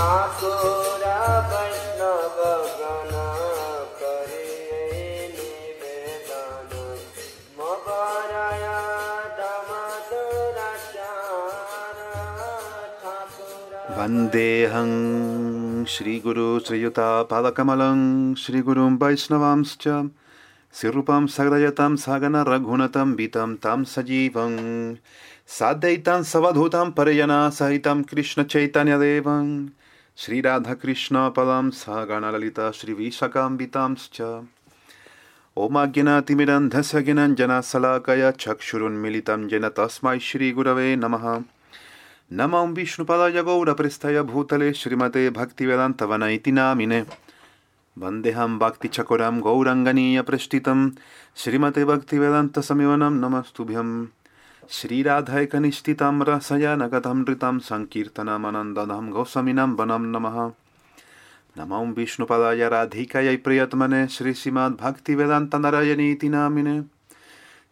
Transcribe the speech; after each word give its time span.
आसुर 0.00 1.02
वैष्णव 1.50 2.36
श्रीयुता 2.78 3.14
करे 4.00 4.46
वन्देऽहं 13.98 14.90
श्रीगुरु 15.84 16.60
श्रीयुतापादकमलं 16.60 18.00
श्रीगुरुं 18.34 18.92
वैष्णवांश्च। 18.96 19.84
सिरूपं 20.72 21.26
सगदयतां 21.26 21.96
सागन 21.96 22.36
रघुनतं 22.36 23.14
बीतं 23.14 23.54
तां 23.54 23.84
सजीवं। 23.84 24.54
साध्यैतां 25.58 26.22
सवधूतां 26.22 26.90
परिजना 26.90 27.50
सहितं 27.50 28.02
श्री 30.16 30.34
श्रीराधाकृष्णापदां 30.34 31.70
सा 31.70 32.04
गणललिता 32.04 32.70
श्रीवीशकाम्बितांश्च 32.70 34.40
ओमाज्ञनातिमिरन्धसगिनञ्जनसलाकया 35.56 38.30
चक्षुरुन्मिलितं 38.30 39.48
येन 39.48 39.68
तस्मै 39.68 40.18
श्रीगुरवे 40.18 40.96
नमः। 40.96 41.42
नमो 42.32 42.66
विष्णुपदाय 42.66 43.42
गौरप्रस्थय 43.42 44.22
भूतले 44.22 44.72
श्रीमते 44.72 45.30
भक्तिवेदान्तवन 45.30 46.22
इति 46.22 46.52
नामिने। 46.52 47.06
वन्देहं 47.98 48.58
गौरंगनीय 49.40 50.22
प्रस्थित 50.22 50.92
श्रीमते 51.36 51.84
भक्तिवेदान्तसमिवनं 51.84 53.10
नमस्तुभ्यम्। 53.10 54.06
श्रीराधैकनिष्ठितं 54.72 56.16
रसयनगतं 56.28 57.18
नृतं 57.20 57.56
सङ्कीर्तनमनन्दधं 57.68 59.06
गौसमिनं 59.10 59.70
वनं 59.78 60.04
नमः। 60.12 60.36
नमो 61.58 61.80
विष्णुपदाय 61.96 62.62
राधिकायै 62.68 63.36
प्रियतमने 63.46 64.00
श्रीश्रीमद्भक्तिवेदान्तनारायणीति 64.16 66.28
नामिने 66.28 66.76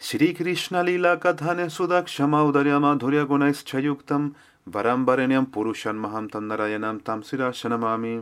श्रीकृष्णलीलाकथने 0.08 1.66
सुदक्षमौदर्यमाधुर्यगुणैश्चयुक्तं 1.76 4.22
वरं 4.74 5.00
वरेण्यं 5.04 5.44
पुरुषन्महं 5.54 6.24
तन्नरायणं 6.34 6.96
तं 7.06 7.18
शिराशनमामि 7.28 8.14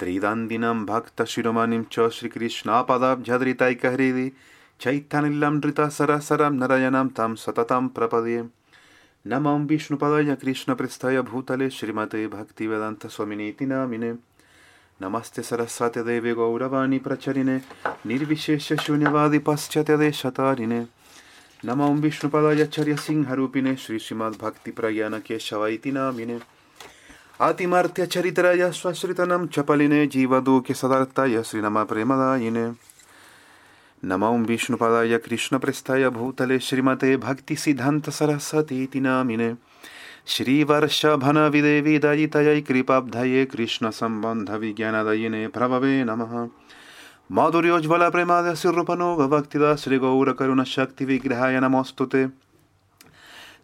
त्रिदान्दिनं 0.00 0.78
भक्तशिरोमणिं 0.86 1.82
च 1.92 1.94
श्रीकृष्णापदाब्जधृतैकहृदि 2.18 4.26
चैतन्यं 4.80 5.58
धृतसरसरं 5.60 6.54
नरयनं 6.58 7.08
तं 7.08 7.34
सततं 7.34 7.88
प्रपदे 7.88 8.42
नमो 9.26 9.56
विष्णुपदाय 9.68 10.34
कृष्णपृष्ठाय 10.34 11.20
भूतले 11.22 11.68
श्रीमते 11.70 12.26
भक्तिवेदान्तस्वामिनीति 12.26 13.66
नामिने 13.66 14.12
नमस्ते 15.00 15.42
सरस्वती 15.42 16.02
देवी 16.02 16.32
गौरवाणी 16.32 16.98
प्रचरिणे, 16.98 17.56
निर्विशेष 18.06 18.72
शून्यवादि 18.82 19.38
पाश्चात्यदेशतारिणे 19.38 20.80
नमो 21.64 21.92
विष्णुपदायचर्य 22.00 22.96
सिंहरूपिणे 22.96 23.76
श्री 23.76 23.98
श्रीमद्भक्ति 23.98 24.70
प्रज्ञान 24.70 25.18
केशव 25.18 25.66
इति 25.66 25.92
नामिने 25.92 26.38
आतिमार्त्यचरितराय 27.40 28.70
स्वश्रितनं 28.72 29.46
चपलिने 29.46 30.06
जीवदूके 30.06 30.74
सदार्थाय 30.74 31.42
श्रीनम 31.42 31.84
प्रेमदायिने। 31.84 32.70
नमो 34.04 34.38
विष्णुपदाय 34.38 35.18
कृष्णप्रस्थाय 35.18 36.08
भूतले 36.08 36.58
श्रीमते 36.58 37.16
भक्तिसिद्धान्तसरस्वती 37.16 38.82
इति 38.82 39.00
नामिने 39.00 39.54
श्रीवर्षभनविदेवीदयितयै 40.26 42.60
कृपाब्धये 42.60 43.44
कृष्णसम्बन्धविज्ञानदयिने 43.44 45.46
प्रभवे 45.46 46.04
नमः। 46.04 46.48
माधुर्योज्ज्वलप्रेमादस्यरूपनोगभक्तिदा 47.32 49.76
श्रीगौरकरुणशक्तिविग्रहाय 49.76 51.60
नमोऽस्तु 51.60 52.04
ते। 52.04 52.26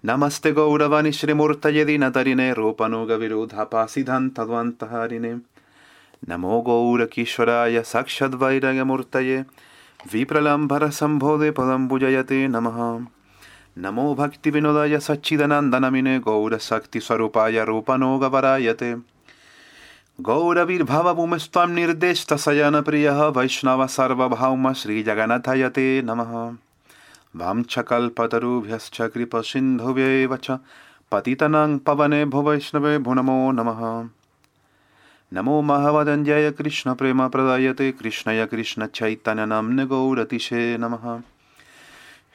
नमस्ते 0.05 0.53
गौरवाणि 0.53 1.13
श्रीमूर्तये 1.13 1.85
दीनतरिणे 1.85 2.53
रूपनोगविरोधापासिधन्तद्वन्तहरिणे 2.53 5.37
नमो 6.29 6.61
गौरकीश्वराय 6.61 7.83
साक्षद्वैरगमूर्तये 7.83 9.45
विप्रलम्भरसम्भोधे 10.13 11.51
पदम्बुजयते 11.51 12.49
नमः। 12.49 13.07
नमो 13.79 14.15
भक्तिविनोदाय 14.15 14.99
सच्चिदनन्दनमिने 14.99 16.19
गौरशक्तिस्वरूपाय 16.19 17.65
रूपनोगवरायते 17.65 18.95
गौरविर्भवभूमिस्त्वं 20.21 21.69
निर्देष्टशयनप्रियः 21.69 23.23
वैष्णव 23.27 23.87
सार्वभौम 23.87 24.73
श्रीजगन्नाथयते 24.73 26.03
नमः। 26.03 26.33
वाञ्छकल्पतरुभ्यश्च 27.37 29.03
कृपसिन्धुभ्येव 29.03 30.37
च 30.37 30.59
पतितनां 31.13 31.79
पवने 31.79 32.25
भुवैष्णवे 32.25 32.99
भुनमो 32.99 33.53
नमः 33.53 33.81
नमो। 33.81 34.16
महवदञ्जय 35.35 36.51
कृष्णप्रेमप्रदायते 36.51 37.93
कृष्णय 37.93 38.47
कृष्णचैतन्यनाम्न 38.47 39.87
गौरतिशे 39.87 40.79
नमः। 40.79 41.21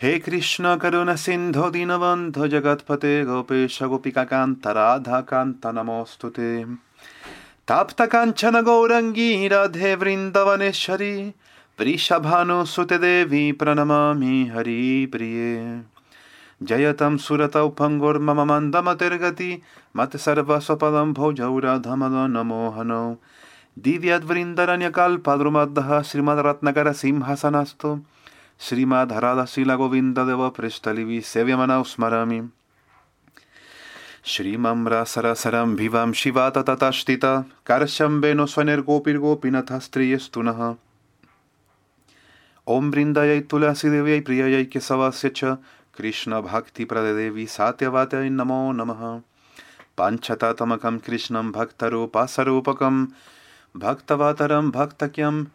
हे 0.01 0.19
कृष्ण 0.19 0.75
करुण 0.75 1.15
सिन्धो 1.15 1.69
दीनबन्धो 1.69 2.47
जगत्पते, 2.47 3.25
गोपेश 3.25 3.83
गोपिकान्त 3.83 4.67
राधाकान्त 4.67 5.67
नमोऽस्तु 5.67 6.29
ते। 6.29 6.63
ताप्तकाञ्चन 7.67 8.61
गौरङ्गी, 8.61 9.47
राधे 9.47 9.95
वृन्दवनेश्वरी, 9.95 11.33
वृषभानुसुते 11.79 12.97
देवी 12.97 13.51
प्रणमामि 13.51 14.51
हरिप्रिये। 14.55 15.90
जयतं 16.63 17.17
सुरतौ 17.17 17.69
पङ्गुर्मम 17.69 18.41
मन्दमतिर्गति 18.41 19.61
मत्सर्वस्वपदं 19.95 21.13
भोजौ 21.13 21.59
राधमद 21.59 22.31
नमोहनौ 22.31 23.15
दिव्यद्वृन्दरण्यकल्पद्रुमद्दः 23.79 26.01
श्रीमद्रत्नकरसिंहासनस्तु। 26.01 28.01
श्रीमद्हराधशीलगोविन्ददेव 28.59 30.49
पृष्ठलिवि 30.49 31.21
सेव्यमनौ 31.21 31.83
स्मरामि। 31.83 32.49
श्रीमम्रासरसरं 34.23 35.75
भिवां 35.75 36.13
शिवा 36.13 36.49
ततस्थित 36.49 37.43
कर्शं 37.65 38.21
वेणु 38.21 38.45
स्वनिर्गोपिर्गोपिनथस्त्रियस्तु 38.45 40.41
नः 40.41 40.75
ॐ 42.67 42.91
वृन्दयै, 42.91 43.39
तुलसीदेव्यै, 43.39 44.19
प्रिययै, 44.19 44.65
केशवस्य 44.65 45.29
च 45.29 45.57
कृष्णभक्तिप्रदेवी 46.01 47.45
सात्यवात्यै 47.45 48.29
नमो 48.29 48.71
नमः। 48.71 49.21
पाञ्चतातमकं 49.97 50.97
कृष्णं 50.97 51.51
भक्तरूपासरूपकं, 51.51 53.05
भक्तवातरं 53.77 54.71
भक्तक्यं, 54.71 55.45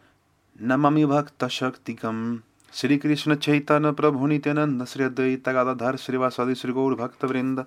नमामि 0.61 1.05
भक्तशक्तिकम् 1.05 2.37
श्री 2.73 2.97
कृष्ण 2.97 3.35
चैतन्य 3.35 3.91
प्रभु 3.91 4.27
नित्यानंद 4.27 4.85
श्री 4.85 5.03
अद्वैत 5.03 5.49
गदाधर, 5.49 5.95
श्रीवासादि 5.95 6.55
श्री 6.55 6.71
गौर 6.71 6.95
भक्त 6.95 7.25
वृंद 7.25 7.65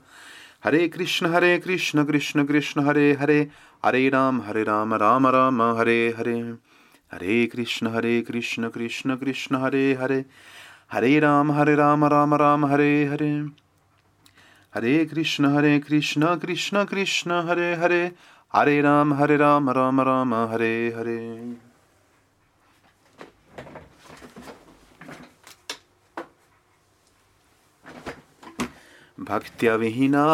हरे 0.65 0.89
कृष्ण 0.89 1.27
हरे 1.27 1.59
कृष्ण 1.59 2.05
कृष्ण 2.05 2.45
कृष्ण, 2.45 2.87
हरे 2.87 3.13
हरे। 3.13 3.49
हरे 3.85 4.09
राम 4.09 4.43
हरे 4.43 4.63
राम 4.63 4.95
राम 4.95 5.27
राम, 5.27 5.63
हरे 5.63 6.15
हरे। 6.19 6.41
हरे 7.13 7.47
कृष्ण 7.47 7.87
हरे 7.87 8.23
कृष्ण 8.23 8.69
कृष्ण 8.69 9.17
कृष्ण, 9.17 9.57
हरे 9.57 9.95
हरे। 9.95 10.25
हरे 10.93 11.21
राम 11.21 11.53
हरे 11.53 11.75
राम 11.75 12.05
राम 12.05 12.35
राम, 12.35 12.67
हरे 12.67 13.05
हरे। 13.05 13.49
हरे 14.75 15.05
कृष्ण 15.05 15.45
हरे 15.45 15.79
कृष्ण 15.79 16.37
कृष्ण 16.37 16.85
कृष्ण, 16.85 17.33
हरे 17.33 17.75
हरे। 17.75 18.13
हरे 18.53 18.81
राम 18.81 19.15
हरे 19.15 19.37
राम 19.37 19.71
राम 19.71 20.01
राम, 20.01 20.35
हरे 20.35 20.89
हरे। 20.89 21.57
भक्त्या 29.21 29.75
विहीना 29.75 30.25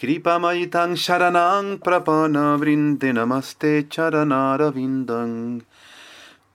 कृपामयि 0.00 0.64
तं 0.72 0.94
शरणां 1.02 1.76
प्रपन्न 1.84 2.38
वृन्दे 2.62 3.12
नमस्ते 3.18 3.70
चरणारविन्दं 3.92 5.30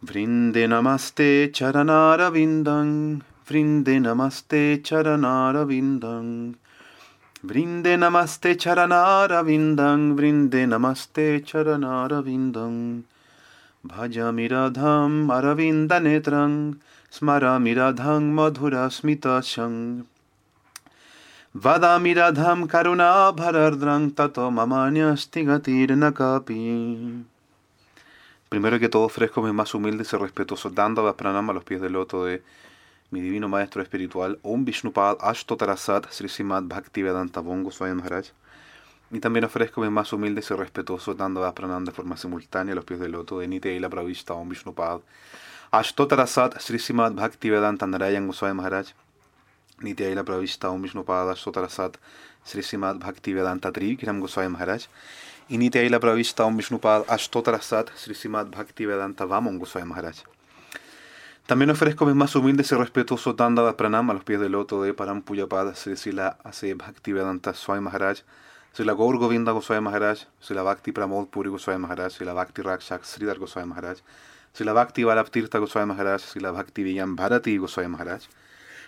वृन्दे 0.10 0.66
नमस्ते 0.74 1.30
चरणारविन्दं 1.60 2.92
वृन्दे 3.52 3.98
नमस्ते 4.04 4.62
चरणारविन्दं 4.90 6.28
वृन्दे 7.54 7.96
नमस्ते 8.04 8.54
चरणारविन्दं 8.66 10.08
वृन्दे 10.22 10.66
नमस्ते 10.76 11.28
चरणारविन्दम् 11.50 12.80
भजमिरधम् 13.96 15.20
अरविन्दनेत्रं 15.40 16.56
स्मरमिरधं 17.18 18.34
मधुरस्मितशं 18.38 19.76
Vadami 20.02 20.11
radham 21.54 22.66
karuna 22.66 23.32
bharardrang 23.36 24.16
tato 24.16 24.50
mamanyasti 24.50 25.44
gatirna 25.44 26.14
kapi. 26.14 27.26
Primero 28.50 28.80
que 28.80 28.88
todo 28.88 29.04
ofrezco 29.04 29.42
mis 29.42 29.54
más 29.54 29.74
humildes 29.74 30.14
y 30.14 30.18
respetuosos 30.18 30.74
dandavas 30.74 31.16
pranam 31.16 31.50
a 31.50 31.54
los 31.54 31.66
pies 31.66 31.82
del 31.82 31.94
loto 31.94 32.24
de 32.24 32.42
mi 33.10 33.20
divino 33.20 33.50
maestro 33.50 33.82
espiritual 33.82 34.40
Om 34.44 34.64
Vishnupad 34.64 35.18
Ashtotarasat 35.20 36.10
Sri 36.10 36.30
Simad 36.30 36.64
Bhaktivedanta 36.64 37.42
Bongo 37.42 37.70
Maharaj. 37.80 38.28
Y 39.12 39.20
también 39.20 39.44
ofrezco 39.44 39.82
mis 39.82 39.92
más 39.92 40.14
humildes 40.14 40.50
y 40.52 40.54
respetuosos 40.54 41.18
dandavas 41.18 41.52
pranam 41.52 41.84
de 41.84 41.92
forma 41.92 42.16
simultánea 42.16 42.72
a 42.72 42.76
los 42.76 42.86
pies 42.86 43.02
del 43.02 43.12
loto 43.12 43.40
de 43.40 43.50
Nitya 43.50 43.78
la 43.82 43.90
Pravishta 43.90 44.34
Om 44.34 44.48
Vishnupad 44.48 45.02
Ashtotarasat 45.72 46.62
Sri 46.62 46.80
Simad 46.80 47.12
Bhaktivedanta 47.12 47.88
Narayan 47.88 48.28
Goswami 48.28 48.56
Maharaj. 48.56 48.94
Nitya 49.82 50.14
la 50.14 50.24
Pravishta 50.24 50.70
Om 50.70 50.84
Vishnupad 50.84 51.30
Ashtotarasat 51.32 51.98
Sri 52.46 52.62
Simad 52.62 53.00
Bhaktivedanta 53.00 53.72
Trivikram 53.72 54.20
Goswami 54.20 54.50
Maharaj. 54.50 54.86
Y 55.50 55.58
Nitya 55.58 55.90
la 55.90 56.00
Pravishta 56.00 56.46
Om 56.46 56.58
Vishnupad 56.58 57.06
Ashtotarasat 57.08 57.90
Sri 57.96 58.14
Simad 58.14 58.52
Bhaktivedanta 58.52 59.26
Vamon 59.26 59.58
Goswami 59.58 59.88
Maharaj. 59.88 60.18
También 61.48 61.72
ofrezco 61.72 62.06
mis 62.06 62.16
más 62.16 62.36
humildes 62.36 62.72
y 62.72 62.76
respetuosos 62.76 63.36
dandavas 63.36 63.74
pranam 63.74 64.10
a 64.10 64.14
los 64.14 64.24
pies 64.24 64.40
del 64.40 64.54
loto 64.54 64.84
de 64.84 64.94
Param 64.94 65.22
Puyapad 65.22 65.74
Sri 65.76 65.98
Sila 65.98 66.38
Ase 66.44 66.76
Bhaktivedanta 66.76 67.54
Swami 67.54 67.82
Maharaj, 67.82 68.20
Sila 68.72 68.94
Gaur 68.94 69.18
Govinda 69.18 69.52
Goswami 69.52 69.82
Maharaj, 69.82 70.22
Sila 70.40 70.64
Bhakti 70.64 70.92
Pramod 70.92 71.30
Puri 71.30 71.50
Goswami 71.50 71.80
Maharaj, 71.80 72.14
Sila 72.14 72.34
Bhakti 72.34 72.62
Rakshak 72.62 73.04
Sridhar 73.04 73.38
Goswami 73.38 73.68
Maharaj, 73.68 73.98
Sila 74.54 74.74
Bhakti 74.74 75.04
Balaptirtha 75.04 75.60
Goswami 75.60 75.88
Maharaj, 75.88 76.22
Sila 76.22 76.54
Bhakti 76.54 76.84
Viyam 76.84 77.16
Bharati 77.18 77.58
Goswami 77.58 77.90
Maharaj. 77.90 78.22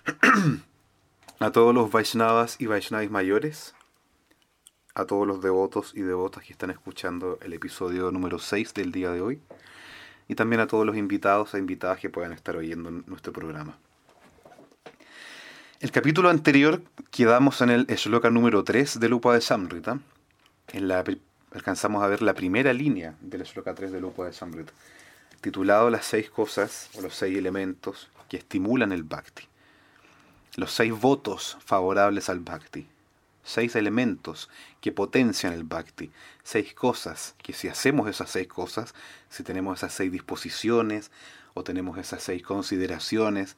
a 1.39 1.51
todos 1.51 1.73
los 1.73 1.91
Vaishnavas 1.91 2.55
y 2.59 2.67
Vaishnavis 2.67 3.11
mayores, 3.11 3.75
a 4.95 5.05
todos 5.05 5.27
los 5.27 5.41
devotos 5.41 5.91
y 5.95 6.01
devotas 6.01 6.43
que 6.43 6.53
están 6.53 6.69
escuchando 6.69 7.39
el 7.41 7.53
episodio 7.53 8.11
número 8.11 8.39
6 8.39 8.73
del 8.73 8.91
día 8.91 9.11
de 9.11 9.21
hoy 9.21 9.41
y 10.27 10.35
también 10.35 10.61
a 10.61 10.67
todos 10.67 10.85
los 10.85 10.95
invitados 10.95 11.53
e 11.53 11.59
invitadas 11.59 11.99
que 11.99 12.09
puedan 12.09 12.31
estar 12.31 12.55
oyendo 12.55 12.91
nuestro 12.91 13.33
programa. 13.33 13.77
El 15.79 15.91
capítulo 15.91 16.29
anterior 16.29 16.81
quedamos 17.11 17.61
en 17.61 17.71
el 17.71 17.85
shloka 17.87 18.29
número 18.29 18.63
3 18.63 18.99
del 18.99 19.13
Upa 19.13 19.33
de 19.33 19.41
Samrita. 19.41 19.99
En 20.69 20.87
la, 20.87 21.03
alcanzamos 21.51 22.03
a 22.03 22.07
ver 22.07 22.21
la 22.21 22.33
primera 22.33 22.71
línea 22.71 23.15
del 23.19 23.43
shloka 23.43 23.75
3 23.75 23.91
del 23.91 24.05
Upa 24.05 24.25
de 24.25 24.33
Samrita, 24.33 24.71
titulado 25.41 25.89
Las 25.89 26.05
seis 26.05 26.29
cosas 26.29 26.89
o 26.95 27.01
los 27.01 27.15
seis 27.15 27.37
elementos 27.37 28.09
que 28.29 28.37
estimulan 28.37 28.93
el 28.93 29.03
bhakti. 29.03 29.43
Los 30.55 30.71
seis 30.71 30.93
votos 30.93 31.57
favorables 31.65 32.29
al 32.29 32.39
bhakti. 32.39 32.85
Seis 33.43 33.75
elementos 33.75 34.51
que 34.81 34.91
potencian 34.91 35.51
el 35.51 35.63
bhakti. 35.63 36.11
Seis 36.43 36.75
cosas 36.75 37.33
que 37.41 37.53
si 37.53 37.67
hacemos 37.67 38.07
esas 38.07 38.29
seis 38.29 38.47
cosas, 38.47 38.93
si 39.29 39.41
tenemos 39.41 39.79
esas 39.79 39.93
seis 39.93 40.11
disposiciones 40.11 41.09
o 41.55 41.63
tenemos 41.63 41.97
esas 41.97 42.21
seis 42.21 42.43
consideraciones, 42.43 43.55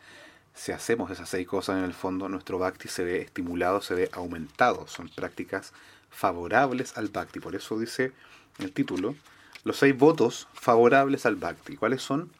si 0.54 0.72
hacemos 0.72 1.12
esas 1.12 1.28
seis 1.28 1.46
cosas 1.46 1.80
en 1.80 1.84
el 1.84 1.94
fondo, 1.94 2.30
nuestro 2.30 2.60
bhakti 2.60 2.88
se 2.88 3.04
ve 3.04 3.22
estimulado, 3.22 3.82
se 3.82 3.94
ve 3.94 4.10
aumentado. 4.14 4.88
Son 4.88 5.10
prácticas 5.10 5.74
favorables 6.10 6.98
al 6.98 7.10
bhakti. 7.10 7.42
Por 7.42 7.56
eso 7.56 7.78
dice 7.78 8.14
el 8.60 8.72
título, 8.72 9.16
los 9.66 9.76
seis 9.76 9.98
votos 9.98 10.48
favorables 10.54 11.26
al 11.26 11.36
bhakti. 11.36 11.76
¿Cuáles 11.76 12.02
son? 12.02 12.32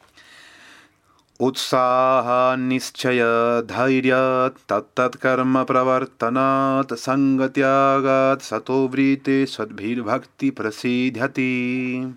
Utsaha 1.38 2.56
nischaya 2.56 3.62
dhairya 3.68 4.56
tattat 4.72 5.20
karma 5.20 5.66
pravartanat 5.66 6.88
sangatyagat 6.96 8.40
satovrite 8.40 9.44
sadbhir 9.44 10.00
bhakti 10.08 10.56
prasidhyati. 10.56 12.08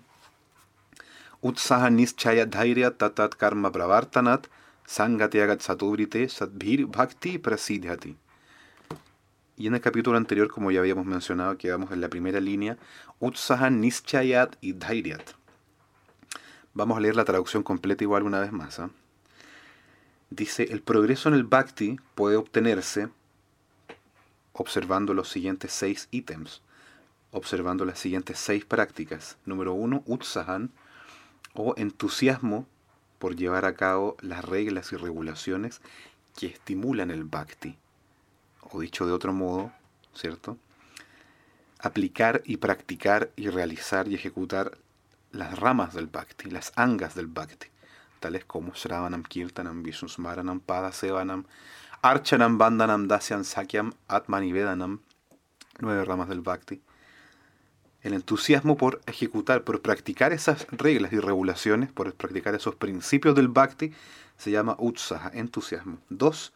Utsaha 1.43 1.91
nischaya 1.91 2.45
dhairya 2.47 2.95
tattat 2.95 3.35
karma 3.35 3.69
pravartanat 3.69 4.47
sangatyagat 4.87 5.59
satovrite 5.59 6.31
sadbhir 6.31 6.87
bhakti 6.87 7.37
prasidhyati. 7.39 8.15
Y 9.57 9.67
en 9.67 9.73
el 9.73 9.81
capítulo 9.81 10.15
anterior, 10.15 10.47
como 10.47 10.71
ya 10.71 10.79
habíamos 10.79 11.05
mencionado, 11.05 11.57
quedamos 11.57 11.91
en 11.91 11.99
la 11.99 12.07
primera 12.07 12.39
línea, 12.39 12.77
Utsaha 13.19 13.69
nischayat 13.69 14.55
y 14.61 14.71
dhairyat. 14.71 15.35
Vamos 16.73 16.97
a 16.97 17.01
leer 17.01 17.17
la 17.17 17.25
traducción 17.25 17.63
completa 17.63 18.05
igual 18.05 18.23
una 18.23 18.39
vez 18.39 18.53
más. 18.53 18.79
¿eh? 18.79 18.87
Dice, 20.29 20.71
el 20.71 20.83
progreso 20.83 21.27
en 21.29 21.35
el 21.35 21.43
bhakti 21.43 21.99
puede 22.13 22.35
obtenerse 22.35 23.09
observando 24.53 25.15
los 25.15 25.27
siguientes 25.29 25.71
seis 25.73 26.07
ítems, 26.11 26.61
observando 27.31 27.83
las 27.83 27.97
siguientes 27.97 28.37
seis 28.37 28.63
prácticas. 28.63 29.37
Número 29.45 29.73
uno, 29.73 30.03
utsahan, 30.05 30.69
o 31.53 31.73
entusiasmo 31.77 32.67
por 33.17 33.35
llevar 33.35 33.65
a 33.65 33.73
cabo 33.73 34.17
las 34.21 34.45
reglas 34.45 34.93
y 34.93 34.97
regulaciones 34.97 35.81
que 36.37 36.45
estimulan 36.45 37.09
el 37.09 37.23
bhakti. 37.23 37.77
O 38.61 38.79
dicho 38.79 39.07
de 39.07 39.13
otro 39.13 39.33
modo, 39.33 39.71
¿cierto? 40.13 40.57
Aplicar 41.79 42.43
y 42.45 42.57
practicar 42.57 43.31
y 43.35 43.49
realizar 43.49 44.07
y 44.07 44.13
ejecutar 44.13 44.77
las 45.31 45.57
ramas 45.57 45.95
del 45.95 46.05
bhakti, 46.05 46.51
las 46.51 46.71
angas 46.75 47.15
del 47.15 47.27
bhakti 47.27 47.67
tales 48.19 48.45
como 48.45 48.73
Shravanam, 48.73 49.23
Kirtanam, 49.23 49.83
Vishnusmaranam, 49.83 50.59
Padasevanam, 50.59 51.45
Archanam, 52.01 52.57
Bandanam, 52.57 53.07
Dasyam, 53.07 53.43
Sakyam, 53.43 53.93
Atmanivedanam, 54.07 54.99
nueve 55.79 56.05
ramas 56.05 56.29
del 56.29 56.41
Bhakti. 56.41 56.81
El 58.01 58.13
entusiasmo 58.13 58.77
por 58.77 59.01
ejecutar, 59.07 59.63
por 59.63 59.81
practicar 59.81 60.31
esas 60.31 60.67
reglas 60.71 61.11
y 61.11 61.19
regulaciones, 61.19 61.91
por 61.91 62.13
practicar 62.13 62.55
esos 62.55 62.75
principios 62.75 63.35
del 63.35 63.49
Bhakti, 63.49 63.93
se 64.37 64.51
llama 64.51 64.75
Utsaha, 64.79 65.31
entusiasmo. 65.33 65.99
Dos, 66.09 66.53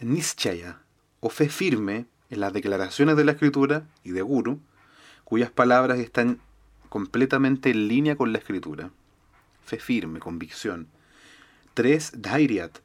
Nischaya, 0.00 0.80
o 1.20 1.30
fe 1.30 1.48
firme 1.48 2.06
en 2.30 2.40
las 2.40 2.52
declaraciones 2.52 3.16
de 3.16 3.24
la 3.24 3.32
Escritura 3.32 3.84
y 4.02 4.10
de 4.10 4.22
Guru, 4.22 4.60
cuyas 5.24 5.50
palabras 5.50 5.98
están 5.98 6.40
completamente 6.88 7.70
en 7.70 7.86
línea 7.86 8.16
con 8.16 8.32
la 8.32 8.38
Escritura 8.38 8.90
fe 9.66 9.78
firme, 9.78 10.20
convicción. 10.20 10.86
Tres, 11.74 12.12
Dhairyat, 12.14 12.78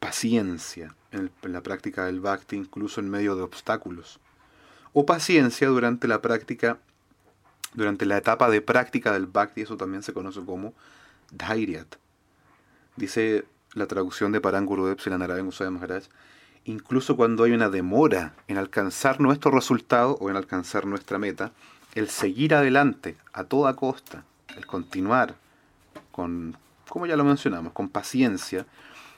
paciencia 0.00 0.94
en, 1.12 1.30
la 1.42 1.62
práctica 1.62 2.06
del 2.06 2.20
bhakti, 2.20 2.56
incluso 2.56 3.00
en 3.00 3.10
medio 3.10 3.36
de 3.36 3.42
obstáculos. 3.42 4.18
O 4.92 5.06
paciencia 5.06 5.68
durante 5.68 6.08
la 6.08 6.22
práctica, 6.22 6.78
durante 7.74 8.06
la 8.06 8.16
etapa 8.16 8.48
de 8.48 8.60
práctica 8.60 9.12
del 9.12 9.26
bhakti, 9.26 9.60
eso 9.60 9.76
también 9.76 10.02
se 10.02 10.12
conoce 10.12 10.40
como 10.44 10.72
Dhairyat. 11.30 11.96
Dice 12.96 13.44
la 13.74 13.86
traducción 13.86 14.32
de 14.32 14.40
Parangurudev 14.40 15.00
Silanarayan 15.00 15.46
Goswami 15.46 15.78
Maharaj, 15.78 16.04
incluso 16.64 17.16
cuando 17.16 17.44
hay 17.44 17.52
una 17.52 17.68
demora 17.68 18.34
en 18.48 18.56
alcanzar 18.56 19.20
nuestro 19.20 19.50
resultado 19.50 20.16
o 20.20 20.30
en 20.30 20.36
alcanzar 20.36 20.86
nuestra 20.86 21.18
meta, 21.18 21.52
el 21.94 22.08
seguir 22.08 22.54
adelante 22.54 23.16
a 23.32 23.44
toda 23.44 23.76
costa, 23.76 24.24
el 24.56 24.66
continuar 24.66 25.36
con, 26.12 26.56
como 26.88 27.06
ya 27.06 27.16
lo 27.16 27.24
mencionamos, 27.24 27.72
con 27.72 27.88
paciencia. 27.88 28.66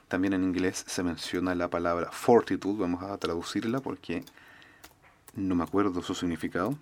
También 0.08 0.34
en 0.34 0.44
inglés 0.44 0.84
se 0.86 1.02
menciona 1.02 1.54
la 1.54 1.68
palabra 1.68 2.10
fortitude, 2.12 2.80
vamos 2.80 3.02
a 3.02 3.16
traducirla 3.18 3.80
porque 3.80 4.24
no 5.34 5.54
me 5.54 5.64
acuerdo 5.64 6.02
su 6.02 6.14
significado. 6.14 6.76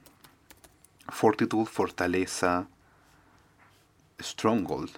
Fortitude, 1.09 1.67
fortaleza, 1.67 2.69
stronghold, 4.21 4.91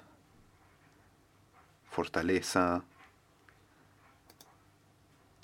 fortaleza, 1.90 2.84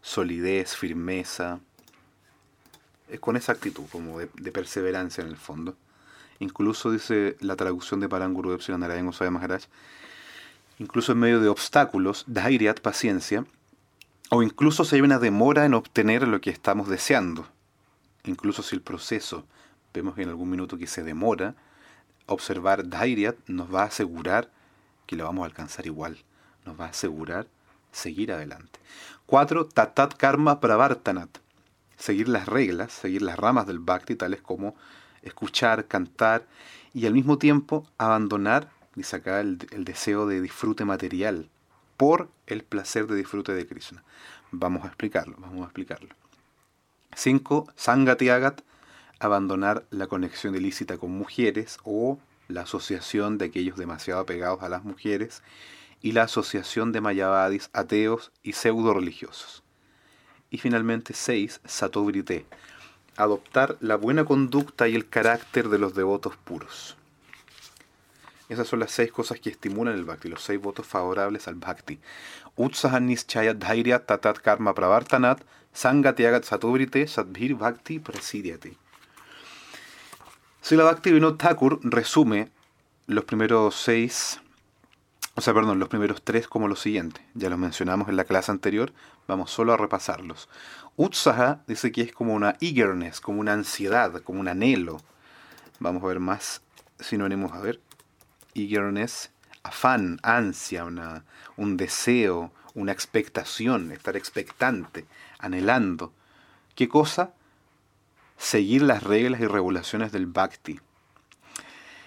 solidez, 0.02 0.76
firmeza, 0.76 1.61
es 3.09 3.21
con 3.21 3.37
esa 3.37 3.52
actitud, 3.52 3.85
como 3.90 4.19
de, 4.19 4.28
de 4.35 4.52
perseverancia 4.52 5.23
en 5.23 5.28
el 5.28 5.37
fondo. 5.37 5.76
Incluso 6.42 6.90
dice 6.90 7.37
la 7.38 7.54
traducción 7.54 8.00
de 8.00 8.08
Paranguru 8.08 8.58
de 8.58 8.76
Narayan 8.76 9.06
Goswami 9.06 9.30
Maharaj, 9.30 9.62
incluso 10.80 11.12
en 11.12 11.20
medio 11.20 11.38
de 11.38 11.49
obstáculos, 11.49 12.25
Dhairyat, 12.26 12.80
paciencia, 12.80 13.46
o 14.28 14.42
incluso 14.42 14.84
si 14.84 14.96
hay 14.96 15.02
una 15.02 15.20
demora 15.20 15.66
en 15.66 15.75
obtener 15.75 16.26
lo 16.26 16.40
que 16.40 16.50
estamos 16.50 16.88
deseando. 16.88 17.46
Incluso 18.25 18.64
si 18.64 18.75
el 18.75 18.82
proceso, 18.82 19.44
vemos 19.94 20.18
en 20.18 20.30
algún 20.30 20.50
minuto 20.50 20.78
que 20.78 20.88
se 20.88 21.04
demora, 21.04 21.54
observar 22.26 22.88
Dhairyat 22.88 23.37
nos 23.46 23.72
va 23.72 23.82
a 23.82 23.87
asegurar 23.87 24.50
que 25.06 25.14
lo 25.14 25.22
vamos 25.26 25.44
a 25.44 25.46
alcanzar 25.46 25.87
igual, 25.87 26.18
nos 26.66 26.80
va 26.80 26.87
a 26.87 26.88
asegurar 26.88 27.46
seguir 27.92 28.32
adelante. 28.32 28.80
Cuatro, 29.26 29.66
Tatat 29.66 30.16
Karma 30.16 30.58
Pravartanat, 30.58 31.38
seguir 31.96 32.28
las 32.28 32.46
reglas, 32.46 32.92
seguir 32.92 33.22
las 33.22 33.38
ramas 33.38 33.68
del 33.68 33.78
Bhakti, 33.78 34.16
tales 34.16 34.42
como 34.42 34.75
escuchar, 35.23 35.87
cantar 35.87 36.47
y 36.95 37.07
al 37.07 37.14
mismo 37.14 37.38
tiempo 37.38 37.87
abandonar, 37.99 38.71
dice 38.95 39.17
acá, 39.17 39.41
el, 39.41 39.59
deseo 39.59 40.26
de 40.26 40.41
disfrute 40.41 40.85
material 40.85 41.49
por 41.97 42.29
el 42.47 42.62
placer 42.62 43.07
de 43.07 43.17
disfrute 43.17 43.55
de 43.55 43.67
Krishna. 43.67 44.02
Vamos 44.50 44.85
a 44.85 44.88
explicarlo, 44.88 45.37
vamos 45.38 45.62
a 45.62 45.64
explicarlo. 45.64 46.14
5. 47.14 47.69
Sangatiagat, 47.76 48.62
abandonar 49.21 49.85
la 49.91 50.07
conexión 50.07 50.55
ilícita 50.55 50.99
con 50.99 51.12
mujeres 51.12 51.79
o 51.85 52.19
la 52.49 52.62
asociación 52.62 53.38
de 53.38 53.47
aquellos 53.47 53.76
demasiado 53.76 54.21
apegados 54.21 54.62
a 54.62 54.69
las 54.69 54.85
mujeres 54.85 55.43
y 56.02 56.12
la 56.12 56.25
asociación 56.25 56.93
de 56.93 57.00
mayavadis 57.00 57.71
ateos 57.73 58.33
y 58.43 58.55
pseudo 58.55 58.93
religiosos. 58.93 59.62
Y 60.50 60.59
finalmente 60.59 61.14
6. 61.14 61.61
Satobrite, 61.64 62.45
adoptar 63.16 63.76
la 63.81 63.97
buena 63.97 64.25
conducta 64.25 64.88
y 64.88 64.95
el 64.95 65.09
carácter 65.09 65.69
de 65.69 65.78
los 65.78 65.95
devotos 65.95 66.37
puros. 66.37 66.97
Esas 68.49 68.69
son 68.69 68.81
las 68.81 68.90
seis 68.90 69.11
cosas 69.11 69.40
que 69.40 69.50
estimulan 69.50 69.95
el 69.95 70.04
bhakti, 70.04 70.28
los 70.28 70.42
seis 70.42 70.61
votos 70.61 70.87
favorables 70.87 71.49
al 71.49 71.54
bhakti. 71.54 71.99
Utsahan 72.57 73.07
nischaya 73.07 73.54
dhairya 73.54 74.04
tatat 74.04 74.40
karma 74.40 74.75
pravartanat 74.75 75.42
sangatyagat 75.73 76.45
satobrite 76.45 77.07
sadbhir 77.07 77.54
bhakti 77.54 77.99
prasidyate. 77.99 78.76
Sila 80.61 80.85
Bhakti 80.85 81.11
Vinod 81.11 81.38
Thakur 81.38 81.81
resume 81.83 82.50
los 83.09 83.25
primeros 83.25 83.75
seis, 83.75 84.40
o 85.35 85.40
sea, 85.40 85.52
perdón, 85.54 85.81
los 85.81 85.88
primeros 85.88 86.23
tres 86.23 86.47
como 86.47 86.69
lo 86.69 86.76
siguiente. 86.76 87.21
Ya 87.35 87.50
los 87.50 87.59
mencionamos 87.59 88.09
en 88.09 88.16
la 88.16 88.25
clase 88.25 88.52
anterior, 88.52 88.92
vamos 89.26 89.50
solo 89.50 89.73
a 89.73 89.76
repasarlos. 89.76 90.49
Utsaha 90.96 91.62
dice 91.66 91.90
que 91.92 92.02
es 92.02 92.12
como 92.12 92.34
una 92.34 92.56
eagerness, 92.61 93.20
como 93.20 93.40
una 93.40 93.52
ansiedad, 93.52 94.22
como 94.22 94.40
un 94.40 94.49
anhelo. 94.49 95.00
Vamos 95.80 96.02
a 96.02 96.06
ver 96.06 96.20
más 96.20 96.62
sinónimos, 97.00 97.52
a 97.52 97.61
ver. 97.61 97.80
Eagerness, 98.54 99.30
afán, 99.62 100.18
ansia, 100.22 100.84
una, 100.84 101.25
un 101.56 101.76
deseo, 101.76 102.52
una 102.75 102.92
expectación, 102.92 103.92
estar 103.92 104.16
expectante, 104.16 105.06
anhelando. 105.38 106.12
¿Qué 106.75 106.88
cosa? 106.88 107.32
seguir 108.42 108.82
las 108.82 109.04
reglas 109.04 109.40
y 109.40 109.46
regulaciones 109.46 110.11
del 110.11 110.26
bhakti. 110.26 110.80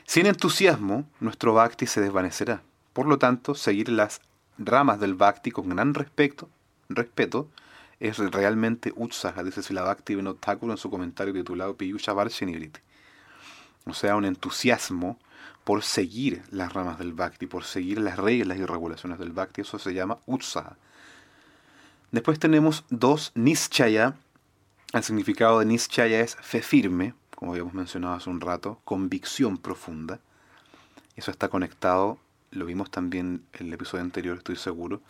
Sin 0.05 0.25
entusiasmo, 0.25 1.09
nuestro 1.21 1.53
bhakti 1.53 1.87
se 1.87 2.01
desvanecerá. 2.01 2.61
Por 2.91 3.07
lo 3.07 3.17
tanto, 3.17 3.55
seguir 3.55 3.87
las 3.87 4.19
ramas 4.57 4.99
del 4.99 5.15
bhakti 5.15 5.51
con 5.51 5.69
gran 5.69 5.93
respeto, 5.93 6.49
respeto 6.89 7.49
es 7.99 8.17
realmente 8.17 8.93
utsaha, 8.95 9.43
dice 9.43 9.63
Sila 9.63 9.83
Bhakti 9.83 10.15
Vinod 10.15 10.37
Thakur 10.37 10.69
en 10.71 10.77
su 10.77 10.89
comentario 10.89 11.33
titulado 11.33 11.75
Piyusha 11.75 12.13
Varshiniriti. 12.13 12.79
O 13.85 13.93
sea, 13.93 14.15
un 14.15 14.25
entusiasmo 14.25 15.19
por 15.63 15.83
seguir 15.83 16.43
las 16.51 16.73
ramas 16.73 16.99
del 16.99 17.13
bhakti, 17.13 17.47
por 17.47 17.63
seguir 17.63 17.99
las 17.99 18.17
reglas 18.17 18.57
y 18.57 18.65
regulaciones 18.65 19.19
del 19.19 19.31
bhakti, 19.31 19.61
eso 19.61 19.79
se 19.79 19.93
llama 19.93 20.19
utsaha. 20.25 20.77
Después 22.11 22.39
tenemos 22.39 22.85
dos 22.89 23.31
nischaya, 23.35 24.15
el 24.95 25.03
significado 25.03 25.59
de 25.59 25.65
Nischaya 25.65 26.21
es 26.21 26.37
fe 26.37 26.61
firme, 26.61 27.15
como 27.35 27.51
habíamos 27.51 27.73
mencionado 27.73 28.13
hace 28.13 28.29
un 28.29 28.39
rato, 28.39 28.79
convicción 28.85 29.57
profunda. 29.57 30.21
Eso 31.17 31.31
está 31.31 31.49
conectado, 31.49 32.17
lo 32.51 32.65
vimos 32.65 32.89
también 32.91 33.43
en 33.53 33.67
el 33.67 33.73
episodio 33.73 34.05
anterior, 34.05 34.37
estoy 34.37 34.55
seguro, 34.55 35.01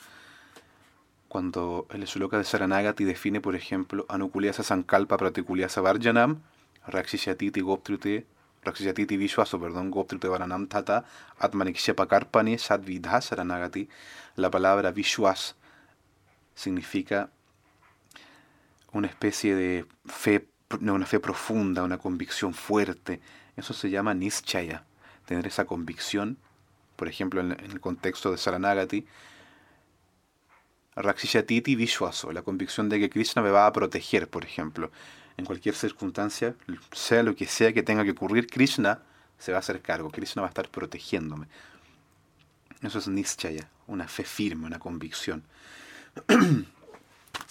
cuando 1.36 1.86
el 1.90 2.06
Shloka 2.06 2.38
de 2.38 2.46
Saranagati 2.46 3.04
define, 3.04 3.42
por 3.42 3.56
ejemplo, 3.56 4.06
Anukuliasa 4.08 4.64
Sankalpa 4.64 5.18
Pratikuliasa 5.18 5.82
Varjanam, 5.82 6.40
Rakshishayatiti 6.88 7.60
Goptrute, 7.60 8.26
Rakshishayatiti 8.64 9.18
Vishwaso, 9.18 9.60
perdón, 9.60 9.92
Goptrute 9.92 10.30
Varanam 10.30 10.68
Tata, 10.68 11.04
Atmanikshepakarpani 11.38 12.58
Sadvidha 12.58 13.20
Saranagati. 13.20 13.90
La 14.38 14.50
palabra 14.50 14.94
Vishwas 14.94 15.58
significa 16.56 17.30
una 18.94 19.08
especie 19.08 19.56
de 19.56 19.86
fe, 20.06 20.48
una 20.80 21.06
fe 21.06 21.20
profunda, 21.20 21.84
una 21.84 21.98
convicción 21.98 22.54
fuerte. 22.54 23.20
Eso 23.58 23.74
se 23.74 23.90
llama 23.90 24.14
nischaya, 24.14 24.86
tener 25.26 25.46
esa 25.48 25.66
convicción. 25.66 26.38
Por 26.96 27.10
ejemplo, 27.10 27.42
en, 27.42 27.52
el 27.52 27.82
contexto 27.82 28.32
de 28.32 28.38
Saranagati, 28.38 29.06
Rakshishayatiti 30.96 31.76
Vishwaso, 31.76 32.32
la 32.32 32.42
convicción 32.42 32.90
de 32.90 33.00
que 33.00 33.10
Krishna 33.10 33.42
me 33.42 33.52
va 33.52 33.68
a 33.68 33.74
proteger, 33.74 34.30
por 34.30 34.46
ejemplo. 34.46 34.92
En 35.38 35.46
cualquier 35.46 35.76
circunstancia, 35.76 36.56
sea 36.94 37.22
lo 37.22 37.36
que 37.36 37.46
sea 37.46 37.74
que 37.74 37.84
tenga 37.84 38.06
que 38.06 38.12
ocurrir, 38.12 38.48
Krishna 38.48 39.02
se 39.38 39.52
va 39.52 39.58
a 39.58 39.60
hacer 39.60 39.82
cargo, 39.82 40.10
Krishna 40.10 40.42
va 40.42 40.48
a 40.48 40.50
estar 40.50 40.70
protegiéndome. 40.70 41.48
Eso 42.82 43.00
es 43.00 43.08
nischaya, 43.08 43.70
una 43.88 44.08
fe 44.08 44.24
firme, 44.24 44.66
una 44.66 44.80
convicción. 44.80 45.44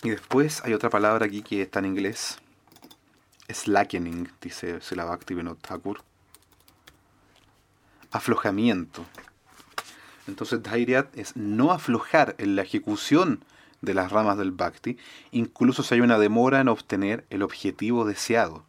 Y 0.02 0.10
después 0.10 0.62
hay 0.64 0.74
otra 0.74 0.90
palabra 0.90 1.26
aquí 1.26 1.42
que 1.42 1.62
está 1.62 1.78
en 1.78 1.86
inglés. 1.86 2.38
Slackening, 3.48 4.30
dice 4.40 4.80
Silabhakti 4.80 5.34
Vinod. 5.34 5.56
Aflojamiento. 8.10 9.06
Entonces, 10.26 10.62
Dhairyat 10.62 11.16
es 11.16 11.36
no 11.36 11.72
aflojar 11.72 12.34
en 12.38 12.56
la 12.56 12.62
ejecución 12.62 13.44
de 13.82 13.94
las 13.94 14.10
ramas 14.10 14.38
del 14.38 14.52
Bhakti, 14.52 14.96
incluso 15.30 15.82
si 15.82 15.94
hay 15.94 16.00
una 16.00 16.18
demora 16.18 16.60
en 16.60 16.68
obtener 16.68 17.24
el 17.30 17.42
objetivo 17.42 18.04
deseado. 18.04 18.64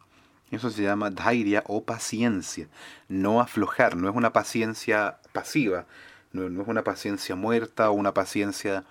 Eso 0.50 0.70
se 0.70 0.82
llama 0.82 1.10
Dhairya 1.10 1.64
o 1.66 1.84
paciencia. 1.84 2.68
No 3.08 3.40
aflojar, 3.40 3.96
no 3.96 4.08
es 4.08 4.14
una 4.14 4.32
paciencia 4.32 5.18
pasiva, 5.32 5.86
no, 6.32 6.46
es 6.62 6.68
una 6.68 6.84
paciencia 6.84 7.34
muerta 7.34 7.90
o 7.90 7.94
una 7.94 8.14
paciencia 8.14 8.84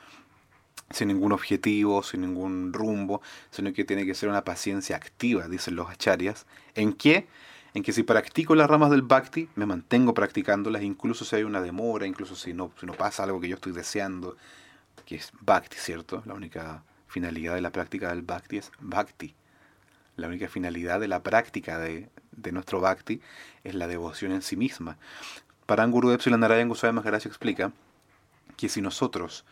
sin 0.91 1.07
ningún 1.07 1.31
objetivo, 1.31 2.03
sin 2.03 2.21
ningún 2.21 2.73
rumbo, 2.73 3.21
sino 3.51 3.73
que 3.73 3.85
tiene 3.85 4.05
que 4.05 4.13
ser 4.13 4.29
una 4.29 4.43
paciencia 4.43 4.95
activa, 4.95 5.47
dicen 5.47 5.75
los 5.75 5.89
acharyas. 5.89 6.45
¿En 6.75 6.93
qué? 6.93 7.27
En 7.75 7.83
que 7.83 7.91
si 7.91 8.03
practico 8.03 8.55
las 8.55 8.69
ramas 8.69 8.89
del 8.89 9.01
bhakti, 9.01 9.49
me 9.55 9.65
mantengo 9.65 10.13
practicándolas, 10.13 10.81
incluso 10.81 11.25
si 11.25 11.35
hay 11.35 11.43
una 11.43 11.59
demora, 11.59 12.07
incluso 12.07 12.33
si 12.37 12.53
no, 12.53 12.71
si 12.79 12.85
no 12.85 12.93
pasa 12.93 13.23
algo 13.23 13.41
que 13.41 13.49
yo 13.49 13.55
estoy 13.55 13.73
deseando, 13.73 14.37
que 15.05 15.15
es 15.17 15.33
bhakti, 15.41 15.75
¿cierto? 15.75 16.23
La 16.25 16.35
única 16.35 16.83
finalidad 17.07 17.53
de 17.53 17.59
la 17.59 17.71
práctica 17.71 18.07
del 18.09 18.21
bhakti 18.21 18.59
es 18.59 18.71
bhakti. 18.79 19.35
La 20.15 20.29
única 20.29 20.47
finalidad 20.47 21.01
de 21.01 21.09
la 21.09 21.21
práctica 21.21 21.77
de, 21.77 22.07
de 22.31 22.53
nuestro 22.53 22.79
bhakti 22.79 23.19
es 23.65 23.75
la 23.75 23.87
devoción 23.87 24.31
en 24.31 24.41
sí 24.41 24.55
misma. 24.55 24.97
Paranguru 25.65 26.11
Epsilon 26.11 26.39
Narayan 26.39 26.69
Goswami 26.69 26.95
Maharaj 26.95 27.25
explica 27.25 27.73
que 28.55 28.69
si 28.69 28.81
nosotros 28.81 29.43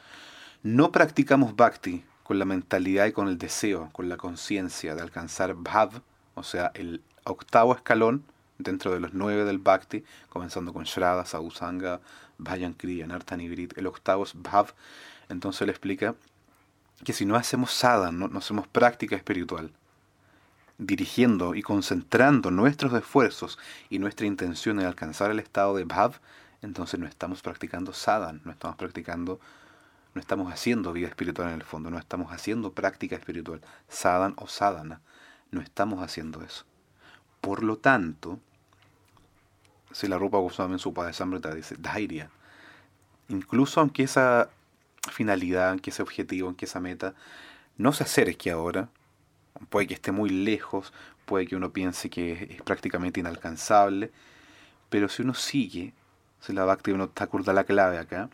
no 0.62 0.94
practicamos 0.94 1.58
bhakti 1.58 2.06
con 2.24 2.40
la 2.40 2.46
mentalidad 2.46 3.06
y 3.06 3.12
con 3.12 3.28
el 3.28 3.38
deseo, 3.38 3.90
con 3.92 4.08
la 4.08 4.16
conciencia 4.16 4.96
de 4.96 5.02
alcanzar 5.02 5.56
bhav, 5.56 6.02
o 6.36 6.44
sea, 6.44 6.72
el 6.74 7.02
octavo 7.24 7.74
escalón 7.74 8.24
dentro 8.58 8.92
de 8.92 9.00
los 9.00 9.14
nueve 9.14 9.46
del 9.46 9.60
bhakti, 9.60 10.04
comenzando 10.30 10.74
con 10.74 10.84
Shraddha, 10.84 11.26
Sadhusanga, 11.26 12.02
Bhajan 12.38 12.74
Kriya, 12.74 13.08
Nartanivrit, 13.08 13.78
el 13.78 13.88
octavo 13.88 14.24
es 14.24 14.34
bhav, 14.36 14.74
entonces 15.30 15.62
él 15.64 15.70
explica 15.70 16.16
que 17.04 17.14
si 17.14 17.26
no 17.26 17.36
hacemos 17.36 17.72
sadhana, 17.72 18.18
no, 18.18 18.28
no 18.28 18.40
hacemos 18.40 18.68
práctica 18.68 19.16
espiritual, 19.16 19.72
dirigiendo 20.78 21.56
y 21.56 21.62
concentrando 21.62 22.52
nuestros 22.52 22.94
esfuerzos 22.94 23.60
y 23.90 24.00
nuestra 24.00 24.26
intención 24.26 24.80
en 24.80 24.86
alcanzar 24.86 25.32
el 25.32 25.40
estado 25.40 25.76
de 25.76 25.84
bhav, 25.84 26.20
entonces 26.62 27.00
no 27.00 27.08
estamos 27.08 27.42
practicando 27.42 27.94
sadhana, 27.94 28.40
no 28.44 28.52
estamos 28.52 28.78
practicando 28.78 29.40
no 30.14 30.22
estamos 30.22 30.52
haciendo 30.54 30.94
vida 30.94 31.08
espiritual 31.08 31.50
en 31.50 31.56
el 31.56 31.64
fondo, 31.64 31.90
no 31.90 31.98
estamos 31.98 32.32
haciendo 32.32 32.72
práctica 32.72 33.16
espiritual, 33.16 33.62
sadhan 33.88 34.36
o 34.38 34.48
sadhana, 34.48 35.02
no 35.52 35.62
estamos 35.62 36.02
haciendo 36.04 36.44
eso. 36.44 36.66
Por 37.44 37.62
lo 37.62 37.76
tanto, 37.76 38.40
si 39.92 40.08
la 40.08 40.18
ropa 40.18 40.38
en 40.38 40.80
su 40.80 40.94
Samrita 41.12 41.54
dice, 41.54 41.76
Dairia, 41.78 42.30
incluso 43.28 43.82
aunque 43.82 44.04
esa 44.04 44.50
finalidad, 45.12 45.72
aunque 45.72 45.90
ese 45.90 46.02
objetivo, 46.02 46.48
aunque 46.48 46.64
esa 46.64 46.80
meta 46.80 47.16
no 47.78 47.92
se 47.92 48.06
acerque 48.06 48.50
ahora, 48.50 48.88
puede 49.70 49.88
que 49.88 49.94
esté 49.94 50.14
muy 50.14 50.30
lejos, 50.30 50.94
puede 51.26 51.46
que 51.46 51.58
uno 51.58 51.74
piense 51.74 52.10
que 52.10 52.48
es 52.50 52.62
prácticamente 52.62 53.20
inalcanzable, 53.20 54.14
pero 54.90 55.10
si 55.10 55.22
uno 55.24 55.34
sigue, 55.34 55.94
si 56.40 56.54
la 56.54 56.64
Bhakti 56.64 56.92
uno 56.92 57.04
está 57.04 57.28
da 57.28 57.52
la 57.52 57.66
clave 57.66 57.98
acá, 57.98 58.30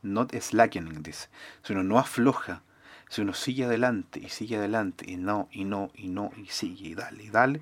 not 0.00 0.34
slackening, 0.34 1.02
dice. 1.02 1.28
Si 1.62 1.74
uno 1.74 1.82
no 1.82 1.98
afloja, 1.98 2.62
si 3.10 3.20
uno 3.20 3.34
sigue 3.34 3.66
adelante 3.66 4.20
y 4.20 4.30
sigue 4.30 4.56
adelante 4.56 5.04
y 5.06 5.18
no, 5.18 5.50
y 5.52 5.66
no, 5.66 5.90
y 5.94 6.08
no, 6.08 6.30
y 6.38 6.46
sigue, 6.46 6.88
y 6.88 6.94
dale, 6.94 7.24
y 7.24 7.28
dale, 7.28 7.60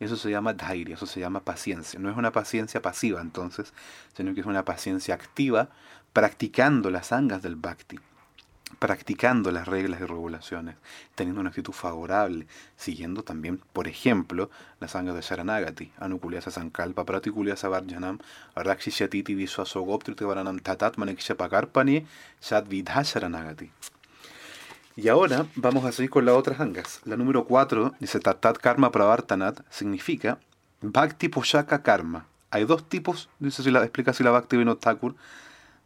eso 0.00 0.16
se 0.16 0.30
llama 0.30 0.54
dhairya, 0.54 0.94
eso 0.94 1.06
se 1.06 1.20
llama 1.20 1.40
paciencia. 1.40 2.00
No 2.00 2.10
es 2.10 2.16
una 2.16 2.32
paciencia 2.32 2.82
pasiva 2.82 3.20
entonces, 3.20 3.72
sino 4.16 4.34
que 4.34 4.40
es 4.40 4.46
una 4.46 4.64
paciencia 4.64 5.14
activa 5.14 5.68
practicando 6.12 6.90
las 6.90 7.12
angas 7.12 7.42
del 7.42 7.56
bhakti 7.56 7.98
practicando 8.78 9.50
las 9.50 9.68
reglas 9.68 10.00
y 10.00 10.04
regulaciones, 10.04 10.76
teniendo 11.14 11.40
una 11.40 11.50
actitud 11.50 11.72
favorable, 11.72 12.46
siguiendo 12.76 13.22
también, 13.22 13.60
por 13.72 13.88
ejemplo, 13.88 14.50
las 14.80 14.92
sangas 14.92 15.14
de 15.14 15.20
Sharanagati, 15.20 15.92
Anukuliasa 15.98 16.50
Sankalpa, 16.50 17.04
Pratikuliasa 17.04 17.68
Varjanam, 17.68 18.18
Rakshishayatiti 18.54 19.34
Viswasogoptrite 19.34 20.24
Varanam 20.24 20.60
Tatat 20.60 20.96
Manekshapakarpani 20.96 22.06
Sadvidha 22.40 23.02
Sharanagati. 23.02 23.70
Y 25.02 25.08
ahora 25.08 25.46
vamos 25.54 25.86
a 25.86 25.92
seguir 25.92 26.10
con 26.10 26.26
las 26.26 26.34
otras 26.34 26.60
angas. 26.60 27.00
La 27.06 27.16
número 27.16 27.46
4 27.46 27.94
dice 28.00 28.20
Tatat 28.20 28.58
Karma 28.58 28.92
Pravartanat, 28.92 29.60
significa 29.70 30.38
Bhakti 30.82 31.30
Poshaka 31.30 31.82
Karma. 31.82 32.26
Hay 32.50 32.66
dos 32.66 32.86
tipos, 32.86 33.30
dice 33.38 33.62
si 33.62 33.70
la 33.70 33.82
explica 33.82 34.12
si 34.12 34.22
la 34.22 34.30
Bhakti 34.30 34.58
Vinod 34.58 34.76
Thakur, 34.76 35.14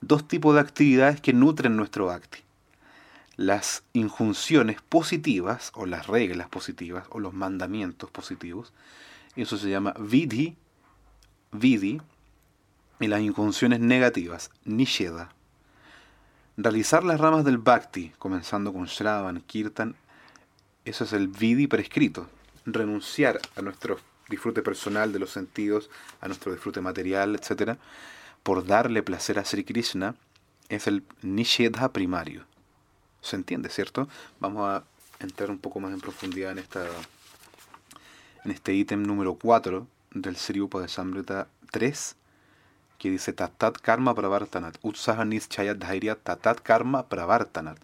dos 0.01 0.27
tipos 0.27 0.57
de 0.57 0.63
actividades 0.63 1.21
que 1.21 1.33
nutren 1.33 1.77
nuestro 1.77 2.07
Bhakti. 2.07 2.41
Las 3.37 3.85
injunciones 3.93 4.83
positivas, 4.83 5.71
o 5.75 5.87
las 5.87 6.09
reglas 6.09 6.49
positivas, 6.49 7.07
o 7.11 7.21
los 7.21 7.35
mandamientos 7.35 8.11
positivos, 8.11 8.73
eso 9.37 9.57
se 9.59 9.71
llama 9.71 9.95
Vidhi, 9.97 10.57
Vidhi, 11.53 12.03
y 12.99 13.07
las 13.07 13.21
injunciones 13.21 13.79
negativas, 13.79 14.51
Nisheda. 14.65 15.31
Realizar 16.57 17.03
las 17.03 17.21
ramas 17.21 17.45
del 17.45 17.59
Bhakti, 17.59 18.13
comenzando 18.17 18.73
con 18.73 18.87
Shravan, 18.87 19.41
Kirtan, 19.41 19.97
eso 20.85 21.03
es 21.03 21.13
el 21.13 21.27
Vidhi 21.27 21.67
prescrito. 21.67 22.29
Renunciar 22.65 23.41
a 23.57 23.63
nuestro 23.63 23.99
disfrute 24.29 24.63
personal 24.63 25.13
de 25.13 25.19
los 25.19 25.31
sentidos, 25.31 25.91
a 26.21 26.29
nuestro 26.29 26.53
disfrute 26.53 26.81
material, 26.81 27.35
etc., 27.35 27.77
por 28.45 28.65
darle 28.65 29.03
placer 29.03 29.41
a 29.41 29.45
Sri 29.45 29.65
Krishna, 29.65 30.15
es 30.69 30.87
el 30.87 31.03
Nishedha 31.23 31.93
primario. 31.93 32.45
¿Se 33.21 33.35
entiende, 33.35 33.69
cierto? 33.69 34.09
Vamos 34.39 34.69
a 34.69 34.85
entrar 35.19 35.51
un 35.51 35.59
poco 35.59 35.81
más 35.81 35.93
en 35.93 36.01
profundidad 36.01 36.53
en, 36.53 36.59
esta, 36.59 36.87
en 38.45 38.53
este 38.53 38.75
ítem 38.75 39.03
número 39.03 39.35
4 39.35 39.89
del 40.13 40.37
Sri 40.37 40.61
Upadesamrita 40.61 41.49
3, 41.73 42.15
que 43.05 43.11
dice 43.11 43.35
Tatat 43.35 43.77
Karma 43.83 44.15
Pravartanat, 44.15 44.79
Utsaha 44.81 45.27
Nischaya 45.27 45.75
Dhairya 45.75 46.15
Tatat 46.15 46.63
Karma 46.63 47.07
Pravartanat. 47.11 47.77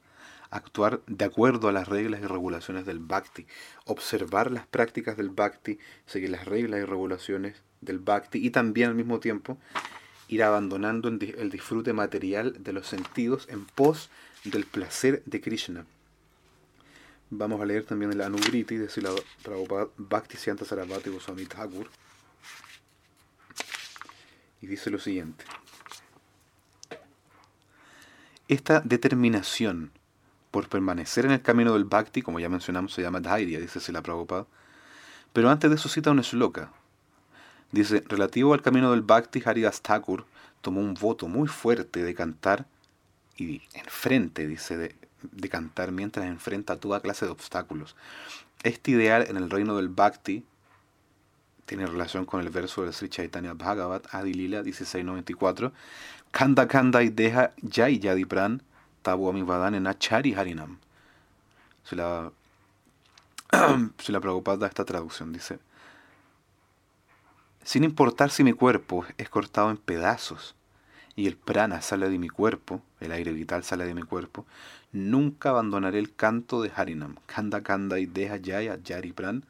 Actuar 0.48 1.02
de 1.06 1.26
acuerdo 1.26 1.68
a 1.68 1.72
las 1.72 1.88
reglas 1.88 2.22
y 2.22 2.26
regulaciones 2.26 2.86
del 2.86 3.00
Bhakti, 3.00 3.46
observar 3.84 4.50
las 4.50 4.66
prácticas 4.66 5.18
del 5.18 5.28
Bhakti, 5.28 5.78
seguir 6.06 6.30
las 6.30 6.46
reglas 6.46 6.80
y 6.80 6.84
regulaciones 6.84 7.62
del 7.82 7.98
Bhakti 7.98 8.38
y 8.38 8.48
también 8.48 8.88
al 8.88 8.94
mismo 8.94 9.20
tiempo 9.20 9.58
ir 10.28 10.42
abandonando 10.42 11.08
el 11.10 11.50
disfrute 11.50 11.92
material 11.92 12.56
de 12.58 12.72
los 12.72 12.86
sentidos 12.86 13.46
en 13.50 13.66
pos 13.66 14.08
del 14.44 14.64
placer 14.64 15.22
de 15.26 15.42
Krishna. 15.42 15.84
Vamos 17.28 17.60
a 17.60 17.66
leer 17.66 17.84
también 17.84 18.10
el 18.10 18.22
Anubriti 18.22 18.78
de 18.78 18.88
Sila 18.88 19.10
Prabhupada 19.42 19.88
Bhakti 19.98 20.38
Sarabhati 20.38 21.10
Goswami 21.10 21.44
Thakur. 21.44 21.90
Y 24.60 24.66
dice 24.66 24.90
lo 24.90 24.98
siguiente. 24.98 25.44
Esta 28.48 28.80
determinación 28.80 29.92
por 30.50 30.68
permanecer 30.68 31.24
en 31.24 31.30
el 31.30 31.42
camino 31.42 31.72
del 31.74 31.84
Bhakti, 31.84 32.22
como 32.22 32.40
ya 32.40 32.48
mencionamos, 32.48 32.92
se 32.92 33.02
llama 33.02 33.20
Dhairya, 33.20 33.60
dice 33.60 33.80
Sila 33.80 34.02
Prabhupada. 34.02 34.46
Pero 35.32 35.48
antes 35.48 35.70
de 35.70 35.76
eso 35.76 35.88
cita 35.88 36.10
una 36.10 36.22
shloka. 36.22 36.72
Dice, 37.70 38.02
relativo 38.08 38.52
al 38.52 38.62
camino 38.62 38.90
del 38.90 39.02
Bhakti, 39.02 39.42
Haridas 39.44 39.80
Thakur 39.80 40.26
tomó 40.60 40.80
un 40.80 40.94
voto 40.94 41.28
muy 41.28 41.46
fuerte 41.46 42.02
de 42.02 42.14
cantar 42.14 42.66
y 43.36 43.62
enfrente, 43.74 44.48
dice, 44.48 44.76
de, 44.76 44.96
de 45.22 45.48
cantar 45.48 45.92
mientras 45.92 46.26
enfrenta 46.26 46.80
toda 46.80 47.00
clase 47.00 47.26
de 47.26 47.30
obstáculos. 47.30 47.94
Este 48.64 48.90
ideal 48.90 49.26
en 49.28 49.36
el 49.36 49.48
reino 49.48 49.76
del 49.76 49.88
Bhakti 49.88 50.44
tiene 51.70 51.86
relación 51.86 52.24
con 52.24 52.40
el 52.40 52.50
verso 52.50 52.82
del 52.82 52.92
Sri 52.92 53.08
Chaitanya 53.08 53.54
Bhagavat, 53.54 54.12
Adilila 54.12 54.64
1694, 54.64 55.72
Kanda 56.32 56.66
Kanda 56.66 57.00
y 57.04 57.10
Deja 57.10 57.52
Yai 57.62 58.00
Yadipran, 58.00 58.60
Tabu 59.02 59.28
Amivadan 59.28 59.76
en 59.76 59.86
Achari 59.86 60.34
Harinam. 60.34 60.78
Se 61.84 61.94
la, 61.94 62.32
se 63.98 64.10
la 64.10 64.18
preocupada 64.18 64.66
esta 64.66 64.84
traducción, 64.84 65.32
dice, 65.32 65.60
sin 67.62 67.84
importar 67.84 68.32
si 68.32 68.42
mi 68.42 68.52
cuerpo 68.52 69.04
es 69.16 69.28
cortado 69.28 69.70
en 69.70 69.76
pedazos 69.76 70.56
y 71.14 71.28
el 71.28 71.36
prana 71.36 71.82
sale 71.82 72.10
de 72.10 72.18
mi 72.18 72.28
cuerpo, 72.28 72.82
el 72.98 73.12
aire 73.12 73.30
vital 73.30 73.62
sale 73.62 73.84
de 73.84 73.94
mi 73.94 74.02
cuerpo, 74.02 74.44
nunca 74.90 75.50
abandonaré 75.50 76.00
el 76.00 76.12
canto 76.16 76.62
de 76.62 76.72
Harinam. 76.74 77.14
Kanda 77.26 77.62
Kanda 77.62 78.00
y 78.00 78.06
Deja 78.06 78.38
Yaya 78.38 78.76
Yari 78.82 79.12
Pran, 79.12 79.44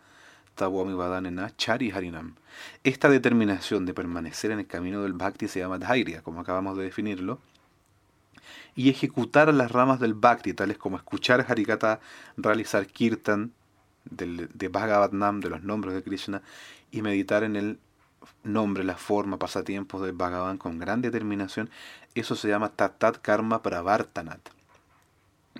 Chari 1.56 1.90
Harinam. 1.90 2.34
Esta 2.84 3.08
determinación 3.08 3.86
de 3.86 3.94
permanecer 3.94 4.50
en 4.50 4.60
el 4.60 4.66
camino 4.66 5.02
del 5.02 5.14
Bhakti 5.14 5.48
se 5.48 5.60
llama 5.60 5.78
Dhairya, 5.78 6.22
como 6.22 6.40
acabamos 6.40 6.76
de 6.76 6.84
definirlo, 6.84 7.38
y 8.74 8.90
ejecutar 8.90 9.52
las 9.54 9.70
ramas 9.70 10.00
del 10.00 10.14
Bhakti, 10.14 10.54
tales 10.54 10.78
como 10.78 10.96
escuchar 10.96 11.44
Harikata, 11.48 12.00
realizar 12.36 12.86
Kirtan 12.86 13.52
del, 14.04 14.48
de 14.52 14.68
Bhagavatnam, 14.68 15.40
de 15.40 15.50
los 15.50 15.62
nombres 15.62 15.94
de 15.94 16.02
Krishna, 16.02 16.42
y 16.90 17.02
meditar 17.02 17.44
en 17.44 17.56
el 17.56 17.78
nombre, 18.42 18.84
la 18.84 18.96
forma, 18.96 19.38
pasatiempos 19.38 20.02
de 20.02 20.12
Bhagavan 20.12 20.58
con 20.58 20.78
gran 20.78 21.00
determinación, 21.02 21.70
eso 22.14 22.36
se 22.36 22.48
llama 22.48 22.70
Tatat 22.70 23.18
Karma 23.18 23.62
Pravartanat. 23.62 24.40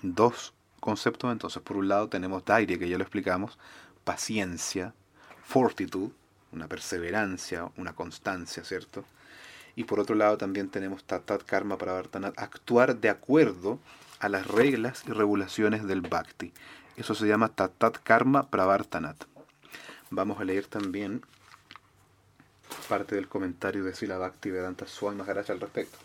Dos 0.03 0.53
conceptos, 0.81 1.31
entonces, 1.33 1.63
por 1.63 1.77
un 1.77 1.89
lado 1.89 2.09
tenemos 2.09 2.45
Dairya, 2.45 2.79
que 2.79 2.89
ya 2.89 2.97
lo 2.97 3.05
explicamos, 3.05 3.59
paciencia, 4.05 4.95
fortitud, 5.43 6.11
una 6.53 6.69
perseverancia, 6.69 7.71
una 7.77 7.95
constancia, 7.95 8.65
¿cierto? 8.65 9.05
Y 9.77 9.85
por 9.85 10.01
otro 10.01 10.15
lado 10.15 10.37
también 10.37 10.69
tenemos 10.69 11.05
Tatat 11.05 11.45
Karma 11.45 11.79
Pravartanat, 11.79 12.39
actuar 12.39 12.97
de 12.97 13.09
acuerdo 13.09 13.79
a 14.19 14.29
las 14.29 14.47
reglas 14.47 15.05
y 15.07 15.13
regulaciones 15.13 15.87
del 15.87 16.03
Bhakti. 16.03 16.53
Eso 16.97 17.15
se 17.15 17.27
llama 17.27 17.49
Tatat 17.49 17.99
Karma 18.03 18.51
Pravartanat. 18.51 19.25
Vamos 20.11 20.41
a 20.41 20.45
leer 20.45 20.67
también 20.67 21.23
parte 22.89 23.15
del 23.15 23.29
comentario 23.29 23.85
de 23.85 23.95
Sila 23.95 24.19
Bhakti 24.19 24.51
Vedanta 24.51 24.87
Swami 24.87 25.19
Maharaj 25.19 25.51
al 25.51 25.61
respecto. 25.61 25.99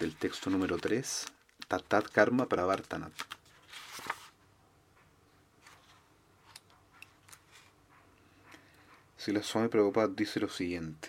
Del 0.00 0.16
texto 0.16 0.50
número 0.50 0.78
3, 0.78 1.26
Tatat 1.68 2.08
Karma 2.10 2.46
Pravartanat. 2.46 3.35
Sila 9.26 9.42
Swami 9.42 9.66
Prabhupada 9.66 10.06
dice 10.06 10.38
lo 10.38 10.48
siguiente. 10.48 11.08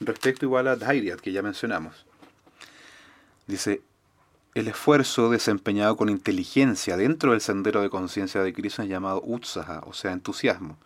respecto 0.00 0.44
igual 0.44 0.66
a 0.66 0.74
Dhairyat, 0.74 1.20
que 1.20 1.30
ya 1.30 1.42
mencionamos. 1.42 2.04
Dice, 3.46 3.82
el 4.54 4.66
esfuerzo 4.66 5.30
desempeñado 5.30 5.96
con 5.96 6.08
inteligencia 6.08 6.96
dentro 6.96 7.30
del 7.30 7.40
sendero 7.40 7.82
de 7.82 7.88
conciencia 7.88 8.42
de 8.42 8.52
Krishna 8.52 8.82
es 8.82 8.90
llamado 8.90 9.22
utsaha, 9.24 9.84
o 9.86 9.92
sea, 9.92 10.10
entusiasmo. 10.10 10.76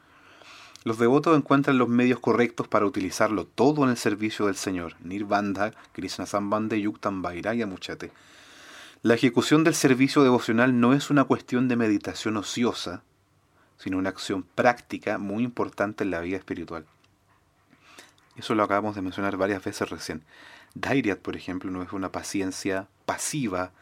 Los 0.85 0.99
devotos 0.99 1.37
encuentran 1.37 1.77
los 1.79 1.89
medios 1.89 2.21
correctos 2.21 2.69
para 2.69 2.87
utilizarlo 2.87 3.45
todo 3.47 3.85
en 3.85 3.91
el 3.91 3.97
servicio 3.97 4.47
del 4.47 4.57
Señor. 4.57 4.95
Nirbandha, 5.01 5.73
Krishna 5.93 6.25
Sambande, 6.25 6.81
Yuktam 6.81 7.21
Vairaya 7.21 7.67
Muchate. 7.67 8.13
La 9.03 9.15
ejecución 9.15 9.65
del 9.65 9.75
servicio 9.75 10.23
devocional 10.23 10.81
no 10.81 10.93
es 10.93 11.11
una 11.11 11.25
cuestión 11.25 11.69
de 11.69 11.77
meditación 11.77 12.37
ociosa, 12.37 13.03
sino 13.77 13.99
una 13.99 14.11
acción 14.11 14.43
práctica 14.43 15.19
muy 15.19 15.45
importante 15.45 16.05
en 16.05 16.11
la 16.11 16.21
vida 16.21 16.37
espiritual. 16.37 16.87
Eso 18.37 18.55
lo 18.55 18.63
acabamos 18.63 18.95
de 18.95 19.03
mencionar 19.03 19.37
varias 19.37 19.65
veces 19.65 19.91
recién. 19.91 20.23
Dairyat, 20.75 21.19
por 21.19 21.37
ejemplo, 21.37 21.71
no 21.71 21.83
es 21.83 21.93
una 21.93 22.13
paciencia 22.13 22.87
pasiva 23.05 23.73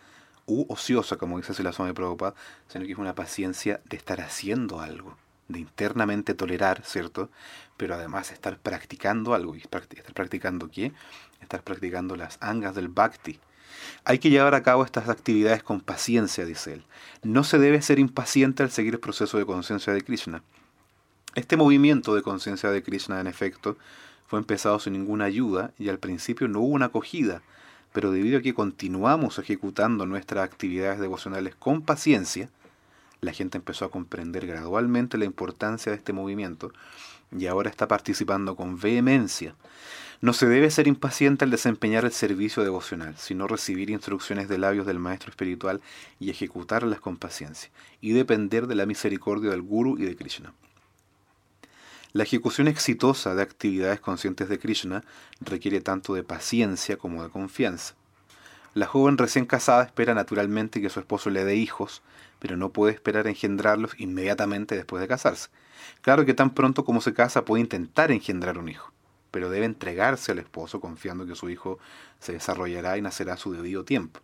u 0.47 0.65
ociosa, 0.73 1.17
como 1.17 1.37
dice 1.37 1.53
Silaswami 1.53 1.93
Prabhupada, 1.93 2.35
sino 2.69 2.87
que 2.87 2.93
es 2.93 2.99
una 2.99 3.15
paciencia 3.15 3.81
de 3.85 3.97
estar 3.97 4.21
haciendo 4.21 4.81
algo, 4.81 5.17
de 5.49 5.61
internamente 5.61 6.35
tolerar, 6.35 6.83
¿cierto? 6.85 7.31
Pero 7.77 7.95
además 7.95 8.33
estar 8.33 8.59
practicando 8.59 9.35
algo. 9.35 9.55
¿Y 9.55 9.61
estar 9.61 9.87
practicando 10.15 10.71
qué? 10.71 10.93
Estar 11.41 11.63
practicando 11.63 12.17
las 12.17 12.39
angas 12.41 12.75
del 12.75 12.89
bhakti. 12.89 13.39
Hay 14.05 14.19
que 14.19 14.31
llevar 14.31 14.55
a 14.55 14.63
cabo 14.63 14.85
estas 14.85 15.09
actividades 15.09 15.63
con 15.63 15.81
paciencia, 15.81 16.45
dice 16.45 16.75
él. 16.75 16.85
No 17.23 17.45
se 17.45 17.59
debe 17.59 17.83
ser 17.83 17.99
impaciente 17.99 18.63
al 18.63 18.71
seguir 18.71 18.95
el 18.95 19.01
proceso 19.01 19.39
de 19.39 19.47
conciencia 19.47 19.93
de 19.93 20.03
Krishna. 20.03 20.43
Este 21.35 21.57
movimiento 21.57 22.15
de 22.15 22.23
conciencia 22.23 22.71
de 22.71 22.83
Krishna, 22.83 23.21
en 23.21 23.27
efecto, 23.27 23.77
fue 24.27 24.39
empezado 24.39 24.79
sin 24.81 24.95
ninguna 24.95 25.27
ayuda 25.27 25.73
y 25.79 25.89
al 25.89 25.99
principio 25.99 26.49
no 26.49 26.61
hubo 26.61 26.75
una 26.75 26.87
acogida, 26.87 27.43
pero 27.93 28.11
debido 28.11 28.39
a 28.39 28.43
que 28.43 28.55
continuamos 28.55 29.39
ejecutando 29.39 30.07
nuestras 30.07 30.45
actividades 30.45 30.99
devocionales 30.99 31.55
con 31.55 31.83
paciencia, 31.83 32.49
la 33.27 33.33
gente 33.33 33.59
empezó 33.59 33.85
a 33.85 33.91
comprender 33.91 34.47
gradualmente 34.47 35.19
la 35.19 35.25
importancia 35.25 35.91
de 35.91 35.99
este 35.99 36.13
movimiento 36.13 36.73
y 37.37 37.47
ahora 37.47 37.69
está 37.69 37.89
participando 37.89 38.55
con 38.55 38.79
vehemencia. 38.79 39.57
No 40.21 40.33
se 40.33 40.47
debe 40.47 40.71
ser 40.71 40.87
impaciente 40.87 41.45
al 41.45 41.51
desempeñar 41.51 42.05
el 42.05 42.13
servicio 42.13 42.63
devocional, 42.63 43.17
sino 43.19 43.47
recibir 43.47 43.91
instrucciones 43.91 44.49
de 44.49 44.59
labios 44.59 44.87
del 44.87 45.01
maestro 45.01 45.31
espiritual 45.31 45.83
y 46.21 46.31
ejecutarlas 46.31 47.01
con 47.01 47.17
paciencia, 47.19 47.71
y 48.01 48.13
depender 48.13 48.67
de 48.67 48.77
la 48.77 48.87
misericordia 48.87 49.51
del 49.51 49.63
Guru 49.63 49.99
y 49.99 50.05
de 50.05 50.17
Krishna. 50.17 50.55
La 52.13 52.23
ejecución 52.23 52.69
exitosa 52.69 53.35
de 53.35 53.43
actividades 53.43 54.01
conscientes 54.01 54.49
de 54.49 54.59
Krishna 54.59 55.03
requiere 55.41 55.83
tanto 55.83 56.15
de 56.15 56.23
paciencia 56.23 56.97
como 56.97 57.23
de 57.23 57.29
confianza. 57.29 57.95
La 58.77 58.85
joven 58.85 59.17
recién 59.17 59.47
casada 59.47 59.85
espera 59.85 60.13
naturalmente 60.13 60.83
que 60.83 60.91
su 60.91 61.01
esposo 61.01 61.31
le 61.31 61.47
dé 61.47 61.57
hijos, 61.57 62.03
pero 62.39 62.59
no 62.59 62.75
puede 62.75 62.93
esperar 62.93 63.27
engendrarlos 63.27 63.99
inmediatamente 63.99 64.77
después 64.77 65.01
de 65.01 65.09
casarse. 65.09 65.49
Claro 66.03 66.27
que 66.27 66.35
tan 66.35 66.51
pronto 66.51 66.85
como 66.85 67.01
se 67.01 67.15
casa 67.15 67.47
puede 67.47 67.63
intentar 67.63 68.13
engendrar 68.13 68.59
un 68.59 68.69
hijo, 68.69 68.93
pero 69.31 69.49
debe 69.49 69.65
entregarse 69.65 70.33
al 70.33 70.41
esposo 70.41 70.79
confiando 70.79 71.27
que 71.27 71.37
su 71.37 71.49
hijo 71.49 71.79
se 72.21 72.35
desarrollará 72.35 72.99
y 72.99 73.01
nacerá 73.01 73.33
a 73.33 73.39
su 73.39 73.55
debido 73.55 73.83
tiempo. 73.87 74.21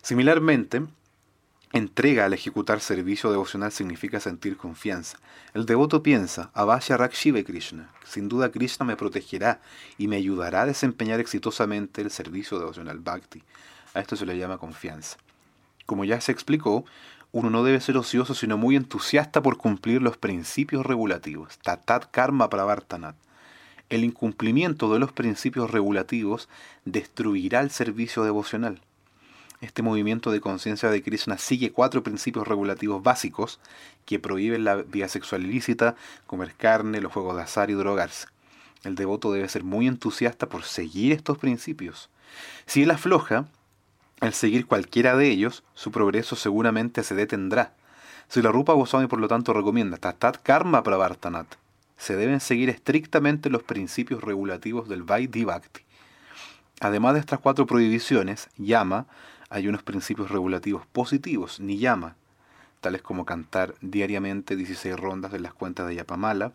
Similarmente, 0.00 0.80
entrega 1.72 2.24
al 2.24 2.32
ejecutar 2.32 2.80
servicio 2.80 3.30
devocional 3.30 3.70
significa 3.70 4.18
sentir 4.18 4.56
confianza. 4.56 5.18
El 5.54 5.66
devoto 5.66 6.02
piensa, 6.02 6.50
Avasya 6.54 6.96
Rakshiva 6.96 7.42
Krishna, 7.42 7.92
sin 8.04 8.28
duda 8.28 8.50
Krishna 8.50 8.84
me 8.84 8.96
protegerá 8.96 9.60
y 9.96 10.08
me 10.08 10.16
ayudará 10.16 10.62
a 10.62 10.66
desempeñar 10.66 11.20
exitosamente 11.20 12.02
el 12.02 12.10
servicio 12.10 12.58
devocional 12.58 12.98
Bhakti. 12.98 13.42
A 13.94 14.00
esto 14.00 14.16
se 14.16 14.26
le 14.26 14.36
llama 14.36 14.58
confianza. 14.58 15.16
Como 15.86 16.04
ya 16.04 16.20
se 16.20 16.32
explicó, 16.32 16.84
uno 17.32 17.50
no 17.50 17.62
debe 17.62 17.80
ser 17.80 17.96
ocioso, 17.96 18.34
sino 18.34 18.56
muy 18.56 18.74
entusiasta 18.74 19.40
por 19.40 19.56
cumplir 19.56 20.02
los 20.02 20.16
principios 20.16 20.84
regulativos. 20.84 21.58
Tatat 21.58 22.10
karma 22.10 22.50
pravartanat. 22.50 23.14
El 23.88 24.04
incumplimiento 24.04 24.92
de 24.92 24.98
los 24.98 25.12
principios 25.12 25.70
regulativos 25.70 26.48
destruirá 26.84 27.60
el 27.60 27.70
servicio 27.70 28.24
devocional. 28.24 28.80
Este 29.60 29.82
movimiento 29.82 30.30
de 30.30 30.40
conciencia 30.40 30.88
de 30.88 31.02
Krishna 31.02 31.36
sigue 31.36 31.70
cuatro 31.70 32.02
principios 32.02 32.48
regulativos 32.48 33.02
básicos 33.02 33.60
que 34.06 34.18
prohíben 34.18 34.64
la 34.64 34.76
vida 34.76 35.06
sexual 35.08 35.44
ilícita, 35.44 35.96
comer 36.26 36.54
carne, 36.54 37.02
los 37.02 37.12
juegos 37.12 37.36
de 37.36 37.42
azar 37.42 37.68
y 37.68 37.74
drogarse. 37.74 38.26
El 38.84 38.94
devoto 38.94 39.30
debe 39.32 39.48
ser 39.50 39.62
muy 39.62 39.86
entusiasta 39.86 40.48
por 40.48 40.62
seguir 40.64 41.12
estos 41.12 41.36
principios. 41.36 42.08
Si 42.64 42.84
él 42.84 42.90
afloja, 42.90 43.48
al 44.20 44.32
seguir 44.32 44.66
cualquiera 44.66 45.14
de 45.14 45.28
ellos, 45.28 45.62
su 45.74 45.90
progreso 45.90 46.36
seguramente 46.36 47.02
se 47.02 47.14
detendrá. 47.14 47.74
Si 48.28 48.40
la 48.40 48.52
Rupa 48.52 48.72
Goswami 48.72 49.08
por 49.08 49.20
lo 49.20 49.28
tanto 49.28 49.52
recomienda 49.52 49.98
Tatat 49.98 50.38
Karma 50.42 50.82
Pravartanat, 50.82 51.46
se 51.98 52.16
deben 52.16 52.40
seguir 52.40 52.70
estrictamente 52.70 53.50
los 53.50 53.62
principios 53.62 54.22
regulativos 54.24 54.88
del 54.88 55.02
Vaidhi 55.02 55.44
Bhakti. 55.44 55.82
Además 56.80 57.12
de 57.12 57.20
estas 57.20 57.40
cuatro 57.40 57.66
prohibiciones, 57.66 58.48
Yama, 58.56 59.06
hay 59.50 59.68
unos 59.68 59.82
principios 59.82 60.30
regulativos 60.30 60.86
positivos, 60.86 61.60
ni 61.60 61.78
Yama, 61.78 62.16
tales 62.80 63.02
como 63.02 63.26
cantar 63.26 63.74
diariamente 63.80 64.56
16 64.56 64.98
rondas 64.98 65.32
de 65.32 65.40
las 65.40 65.52
cuentas 65.52 65.88
de 65.88 65.96
Yapamala. 65.96 66.52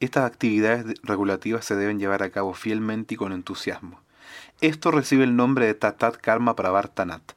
Estas 0.00 0.24
actividades 0.24 0.94
regulativas 1.02 1.64
se 1.64 1.76
deben 1.76 1.98
llevar 1.98 2.22
a 2.22 2.30
cabo 2.30 2.54
fielmente 2.54 3.14
y 3.14 3.16
con 3.16 3.32
entusiasmo. 3.32 4.00
Esto 4.60 4.90
recibe 4.90 5.24
el 5.24 5.36
nombre 5.36 5.66
de 5.66 5.74
Tatat 5.74 6.16
Karma 6.16 6.56
Pravartanat, 6.56 7.32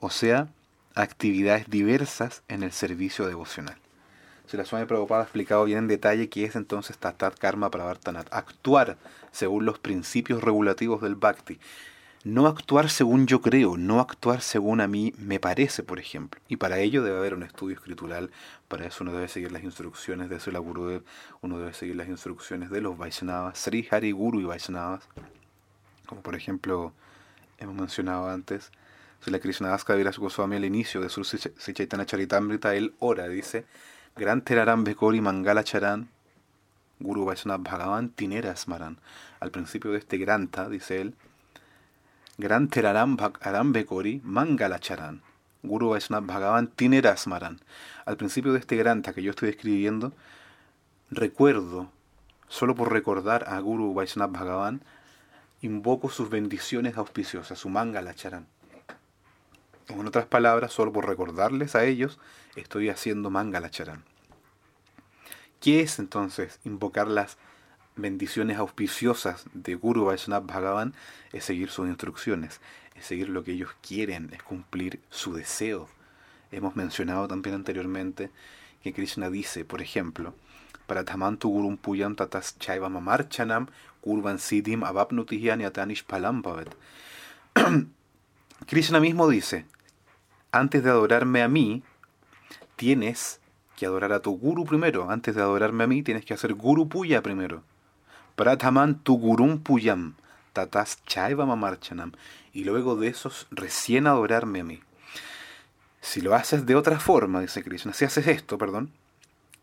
o 0.00 0.10
sea, 0.10 0.48
actividades 0.94 1.68
diversas 1.68 2.42
en 2.48 2.62
el 2.62 2.72
servicio 2.72 3.26
devocional. 3.26 3.76
Si 4.46 4.56
la 4.56 4.64
Swami 4.64 4.86
Prabhupada 4.86 5.22
ha 5.22 5.24
explicado 5.24 5.64
bien 5.64 5.78
en 5.78 5.88
detalle 5.88 6.28
qué 6.28 6.44
es 6.44 6.56
entonces 6.56 6.98
Tatat 6.98 7.38
Karma 7.38 7.70
Pravartanat. 7.70 8.32
Actuar 8.32 8.96
según 9.32 9.64
los 9.64 9.78
principios 9.78 10.42
regulativos 10.42 11.00
del 11.02 11.14
Bhakti. 11.14 11.58
No 12.24 12.46
actuar 12.46 12.88
según 12.88 13.26
yo 13.26 13.42
creo, 13.42 13.76
no 13.76 14.00
actuar 14.00 14.40
según 14.40 14.80
a 14.80 14.88
mí 14.88 15.12
me 15.18 15.38
parece, 15.38 15.82
por 15.82 15.98
ejemplo. 15.98 16.40
Y 16.48 16.56
para 16.56 16.78
ello 16.78 17.02
debe 17.02 17.18
haber 17.18 17.34
un 17.34 17.42
estudio 17.42 17.76
escritural, 17.76 18.30
para 18.66 18.86
eso 18.86 19.04
uno 19.04 19.12
debe 19.12 19.28
seguir 19.28 19.52
las 19.52 19.62
instrucciones 19.62 20.30
de 20.30 20.40
Sula 20.40 20.58
Gurudev, 20.58 21.02
uno 21.42 21.58
debe 21.58 21.74
seguir 21.74 21.96
las 21.96 22.08
instrucciones 22.08 22.70
de 22.70 22.80
los 22.80 22.96
Vaishnavas, 22.96 23.58
Sri 23.58 23.86
Hari 23.90 24.12
Guru 24.12 24.40
y 24.40 24.44
Vaishnavas, 24.44 25.06
como 26.06 26.22
por 26.22 26.34
ejemplo 26.34 26.94
hemos 27.58 27.74
mencionado 27.74 28.30
antes, 28.30 28.72
si 29.20 29.30
la 29.30 29.38
Krishnadaska 29.38 29.94
Viras 29.94 30.18
Goswami 30.18 30.56
al 30.56 30.64
inicio 30.64 31.02
de 31.02 31.10
su 31.10 31.24
Sichaitana 31.24 32.06
Charitamrita, 32.06 32.74
él 32.74 32.94
ora, 33.00 33.28
dice, 33.28 33.66
Gran 34.16 34.40
Teraram 34.40 34.82
Bekori 34.82 35.20
Mangala 35.20 35.62
Charan, 35.62 36.08
Guru 37.00 37.26
Vaishnava 37.26 37.62
Bhagavan 37.62 38.08
Tineras 38.08 38.66
Maran. 38.66 38.98
Al 39.40 39.50
principio 39.50 39.90
de 39.92 39.98
este 39.98 40.16
Granta, 40.16 40.70
dice 40.70 41.02
él, 41.02 41.14
Gran 42.36 42.66
Teraram 42.66 43.16
Aram 43.42 43.72
Bekori 43.72 44.20
Mangala 44.24 44.80
Charan, 44.80 45.22
Guru 45.62 45.90
Vaishnava 45.90 46.26
Bhagavan 46.26 46.66
Tineras 46.66 47.28
Maran. 47.28 47.60
Al 48.06 48.16
principio 48.16 48.52
de 48.52 48.58
este 48.58 48.74
Granta 48.74 49.12
que 49.12 49.22
yo 49.22 49.30
estoy 49.30 49.50
escribiendo, 49.50 50.12
recuerdo, 51.12 51.92
solo 52.48 52.74
por 52.74 52.92
recordar 52.92 53.44
a 53.48 53.60
Guru 53.60 53.94
Vaishnava 53.94 54.32
Bhagavan, 54.32 54.82
invoco 55.62 56.10
sus 56.10 56.28
bendiciones 56.28 56.96
auspiciosas, 56.96 57.56
su 57.56 57.68
manga 57.68 58.02
la 58.02 58.14
charán. 58.14 58.48
En 59.86 60.04
otras 60.04 60.26
palabras, 60.26 60.72
solo 60.72 60.92
por 60.92 61.06
recordarles 61.06 61.76
a 61.76 61.84
ellos, 61.84 62.18
estoy 62.56 62.88
haciendo 62.88 63.30
manga 63.30 63.60
la 63.60 63.70
charán. 63.70 64.02
¿Qué 65.60 65.82
es 65.82 66.00
entonces 66.00 66.58
invocar 66.64 67.06
las 67.06 67.38
auspiciosas 68.58 69.46
de 69.54 69.74
Guru 69.74 70.06
Vaishnava 70.06 70.46
Bhagavan? 70.46 70.94
Es 71.32 71.44
seguir 71.44 71.70
sus 71.70 71.88
instrucciones, 71.88 72.60
es 72.94 73.06
seguir 73.06 73.28
lo 73.28 73.44
que 73.44 73.52
ellos 73.52 73.70
quieren, 73.86 74.30
es 74.32 74.42
cumplir 74.42 75.00
su 75.10 75.34
deseo. 75.34 75.88
Hemos 76.50 76.76
mencionado 76.76 77.28
también 77.28 77.54
anteriormente 77.54 78.30
que 78.82 78.92
Krishna 78.92 79.30
dice, 79.30 79.64
por 79.64 79.82
ejemplo, 79.82 80.34
para 80.86 81.04
Tamantu 81.04 81.48
Gurum 81.48 81.76
Puyam 81.76 82.14
Tatas 82.14 82.58
Chaiva 82.58 82.88
Mamarchanam 82.88 83.68
Kurvan 84.00 84.38
Siddhim 84.38 84.82
Atanish 84.84 86.04
Krishna 88.66 89.00
mismo 89.00 89.28
dice, 89.28 89.66
antes 90.52 90.84
de 90.84 90.90
adorarme 90.90 91.42
a 91.42 91.48
mí, 91.48 91.82
tienes 92.76 93.40
que 93.76 93.86
adorar 93.86 94.12
a 94.12 94.20
tu 94.20 94.36
guru 94.38 94.64
primero. 94.64 95.10
Antes 95.10 95.34
de 95.34 95.42
adorarme 95.42 95.84
a 95.84 95.86
mí, 95.86 96.02
tienes 96.02 96.24
que 96.24 96.34
hacer 96.34 96.54
guru 96.54 96.88
puya 96.88 97.22
primero. 97.22 97.62
Prataman 98.36 98.98
tu 98.98 99.18
gurum 99.18 99.58
puyam, 99.58 100.14
tatas 100.52 101.02
chaiva. 101.06 101.46
Y 102.52 102.64
luego 102.64 102.96
de 102.96 103.08
esos, 103.08 103.46
recién 103.50 104.06
adorarme 104.06 104.60
a 104.60 104.64
mí. 104.64 104.80
Si 106.00 106.20
lo 106.20 106.34
haces 106.34 106.66
de 106.66 106.76
otra 106.76 107.00
forma, 107.00 107.40
dice 107.40 107.62
Krishna, 107.62 107.92
si 107.92 108.04
haces 108.04 108.26
esto, 108.26 108.58
perdón. 108.58 108.90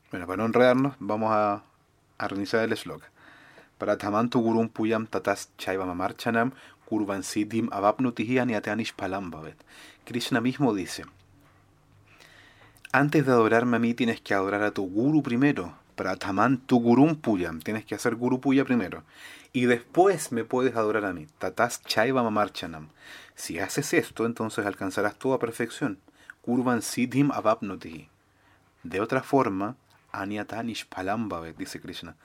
Bueno, 0.09 0.27
para 0.27 0.37
no 0.37 0.45
enredarnos, 0.45 0.95
vamos 0.99 1.31
a, 1.31 1.63
a 2.17 2.27
reiniciar 2.27 2.63
el 2.63 2.73
eslogan. 2.73 3.09
Pratamantu 3.77 4.39
gurum 4.39 4.69
puyam 4.69 5.07
tatas 5.07 5.49
chaiva 5.57 5.85
mamarchanam 5.85 6.51
kurvan 6.91 7.23
siddhim 7.23 7.69
Krishna 10.05 10.41
mismo 10.41 10.73
dice, 10.73 11.05
antes 12.91 13.25
de 13.25 13.31
adorarme 13.31 13.77
a 13.77 13.79
mí 13.79 13.93
tienes 13.93 14.19
que 14.19 14.33
adorar 14.33 14.63
a 14.63 14.71
tu 14.71 14.83
guru 14.83 15.23
primero. 15.23 15.73
Pratamantu 15.95 16.79
gurum 16.79 17.15
puyam, 17.15 17.59
tienes 17.59 17.85
que 17.85 17.95
hacer 17.95 18.15
guru 18.15 18.39
puya 18.39 18.65
primero. 18.65 19.03
Y 19.53 19.65
después 19.65 20.31
me 20.31 20.43
puedes 20.43 20.75
adorar 20.75 21.05
a 21.05 21.13
mí. 21.13 21.27
Tatas 21.37 21.83
chaiva 21.83 22.23
mamarchanam. 22.23 22.89
Si 23.35 23.59
haces 23.59 23.93
esto, 23.93 24.25
entonces 24.25 24.65
alcanzarás 24.65 25.15
toda 25.17 25.39
perfección. 25.39 25.99
Kurvan 26.41 26.81
siddhim 26.81 27.31
avapnutihi. 27.31 28.09
De 28.83 29.01
otra 29.01 29.21
forma, 29.21 29.75
aniatanish 30.11 30.87
palam 30.87 31.29
dice 31.57 31.79
Krishna 31.79 32.15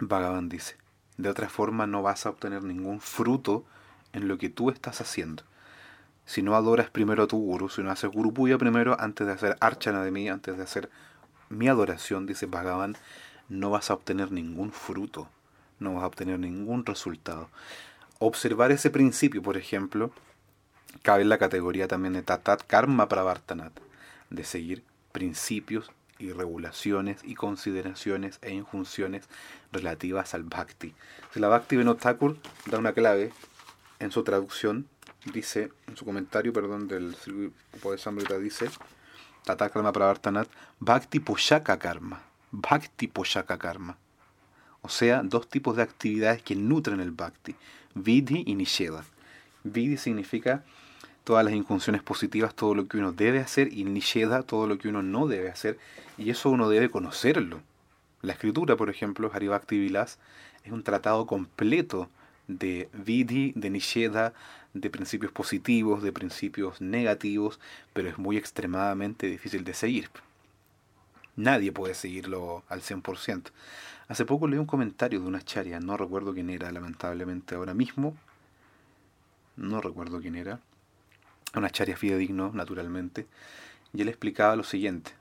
Bhagavan 0.00 0.48
dice, 0.48 0.76
de 1.16 1.28
otra 1.28 1.48
forma 1.48 1.86
no 1.86 2.02
vas 2.02 2.26
a 2.26 2.30
obtener 2.30 2.64
ningún 2.64 3.00
fruto 3.00 3.64
en 4.12 4.26
lo 4.28 4.38
que 4.38 4.48
tú 4.48 4.70
estás 4.70 5.00
haciendo. 5.00 5.44
Si 6.26 6.42
no 6.42 6.56
adoras 6.56 6.90
primero 6.90 7.24
a 7.24 7.26
tu 7.26 7.38
guru, 7.38 7.68
si 7.68 7.82
no 7.82 7.90
haces 7.90 8.10
guru 8.10 8.32
puya 8.32 8.58
primero, 8.58 8.96
antes 8.98 9.26
de 9.26 9.32
hacer 9.32 9.56
archana 9.60 10.02
de 10.02 10.10
mí, 10.10 10.28
antes 10.28 10.56
de 10.56 10.62
hacer 10.62 10.90
mi 11.54 11.68
adoración, 11.68 12.26
dice 12.26 12.46
Bhagavan, 12.46 12.96
no 13.48 13.70
vas 13.70 13.90
a 13.90 13.94
obtener 13.94 14.32
ningún 14.32 14.72
fruto, 14.72 15.28
no 15.78 15.94
vas 15.94 16.04
a 16.04 16.06
obtener 16.06 16.38
ningún 16.38 16.84
resultado. 16.86 17.48
Observar 18.18 18.72
ese 18.72 18.90
principio, 18.90 19.42
por 19.42 19.56
ejemplo, 19.56 20.12
cabe 21.02 21.22
en 21.22 21.28
la 21.28 21.38
categoría 21.38 21.88
también 21.88 22.14
de 22.14 22.22
tatat 22.22 22.62
karma 22.66 23.08
pravartanat, 23.08 23.72
de 24.30 24.44
seguir 24.44 24.82
principios 25.12 25.90
y 26.18 26.32
regulaciones 26.32 27.20
y 27.24 27.34
consideraciones 27.34 28.38
e 28.42 28.52
injunciones 28.52 29.28
relativas 29.72 30.34
al 30.34 30.44
bhakti. 30.44 30.94
La 31.34 31.48
Bhakti 31.48 31.76
Vinod 31.76 31.98
da 32.66 32.78
una 32.78 32.92
clave 32.92 33.32
en 33.98 34.10
su 34.10 34.22
traducción, 34.22 34.86
dice, 35.32 35.70
en 35.88 35.96
su 35.96 36.04
comentario, 36.04 36.52
perdón, 36.52 36.88
del 36.88 37.16
de 37.24 37.98
Sambrita 37.98 38.38
dice, 38.38 38.70
Tatakarma 39.44 39.92
Pravartanat, 39.92 40.48
Bhakti 40.80 41.20
Poshaka 41.20 41.78
Karma, 41.78 42.20
Bhakti 42.50 43.08
Poshaka 43.08 43.58
Karma. 43.58 43.96
O 44.80 44.88
sea, 44.88 45.22
dos 45.22 45.48
tipos 45.48 45.76
de 45.76 45.82
actividades 45.82 46.42
que 46.42 46.56
nutren 46.56 47.00
el 47.00 47.10
bhakti, 47.10 47.54
vidhi 47.94 48.42
y 48.46 48.54
nisheda. 48.54 49.04
Vidhi 49.62 49.96
significa 49.96 50.62
todas 51.24 51.44
las 51.44 51.54
injunciones 51.54 52.02
positivas, 52.02 52.54
todo 52.54 52.74
lo 52.74 52.86
que 52.86 52.98
uno 52.98 53.12
debe 53.12 53.40
hacer, 53.40 53.72
y 53.72 53.84
nisheda, 53.84 54.42
todo 54.42 54.66
lo 54.66 54.78
que 54.78 54.88
uno 54.88 55.02
no 55.02 55.26
debe 55.26 55.50
hacer, 55.50 55.78
y 56.18 56.30
eso 56.30 56.50
uno 56.50 56.68
debe 56.68 56.90
conocerlo. 56.90 57.60
La 58.22 58.32
escritura, 58.32 58.76
por 58.76 58.90
ejemplo, 58.90 59.30
Haribhakti 59.32 59.78
Vilas, 59.78 60.18
es 60.64 60.72
un 60.72 60.82
tratado 60.82 61.26
completo 61.26 62.08
de 62.46 62.88
vidhi, 62.92 63.52
de 63.56 63.70
nisheda, 63.70 64.32
de 64.74 64.90
principios 64.90 65.32
positivos, 65.32 66.02
de 66.02 66.12
principios 66.12 66.80
negativos, 66.80 67.60
pero 67.92 68.08
es 68.08 68.18
muy 68.18 68.36
extremadamente 68.36 69.26
difícil 69.28 69.64
de 69.64 69.72
seguir. 69.72 70.10
Nadie 71.36 71.72
puede 71.72 71.94
seguirlo 71.94 72.64
al 72.68 72.82
100%. 72.82 73.50
Hace 74.08 74.24
poco 74.24 74.46
leí 74.46 74.58
un 74.58 74.66
comentario 74.66 75.20
de 75.20 75.26
una 75.26 75.42
charia, 75.42 75.80
no 75.80 75.96
recuerdo 75.96 76.34
quién 76.34 76.50
era, 76.50 76.70
lamentablemente 76.70 77.54
ahora 77.54 77.72
mismo. 77.72 78.16
No 79.56 79.80
recuerdo 79.80 80.20
quién 80.20 80.34
era. 80.34 80.60
Una 81.54 81.70
charia 81.70 81.96
fidedigno, 81.96 82.50
naturalmente. 82.52 83.26
Y 83.92 84.02
él 84.02 84.08
explicaba 84.08 84.56
lo 84.56 84.64
siguiente. 84.64 85.12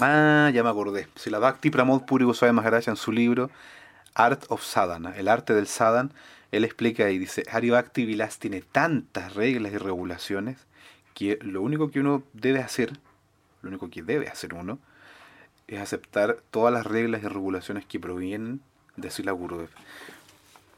Ah, 0.00 0.50
ya 0.54 0.62
me 0.62 0.70
acordé. 0.70 1.08
Si 1.16 1.30
la 1.30 1.40
Bhakti 1.40 1.70
Pramod 1.70 2.04
Puri 2.04 2.24
Goswami 2.24 2.54
Maharaj 2.54 2.88
en 2.88 2.96
su 2.96 3.12
libro 3.12 3.50
Art 4.14 4.44
of 4.48 4.62
Sadhana, 4.62 5.16
el 5.16 5.28
arte 5.28 5.52
del 5.52 5.66
sadhan, 5.66 6.12
él 6.52 6.64
explica 6.64 7.10
y 7.10 7.18
dice, 7.18 7.44
Hari 7.50 7.70
Bhakti 7.70 8.04
Vilas 8.04 8.38
tiene 8.38 8.60
tantas 8.60 9.34
reglas 9.34 9.72
y 9.72 9.78
regulaciones 9.78 10.58
que 11.14 11.38
lo 11.42 11.62
único 11.62 11.90
que 11.90 12.00
uno 12.00 12.22
debe 12.32 12.60
hacer, 12.60 12.92
lo 13.62 13.68
único 13.68 13.90
que 13.90 14.02
debe 14.02 14.28
hacer 14.28 14.54
uno, 14.54 14.78
es 15.68 15.78
aceptar 15.78 16.38
todas 16.50 16.72
las 16.72 16.86
reglas 16.86 17.22
y 17.22 17.28
regulaciones 17.28 17.84
que 17.86 18.00
provienen 18.00 18.60
de 18.96 19.10
Sila 19.10 19.32
Gurudev. 19.32 19.68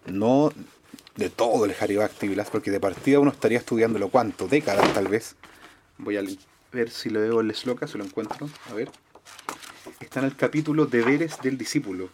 No 0.06 0.52
de 1.16 1.30
todo 1.30 1.64
el 1.64 1.74
Hari 1.78 1.96
Bhakti 1.96 2.28
Vilas, 2.28 2.50
porque 2.50 2.70
de 2.70 2.80
partida 2.80 3.20
uno 3.20 3.30
estaría 3.30 3.58
estudiándolo 3.58 4.08
cuánto, 4.08 4.48
décadas 4.48 4.92
tal 4.92 5.08
vez. 5.08 5.36
Voy 5.98 6.16
a 6.16 6.22
ver 6.72 6.90
si 6.90 7.08
lo 7.08 7.20
veo 7.20 7.40
el 7.40 7.54
sloka, 7.54 7.86
si 7.86 7.96
lo 7.96 8.04
encuentro. 8.04 8.48
A 8.70 8.74
ver. 8.74 8.90
Está 10.00 10.20
en 10.20 10.26
el 10.26 10.36
capítulo 10.36 10.86
Deberes 10.86 11.40
del 11.40 11.56
Discípulo. 11.56 12.10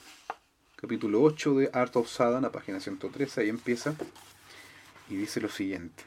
Capítulo 0.80 1.20
8 1.22 1.54
de 1.56 1.70
Art 1.72 1.96
of 1.96 2.08
Sadhana, 2.08 2.52
página 2.52 2.78
113. 2.78 3.40
Ahí 3.40 3.48
empieza. 3.48 3.96
Y 5.10 5.16
dice 5.16 5.40
lo 5.40 5.48
siguiente. 5.48 6.04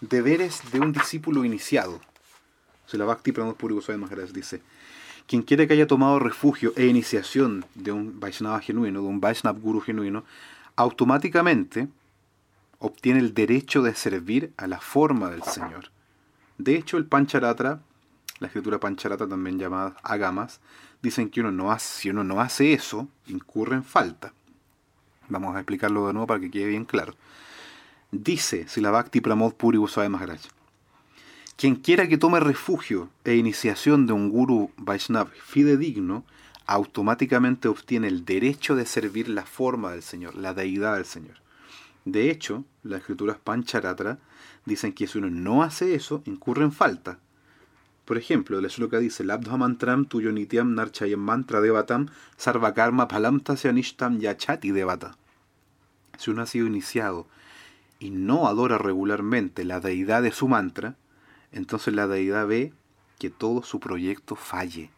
Deberes 0.00 0.72
de 0.72 0.80
un 0.80 0.90
discípulo 0.90 1.44
iniciado. 1.44 2.00
Se 2.86 2.98
la 2.98 3.04
Bhakti 3.04 3.30
Pramod 3.30 3.54
Puri 3.54 3.74
Goswami 3.74 4.06
dice. 4.34 4.60
Quien 5.28 5.42
quiere 5.42 5.68
que 5.68 5.74
haya 5.74 5.86
tomado 5.86 6.18
refugio 6.18 6.72
e 6.74 6.86
iniciación 6.86 7.64
de 7.76 7.92
un 7.92 8.18
Vaishnava 8.18 8.58
genuino, 8.58 9.02
de 9.02 9.06
un 9.06 9.20
Vaishnava 9.20 9.56
Guru 9.56 9.80
genuino, 9.80 10.24
automáticamente 10.74 11.86
obtiene 12.80 13.20
el 13.20 13.34
derecho 13.34 13.82
de 13.82 13.94
servir 13.94 14.52
a 14.56 14.66
la 14.66 14.80
forma 14.80 15.30
del 15.30 15.44
Señor. 15.44 15.92
De 16.58 16.74
hecho, 16.74 16.96
el 16.96 17.06
Pancharatra, 17.06 17.82
la 18.40 18.48
escritura 18.48 18.80
Pancharatra 18.80 19.28
también 19.28 19.60
llamada 19.60 19.94
Agamas, 20.02 20.60
dicen 21.02 21.30
que 21.30 21.40
uno 21.40 21.52
no 21.52 21.72
hace, 21.72 22.00
si 22.00 22.10
uno 22.10 22.24
no 22.24 22.40
hace 22.40 22.72
eso, 22.72 23.08
incurre 23.26 23.76
en 23.76 23.84
falta. 23.84 24.32
Vamos 25.28 25.56
a 25.56 25.60
explicarlo 25.60 26.06
de 26.06 26.12
nuevo 26.12 26.26
para 26.26 26.40
que 26.40 26.50
quede 26.50 26.66
bien 26.66 26.84
claro. 26.84 27.14
Dice 28.12 28.66
si 28.68 28.80
la 28.80 28.90
Bhakti 28.90 29.20
Pramod 29.20 29.54
Puri 29.54 29.78
Goswami 29.78 30.08
Maharaj, 30.10 30.40
quien 31.56 31.76
quiera 31.76 32.06
que 32.06 32.18
tome 32.18 32.38
refugio 32.38 33.08
e 33.24 33.34
iniciación 33.34 34.06
de 34.06 34.12
un 34.12 34.30
guru 34.30 34.70
Vaishnav 34.76 35.30
fidedigno, 35.30 36.24
automáticamente 36.66 37.68
obtiene 37.68 38.08
el 38.08 38.24
derecho 38.24 38.76
de 38.76 38.86
servir 38.86 39.28
la 39.28 39.46
forma 39.46 39.92
del 39.92 40.02
Señor, 40.02 40.34
la 40.34 40.52
deidad 40.52 40.96
del 40.96 41.06
Señor. 41.06 41.36
De 42.04 42.30
hecho, 42.30 42.64
las 42.82 43.00
escrituras 43.00 43.38
Pancharatra 43.42 44.18
dicen 44.64 44.92
que 44.92 45.06
si 45.06 45.18
uno 45.18 45.30
no 45.30 45.62
hace 45.62 45.94
eso, 45.94 46.22
incurre 46.26 46.64
en 46.64 46.72
falta. 46.72 47.18
Por 48.06 48.18
ejemplo, 48.18 48.60
el 48.60 48.66
shloka 48.68 49.00
dice, 49.00 49.24
Labdha 49.24 49.56
mantram 49.56 50.04
tuyonitiam 50.04 50.74
narchayam 50.74 51.18
mantra 51.18 51.60
devatam 51.60 52.08
sarvakarma 52.38 53.08
palam 53.08 53.40
tasyanishtam 53.40 54.20
yachati 54.20 54.70
devata. 54.70 55.16
Si 56.16 56.30
uno 56.30 56.42
ha 56.42 56.46
sido 56.46 56.68
iniciado 56.68 57.26
y 57.98 58.10
no 58.10 58.46
adora 58.46 58.78
regularmente 58.78 59.64
la 59.64 59.80
deidad 59.80 60.22
de 60.22 60.30
su 60.30 60.46
mantra, 60.46 60.94
entonces 61.50 61.94
la 61.94 62.06
deidad 62.06 62.46
ve 62.46 62.72
que 63.18 63.28
todo 63.28 63.64
su 63.64 63.80
proyecto 63.80 64.36
falle. 64.36 64.90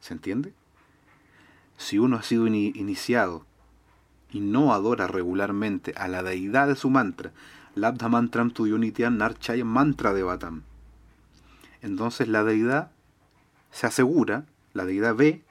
¿Se 0.00 0.12
entiende? 0.12 0.52
Si 1.78 1.98
uno 1.98 2.18
ha 2.18 2.22
sido 2.22 2.46
iniciado 2.48 3.46
y 4.30 4.40
no 4.40 4.74
adora 4.74 5.06
regularmente 5.06 5.94
a 5.96 6.06
la 6.06 6.22
deidad 6.22 6.68
de 6.68 6.76
su 6.76 6.90
mantra, 6.90 7.32
Labdha 7.74 8.10
mantram 8.10 8.50
tuyunitiam 8.50 9.16
narchayam 9.16 9.68
mantra 9.68 10.12
devatam, 10.12 10.64
entonces 11.82 12.28
la 12.28 12.44
deidad 12.44 12.90
se 13.70 13.86
asegura, 13.86 14.44
la 14.72 14.84
deidad 14.84 15.14
ve 15.14 15.42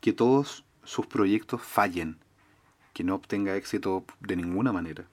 que 0.00 0.12
todos 0.12 0.64
sus 0.84 1.06
proyectos 1.06 1.62
fallen, 1.62 2.18
que 2.92 3.04
no 3.04 3.14
obtenga 3.14 3.56
éxito 3.56 4.04
de 4.20 4.36
ninguna 4.36 4.72
manera. 4.72 5.04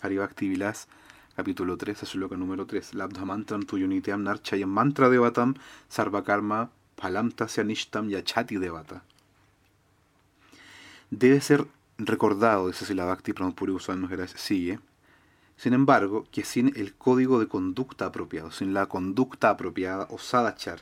Haribhakti 0.00 0.48
Vilas, 0.48 0.88
capítulo 1.36 1.76
3, 1.76 1.98
sloka 1.98 2.36
número 2.36 2.66
3. 2.66 2.94
Labdha 2.94 3.24
mantram 3.24 3.62
tuyunitiam 3.62 4.22
narchayam 4.22 4.70
mantra 4.70 5.08
devatam 5.08 5.54
sarvakarma 5.88 6.70
palamta 6.96 7.46
yanishtam 7.46 8.08
yachati 8.10 8.58
devata. 8.58 9.02
Debe 11.10 11.40
ser 11.40 11.66
recordado, 11.98 12.68
dice 12.68 12.86
Silabhakti 12.86 13.32
Pramapuri 13.32 13.72
Goswami 13.72 14.08
sigue, 14.34 14.80
sin 15.62 15.74
embargo, 15.74 16.26
que 16.32 16.42
sin 16.42 16.72
el 16.74 16.92
código 16.92 17.38
de 17.38 17.46
conducta 17.46 18.06
apropiado, 18.06 18.50
sin 18.50 18.74
la 18.74 18.86
conducta 18.86 19.48
apropiada 19.48 20.08
o 20.10 20.18
sadachar, 20.18 20.80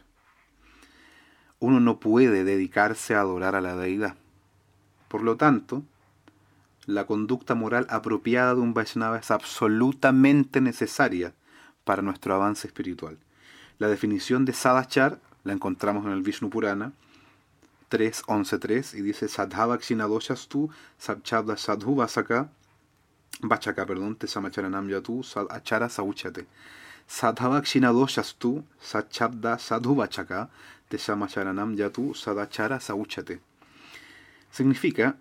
uno 1.59 1.81
no 1.81 2.01
puede 2.01 2.45
dedicarse 2.45 3.14
a 3.14 3.21
adorar 3.21 3.55
a 3.55 3.61
la 3.61 3.77
deidad. 3.77 4.16
Por 5.09 5.23
lo 5.23 5.37
tanto, 5.37 5.83
la 6.87 7.05
conducta 7.05 7.55
moral 7.55 7.87
apropiada 7.90 8.55
de 8.55 8.62
un 8.62 8.73
Vaishnava 8.73 9.19
es 9.19 9.31
absolutamente 9.31 10.62
necesaria 10.62 11.35
para 11.85 12.01
nuestro 12.01 12.35
avance 12.35 12.66
espiritual. 12.66 13.19
La 13.79 13.88
definición 13.88 14.47
de 14.47 14.55
sadachar 14.55 15.21
la 15.45 15.53
encontramos 15.53 16.07
en 16.07 16.12
el 16.12 16.23
Vishnu 16.23 16.49
Purana 16.49 16.93
3.11.3 17.90 18.95
y 18.95 19.03
dice 19.03 19.29
Sadhavakshinadoshastu 19.29 20.71
Sabchabda 20.97 21.59
Sadhu 21.59 21.97
Vasaka 21.97 22.49
Vachaka, 23.42 23.87
perdón, 23.87 24.16
te 24.16 24.26
samacharanam 24.26 24.88
yatu 24.88 25.22
sad 25.22 25.46
achara 25.50 25.88
sauchate. 25.88 26.46
Sadhavakshinadoshastu 27.09 28.64
sachabda 28.81 29.59
sadhu 29.59 29.94
vachaka 29.94 30.50
te 30.88 30.98
samacharanam 30.98 31.74
yatu 31.74 32.14
sadachara 32.14 32.81
sauchate. 32.81 33.40
Significa, 34.50 35.16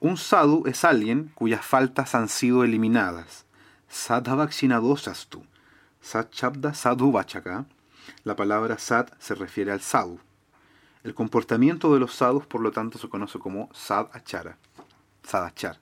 un 0.00 0.16
sadhu 0.16 0.64
es 0.66 0.84
alguien 0.84 1.30
cuyas 1.34 1.64
faltas 1.64 2.14
han 2.14 2.28
sido 2.28 2.64
eliminadas. 2.64 3.44
Sadhavakshinadoshastu. 3.88 5.42
Sachabda 6.02 6.74
sadhu 6.74 7.12
vachaka. 7.12 7.64
La 8.24 8.36
palabra 8.36 8.78
sad 8.78 9.08
se 9.18 9.34
refiere 9.34 9.72
al 9.72 9.80
sadhu. 9.80 10.20
El 11.02 11.14
comportamiento 11.14 11.94
de 11.94 12.00
los 12.00 12.14
sadhus, 12.14 12.46
por 12.46 12.60
lo 12.60 12.72
tanto, 12.72 12.98
se 12.98 13.08
conoce 13.08 13.38
como 13.38 13.70
sad 13.72 14.08
achara. 14.12 14.58
Sadachar. 15.22 15.78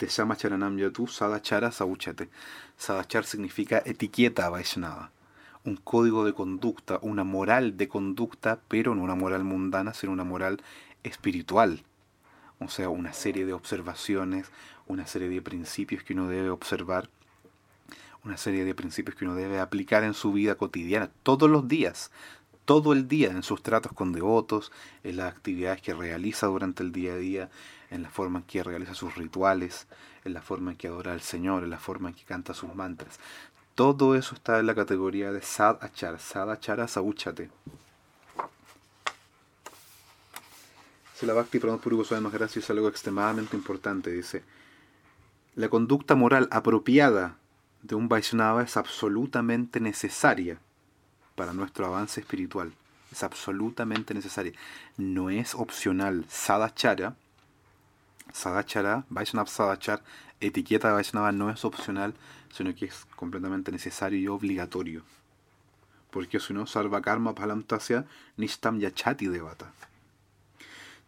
Te 0.00 0.06
llama 0.06 0.34
Charanam 0.34 0.78
Yatu 0.78 1.06
Sadachara 1.08 1.70
Sauchate. 1.70 2.30
Sadachar 2.78 3.26
significa 3.26 3.82
etiqueta 3.84 4.48
Vaishnava. 4.48 5.10
Un 5.66 5.76
código 5.76 6.24
de 6.24 6.32
conducta, 6.32 6.98
una 7.02 7.22
moral 7.22 7.76
de 7.76 7.86
conducta, 7.86 8.60
pero 8.66 8.94
no 8.94 9.02
una 9.02 9.14
moral 9.14 9.44
mundana, 9.44 9.92
sino 9.92 10.14
una 10.14 10.24
moral 10.24 10.62
espiritual. 11.02 11.82
O 12.60 12.70
sea, 12.70 12.88
una 12.88 13.12
serie 13.12 13.44
de 13.44 13.52
observaciones, 13.52 14.50
una 14.86 15.06
serie 15.06 15.28
de 15.28 15.42
principios 15.42 16.02
que 16.02 16.14
uno 16.14 16.28
debe 16.28 16.48
observar, 16.48 17.10
una 18.24 18.38
serie 18.38 18.64
de 18.64 18.74
principios 18.74 19.16
que 19.16 19.26
uno 19.26 19.34
debe 19.34 19.60
aplicar 19.60 20.02
en 20.02 20.14
su 20.14 20.32
vida 20.32 20.54
cotidiana, 20.54 21.10
todos 21.22 21.50
los 21.50 21.68
días, 21.68 22.10
todo 22.64 22.94
el 22.94 23.06
día, 23.06 23.32
en 23.32 23.42
sus 23.42 23.62
tratos 23.62 23.92
con 23.92 24.12
devotos, 24.12 24.72
en 25.04 25.18
las 25.18 25.30
actividades 25.30 25.82
que 25.82 25.92
realiza 25.92 26.46
durante 26.46 26.82
el 26.82 26.90
día 26.90 27.12
a 27.12 27.16
día, 27.16 27.50
en 27.90 28.02
la 28.02 28.10
forma 28.10 28.40
en 28.40 28.44
que 28.44 28.62
realiza 28.62 28.94
sus 28.94 29.16
rituales, 29.16 29.86
en 30.24 30.32
la 30.32 30.42
forma 30.42 30.72
en 30.72 30.76
que 30.76 30.88
adora 30.88 31.12
al 31.12 31.20
Señor, 31.20 31.64
en 31.64 31.70
la 31.70 31.78
forma 31.78 32.08
en 32.08 32.14
que 32.14 32.24
canta 32.24 32.54
sus 32.54 32.74
mantras. 32.74 33.18
Todo 33.74 34.14
eso 34.14 34.34
está 34.34 34.58
en 34.58 34.66
la 34.66 34.74
categoría 34.74 35.32
de 35.32 35.42
Sad 35.42 35.78
Achar, 35.80 36.18
Sad 36.18 36.50
Achara 36.50 36.88
Sauchate. 36.88 37.50
La 41.22 41.34
Bhakti 41.34 41.58
Pramod 41.58 41.80
Puri 41.80 41.96
Goswami 41.96 42.30
algo 42.70 42.88
extremadamente 42.88 43.54
importante. 43.54 44.10
Dice, 44.10 44.42
la 45.54 45.68
conducta 45.68 46.14
moral 46.14 46.48
apropiada 46.50 47.36
de 47.82 47.94
un 47.94 48.08
Vaishnava 48.08 48.62
es 48.62 48.78
absolutamente 48.78 49.80
necesaria 49.80 50.58
para 51.34 51.52
nuestro 51.52 51.86
avance 51.86 52.20
espiritual. 52.20 52.72
es 53.12 53.22
absolutamente 53.22 54.14
necesaria. 54.14 54.52
No 54.96 55.30
es 55.30 55.54
opcional. 55.54 56.24
Sadachara, 56.28 57.16
Sadachara, 58.32 59.04
Vaishnava 59.10 59.48
Sadachar, 59.48 60.02
etiqueta 60.40 60.88
de 60.88 60.94
Vaishnava 60.94 61.32
no 61.32 61.50
es 61.50 61.64
opcional, 61.64 62.14
sino 62.52 62.74
que 62.74 62.86
es 62.86 63.06
completamente 63.16 63.70
necesario 63.72 64.18
y 64.18 64.28
obligatorio. 64.28 65.02
Porque 66.10 66.40
si 66.40 66.52
no, 66.52 66.66
Sarva 66.66 67.00
Karma 67.02 67.34
Palamtasya 67.34 68.04
Nishtam 68.36 68.80
Yachati 68.80 69.28
Devata. 69.28 69.72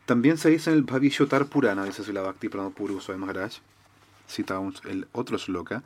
También 0.07 0.37
se 0.37 0.51
dice 0.51 0.71
en 0.71 0.77
el 0.77 0.83
Bhavishyotar 0.83 1.47
Purana, 1.47 1.85
dice 1.85 2.05
Sila 2.05 2.23
Bhakti 2.23 2.49
Pranapuru 2.49 3.01
Swami 3.01 3.21
Maharaj, 3.21 3.55
cita 4.27 4.59
un- 4.59 4.75
el 4.85 5.07
otro 5.13 5.39
sloka, 5.39 5.83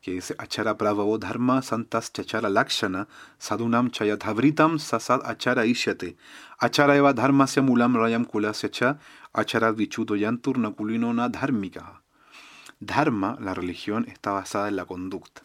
que 0.00 0.10
dice 0.12 0.34
Achara 0.38 0.76
Pravavo 0.76 1.16
Dharma 1.16 1.62
Santas 1.62 2.12
Chachara 2.12 2.48
Lakshana 2.48 3.06
Sadunam 3.38 3.90
Chayadhavritam 3.92 4.80
Sasad 4.80 5.20
Achara 5.24 5.64
Ishyate 5.64 6.16
Achara 6.60 6.96
Eva 6.96 7.14
Dharmasya 7.14 7.62
Mulam 7.62 7.94
Rayam 7.94 8.26
Kulasya 8.26 8.68
Cha 8.72 8.98
Achara 9.32 9.72
Vichuto 9.72 10.14
Yantur 10.14 10.58
Nakulinona 10.58 11.28
Dharmika 11.28 12.02
Dharma, 12.80 13.38
la 13.40 13.54
religión, 13.54 14.06
está 14.08 14.32
basada 14.32 14.68
en 14.68 14.76
la 14.76 14.84
conducta. 14.84 15.42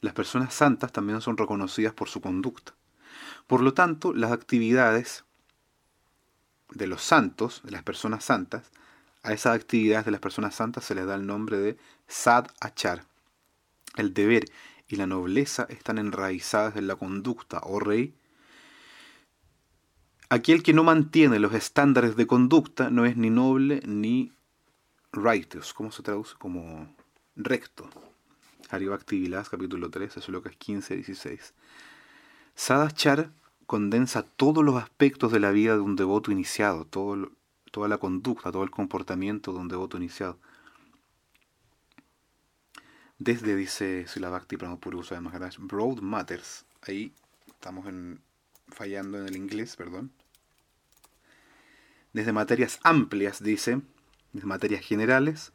Las 0.00 0.14
personas 0.14 0.54
santas 0.54 0.92
también 0.92 1.20
son 1.20 1.36
reconocidas 1.36 1.92
por 1.92 2.08
su 2.08 2.20
conducta. 2.20 2.72
Por 3.48 3.62
lo 3.62 3.74
tanto, 3.74 4.14
las 4.14 4.30
actividades 4.30 5.24
de 6.70 6.86
los 6.86 7.02
santos, 7.02 7.62
de 7.64 7.72
las 7.72 7.82
personas 7.82 8.24
santas, 8.24 8.70
a 9.22 9.32
esas 9.32 9.56
actividades 9.56 10.04
de 10.04 10.12
las 10.12 10.20
personas 10.20 10.54
santas 10.54 10.84
se 10.84 10.94
les 10.94 11.04
da 11.04 11.16
el 11.16 11.26
nombre 11.26 11.58
de 11.58 11.76
sad 12.06 12.46
achar. 12.60 13.04
El 13.96 14.14
deber 14.14 14.44
y 14.86 14.96
la 14.96 15.06
nobleza 15.06 15.66
están 15.68 15.98
enraizadas 15.98 16.76
en 16.76 16.86
la 16.86 16.96
conducta, 16.96 17.60
oh 17.64 17.80
rey. 17.80 18.14
Aquel 20.30 20.62
que 20.62 20.74
no 20.74 20.84
mantiene 20.84 21.38
los 21.38 21.54
estándares 21.54 22.16
de 22.16 22.26
conducta 22.26 22.90
no 22.90 23.06
es 23.06 23.16
ni 23.16 23.30
noble 23.30 23.80
ni 23.86 24.32
righteous. 25.12 25.72
¿Cómo 25.72 25.90
se 25.90 26.02
traduce? 26.02 26.34
Como 26.38 26.94
recto. 27.34 27.88
Haribhakti 28.70 29.18
Vilas, 29.18 29.48
capítulo 29.48 29.88
13, 29.88 30.20
Sulocas 30.20 30.54
15 30.56 30.96
16. 30.96 31.54
Sadachar 32.54 33.30
condensa 33.66 34.22
todos 34.22 34.62
los 34.62 34.76
aspectos 34.76 35.32
de 35.32 35.40
la 35.40 35.50
vida 35.50 35.74
de 35.74 35.80
un 35.80 35.96
devoto 35.96 36.30
iniciado, 36.30 36.84
toda 36.84 37.88
la 37.88 37.98
conducta, 37.98 38.52
todo 38.52 38.64
el 38.64 38.70
comportamiento 38.70 39.52
de 39.54 39.60
un 39.60 39.68
devoto 39.68 39.96
iniciado. 39.96 40.38
Desde, 43.18 43.56
dice 43.56 44.06
Silabhakti 44.06 44.56
Pramapuri 44.58 44.96
Goswami 44.96 45.24
Maharaj, 45.24 45.56
Broad 45.58 46.00
Matters, 46.00 46.66
ahí 46.82 47.12
estamos 47.46 47.86
en- 47.86 48.20
fallando 48.70 49.18
en 49.18 49.26
el 49.26 49.36
inglés, 49.36 49.76
perdón. 49.76 50.12
Desde 52.12 52.32
materias 52.32 52.80
amplias, 52.82 53.42
dice, 53.42 53.80
desde 54.32 54.46
materias 54.46 54.84
generales, 54.84 55.52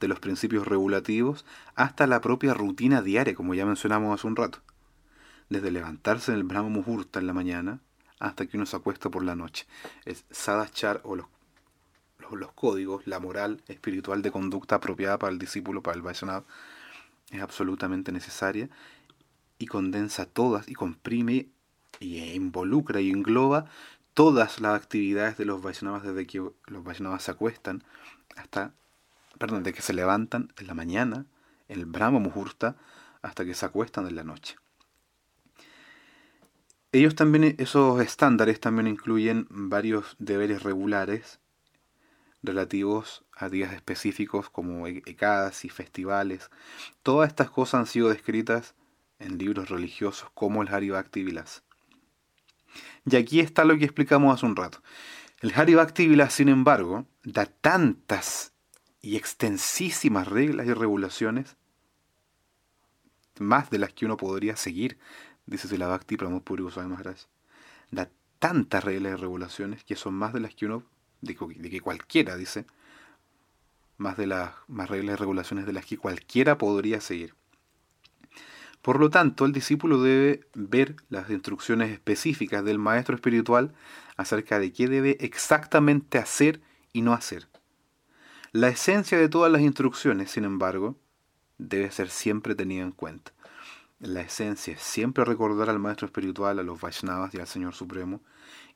de 0.00 0.08
los 0.08 0.20
principios 0.20 0.66
regulativos, 0.66 1.44
hasta 1.74 2.06
la 2.06 2.20
propia 2.20 2.54
rutina 2.54 3.00
diaria, 3.00 3.34
como 3.34 3.54
ya 3.54 3.64
mencionamos 3.64 4.18
hace 4.18 4.26
un 4.26 4.36
rato 4.36 4.60
desde 5.48 5.70
levantarse 5.70 6.32
en 6.32 6.38
el 6.38 6.44
Brahma 6.44 6.68
Muhurta 6.68 7.20
en 7.20 7.26
la 7.26 7.32
mañana 7.32 7.80
hasta 8.18 8.46
que 8.46 8.56
uno 8.56 8.66
se 8.66 8.76
acuesta 8.76 9.10
por 9.10 9.24
la 9.24 9.36
noche. 9.36 9.66
Es 10.04 10.24
Sadachar 10.30 11.00
o 11.04 11.16
los, 11.16 11.26
los, 12.18 12.32
los 12.32 12.52
códigos, 12.52 13.06
la 13.06 13.18
moral 13.18 13.62
espiritual 13.68 14.22
de 14.22 14.30
conducta 14.30 14.76
apropiada 14.76 15.18
para 15.18 15.32
el 15.32 15.38
discípulo, 15.38 15.82
para 15.82 15.96
el 15.96 16.02
Vaishnava, 16.02 16.44
es 17.30 17.42
absolutamente 17.42 18.12
necesaria 18.12 18.68
y 19.58 19.66
condensa 19.66 20.26
todas 20.26 20.68
y 20.68 20.74
comprime 20.74 21.48
y 22.00 22.18
involucra 22.32 23.00
y 23.00 23.10
engloba 23.10 23.66
todas 24.14 24.60
las 24.60 24.74
actividades 24.74 25.36
de 25.36 25.44
los 25.44 25.62
Vaishnavas 25.62 26.02
desde 26.02 26.26
que 26.26 26.38
los 26.38 26.84
Vaishnavas 26.84 27.22
se 27.22 27.32
acuestan 27.32 27.82
hasta, 28.36 28.72
perdón, 29.38 29.62
desde 29.62 29.76
que 29.76 29.82
se 29.82 29.92
levantan 29.92 30.52
en 30.58 30.66
la 30.66 30.74
mañana, 30.74 31.26
el 31.68 31.86
Brahma 31.86 32.20
Muhurta, 32.20 32.76
hasta 33.22 33.44
que 33.44 33.54
se 33.54 33.66
acuestan 33.66 34.06
en 34.06 34.16
la 34.16 34.24
noche. 34.24 34.56
Ellos 36.92 37.16
también, 37.16 37.56
esos 37.58 38.00
estándares 38.00 38.60
también 38.60 38.86
incluyen 38.86 39.48
varios 39.50 40.14
deberes 40.20 40.62
regulares 40.62 41.40
relativos 42.44 43.24
a 43.34 43.48
días 43.48 43.72
específicos 43.72 44.48
como 44.48 44.86
e- 44.86 45.02
ekadas 45.06 45.64
y 45.64 45.70
festivales. 45.70 46.50
Todas 47.02 47.28
estas 47.28 47.50
cosas 47.50 47.80
han 47.80 47.86
sido 47.86 48.10
descritas 48.10 48.74
en 49.18 49.38
libros 49.38 49.70
religiosos 49.70 50.30
como 50.34 50.62
el 50.62 50.72
Haribhakti 50.72 51.24
Vilas. 51.24 51.64
Y 53.06 53.16
aquí 53.16 53.40
está 53.40 53.64
lo 53.64 53.76
que 53.76 53.84
explicamos 53.84 54.34
hace 54.34 54.46
un 54.46 54.56
rato. 54.56 54.82
El 55.40 55.52
Haribhakti 55.54 56.08
Vilas, 56.08 56.32
sin 56.32 56.48
embargo, 56.48 57.06
da 57.22 57.46
tantas 57.46 58.52
y 59.02 59.16
extensísimas 59.16 60.26
reglas 60.28 60.66
y 60.66 60.72
regulaciones, 60.72 61.56
más 63.38 63.68
de 63.68 63.78
las 63.78 63.92
que 63.92 64.06
uno 64.06 64.16
podría 64.16 64.56
seguir, 64.56 64.98
dice 65.44 65.68
Silabhakti 65.68 66.16
Pramod 66.16 66.42
Puri 66.42 66.62
Goswami 66.62 66.90
Maharaj. 66.90 67.26
Da 67.90 68.08
tantas 68.38 68.82
reglas 68.84 69.12
y 69.12 69.16
regulaciones 69.16 69.84
que 69.84 69.96
son 69.96 70.14
más 70.14 70.32
de 70.32 70.40
las 70.40 70.54
que 70.54 70.66
uno, 70.66 70.84
de, 71.20 71.34
de 71.34 71.70
que 71.70 71.80
cualquiera, 71.80 72.36
dice, 72.36 72.64
más 73.98 74.16
de 74.16 74.26
las 74.26 74.52
más 74.68 74.88
reglas 74.88 75.14
y 75.14 75.16
regulaciones 75.16 75.66
de 75.66 75.72
las 75.72 75.84
que 75.84 75.98
cualquiera 75.98 76.56
podría 76.56 77.00
seguir. 77.00 77.34
Por 78.84 79.00
lo 79.00 79.08
tanto, 79.08 79.46
el 79.46 79.52
discípulo 79.52 80.02
debe 80.02 80.46
ver 80.52 80.96
las 81.08 81.30
instrucciones 81.30 81.90
específicas 81.90 82.62
del 82.66 82.78
maestro 82.78 83.14
espiritual 83.14 83.72
acerca 84.18 84.58
de 84.58 84.74
qué 84.74 84.88
debe 84.88 85.16
exactamente 85.20 86.18
hacer 86.18 86.60
y 86.92 87.00
no 87.00 87.14
hacer. 87.14 87.48
La 88.52 88.68
esencia 88.68 89.16
de 89.16 89.30
todas 89.30 89.50
las 89.50 89.62
instrucciones, 89.62 90.32
sin 90.32 90.44
embargo, 90.44 90.98
debe 91.56 91.90
ser 91.90 92.10
siempre 92.10 92.54
tenida 92.54 92.82
en 92.82 92.92
cuenta. 92.92 93.32
La 94.00 94.20
esencia 94.20 94.74
es 94.74 94.82
siempre 94.82 95.24
recordar 95.24 95.70
al 95.70 95.78
Maestro 95.78 96.04
Espiritual, 96.04 96.58
a 96.58 96.62
los 96.62 96.78
Vaishnavas 96.78 97.34
y 97.34 97.38
al 97.38 97.46
Señor 97.46 97.72
Supremo, 97.74 98.20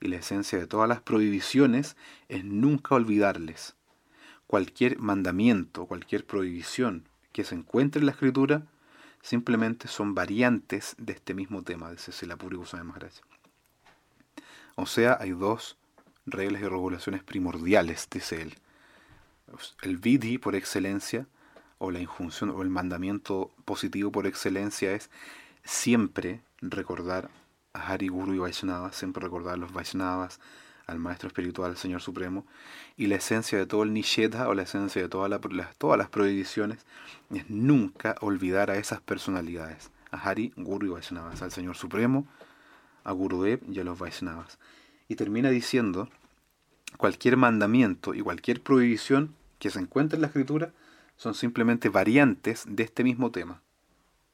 y 0.00 0.08
la 0.08 0.16
esencia 0.16 0.58
de 0.58 0.66
todas 0.66 0.88
las 0.88 1.02
prohibiciones 1.02 1.98
es 2.30 2.46
nunca 2.46 2.94
olvidarles. 2.94 3.76
Cualquier 4.46 4.98
mandamiento, 5.00 5.84
cualquier 5.84 6.24
prohibición 6.24 7.10
que 7.32 7.44
se 7.44 7.56
encuentre 7.56 8.00
en 8.00 8.06
la 8.06 8.12
Escritura, 8.12 8.68
simplemente 9.28 9.88
son 9.88 10.14
variantes 10.14 10.94
de 10.96 11.12
este 11.12 11.34
mismo 11.34 11.62
tema, 11.62 11.90
dice 11.90 12.12
Silapuri 12.12 12.56
Goswami 12.56 12.86
Maharaj. 12.86 13.12
O 14.74 14.86
sea, 14.86 15.18
hay 15.20 15.32
dos 15.32 15.76
reglas 16.24 16.62
y 16.62 16.64
regulaciones 16.64 17.22
primordiales, 17.24 18.08
dice 18.10 18.40
él. 18.40 18.54
El 19.82 19.98
vidhi 19.98 20.38
por 20.38 20.54
excelencia, 20.54 21.26
o 21.76 21.90
la 21.90 22.00
injunción 22.00 22.48
o 22.48 22.62
el 22.62 22.70
mandamiento 22.70 23.50
positivo 23.66 24.10
por 24.10 24.26
excelencia 24.26 24.92
es 24.92 25.10
siempre 25.62 26.40
recordar 26.62 27.28
a 27.74 27.80
Hari 27.80 28.08
Guru 28.08 28.32
y 28.32 28.38
Vaishnava, 28.38 28.92
siempre 28.92 29.22
recordar 29.22 29.54
a 29.54 29.58
los 29.58 29.74
Vaishnavas, 29.74 30.40
al 30.88 30.98
Maestro 30.98 31.28
Espiritual, 31.28 31.70
al 31.70 31.76
Señor 31.76 32.00
Supremo, 32.00 32.44
y 32.96 33.06
la 33.06 33.16
esencia 33.16 33.58
de 33.58 33.66
todo 33.66 33.84
el 33.84 33.92
Nishedha 33.92 34.48
o 34.48 34.54
la 34.54 34.62
esencia 34.62 35.02
de 35.02 35.08
todas 35.08 35.98
las 35.98 36.08
prohibiciones 36.08 36.78
es 37.30 37.48
nunca 37.48 38.16
olvidar 38.20 38.70
a 38.70 38.76
esas 38.76 39.00
personalidades, 39.00 39.90
a 40.10 40.16
Hari, 40.16 40.52
Guru 40.56 40.86
y 40.86 40.90
Vaishnavas, 40.90 41.42
al 41.42 41.52
Señor 41.52 41.76
Supremo, 41.76 42.26
a 43.04 43.12
Gurudev 43.12 43.60
y 43.70 43.78
a 43.78 43.84
los 43.84 43.98
Vaishnavas. 43.98 44.58
Y 45.08 45.16
termina 45.16 45.50
diciendo, 45.50 46.08
cualquier 46.96 47.36
mandamiento 47.36 48.14
y 48.14 48.22
cualquier 48.22 48.62
prohibición 48.62 49.34
que 49.58 49.70
se 49.70 49.80
encuentre 49.80 50.16
en 50.16 50.22
la 50.22 50.28
escritura 50.28 50.72
son 51.16 51.34
simplemente 51.34 51.90
variantes 51.90 52.64
de 52.66 52.82
este 52.82 53.04
mismo 53.04 53.30
tema. 53.30 53.60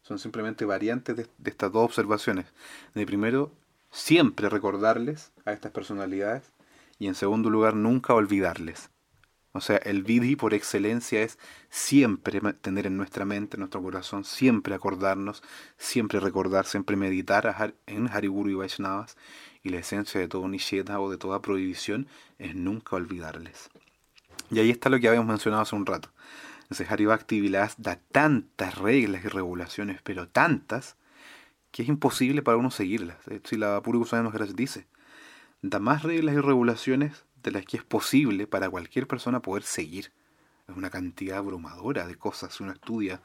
Son 0.03 0.21
simplemente 0.21 0.65
variantes 0.65 1.17
de, 1.17 1.27
de 1.39 1.51
estas 1.51 1.73
dos 1.73 1.85
observaciones. 1.85 2.47
De 2.95 3.07
primero, 3.07 3.51
siempre 3.95 4.49
recordarles 4.49 5.33
a 5.45 5.53
estas 5.53 5.71
personalidades 5.71 6.51
y 6.99 7.07
en 7.07 7.15
segundo 7.15 7.49
lugar, 7.49 7.75
nunca 7.75 8.13
olvidarles. 8.13 8.91
O 9.53 9.61
sea, 9.61 9.77
el 9.77 10.03
vidhi 10.03 10.35
por 10.35 10.53
excelencia 10.53 11.23
es 11.23 11.39
siempre 11.71 12.41
tener 12.55 12.89
en 12.89 12.97
nuestra 12.97 13.25
mente, 13.25 13.57
en 13.57 13.61
nuestro 13.61 13.81
corazón, 13.81 14.25
siempre 14.25 14.75
acordarnos, 14.75 15.45
siempre 15.79 16.19
recordar, 16.19 16.67
siempre 16.67 16.97
meditar 16.97 17.77
en 17.87 18.09
Hariguru 18.09 18.51
y 18.51 18.55
Vaishnavas. 18.55 19.17
Y 19.63 19.69
la 19.69 19.79
esencia 19.79 20.21
de 20.21 20.27
todo 20.27 20.49
Nisheta 20.49 20.99
o 20.99 21.09
de 21.09 21.17
toda 21.17 21.41
prohibición 21.41 22.09
es 22.39 22.57
nunca 22.57 22.97
olvidarles. 22.97 23.71
Y 24.51 24.59
ahí 24.59 24.71
está 24.71 24.91
lo 24.91 24.99
que 24.99 25.07
habíamos 25.07 25.29
mencionado 25.29 25.63
hace 25.63 25.77
un 25.77 25.87
rato. 25.87 26.11
Entonces 26.63 26.91
Haribhakti 26.91 27.41
Vilas 27.41 27.77
da 27.79 27.97
tantas 28.11 28.77
reglas 28.77 29.25
y 29.25 29.29
regulaciones, 29.29 30.03
pero 30.03 30.29
tantas, 30.29 30.97
que 31.75 31.83
es 31.83 31.89
imposible 31.89 32.41
para 32.41 32.57
uno 32.57 32.71
seguirlas. 32.71 33.17
Si 33.43 33.57
la 33.57 33.83
Puri 33.83 33.99
Goswami 33.99 34.29
Maharaj 34.29 34.51
dice, 34.51 34.87
da 35.61 35.81
más 35.81 36.05
reglas 36.05 36.37
y 36.37 36.39
regulaciones 36.39 37.25
de 37.43 37.51
las 37.51 37.67
que 37.67 37.79
es 37.79 37.83
posible 37.83 38.47
para 38.47 38.71
cualquier 38.71 39.09
persona 39.09 39.43
poder 39.43 39.65
seguir. 39.65 40.13
Es 40.69 40.77
una 40.77 40.89
cantidad 40.89 41.39
abrumadora 41.39 42.07
de 42.07 42.15
cosas. 42.15 42.55
Si 42.55 42.63
uno 42.63 42.71
estudia 42.71 43.21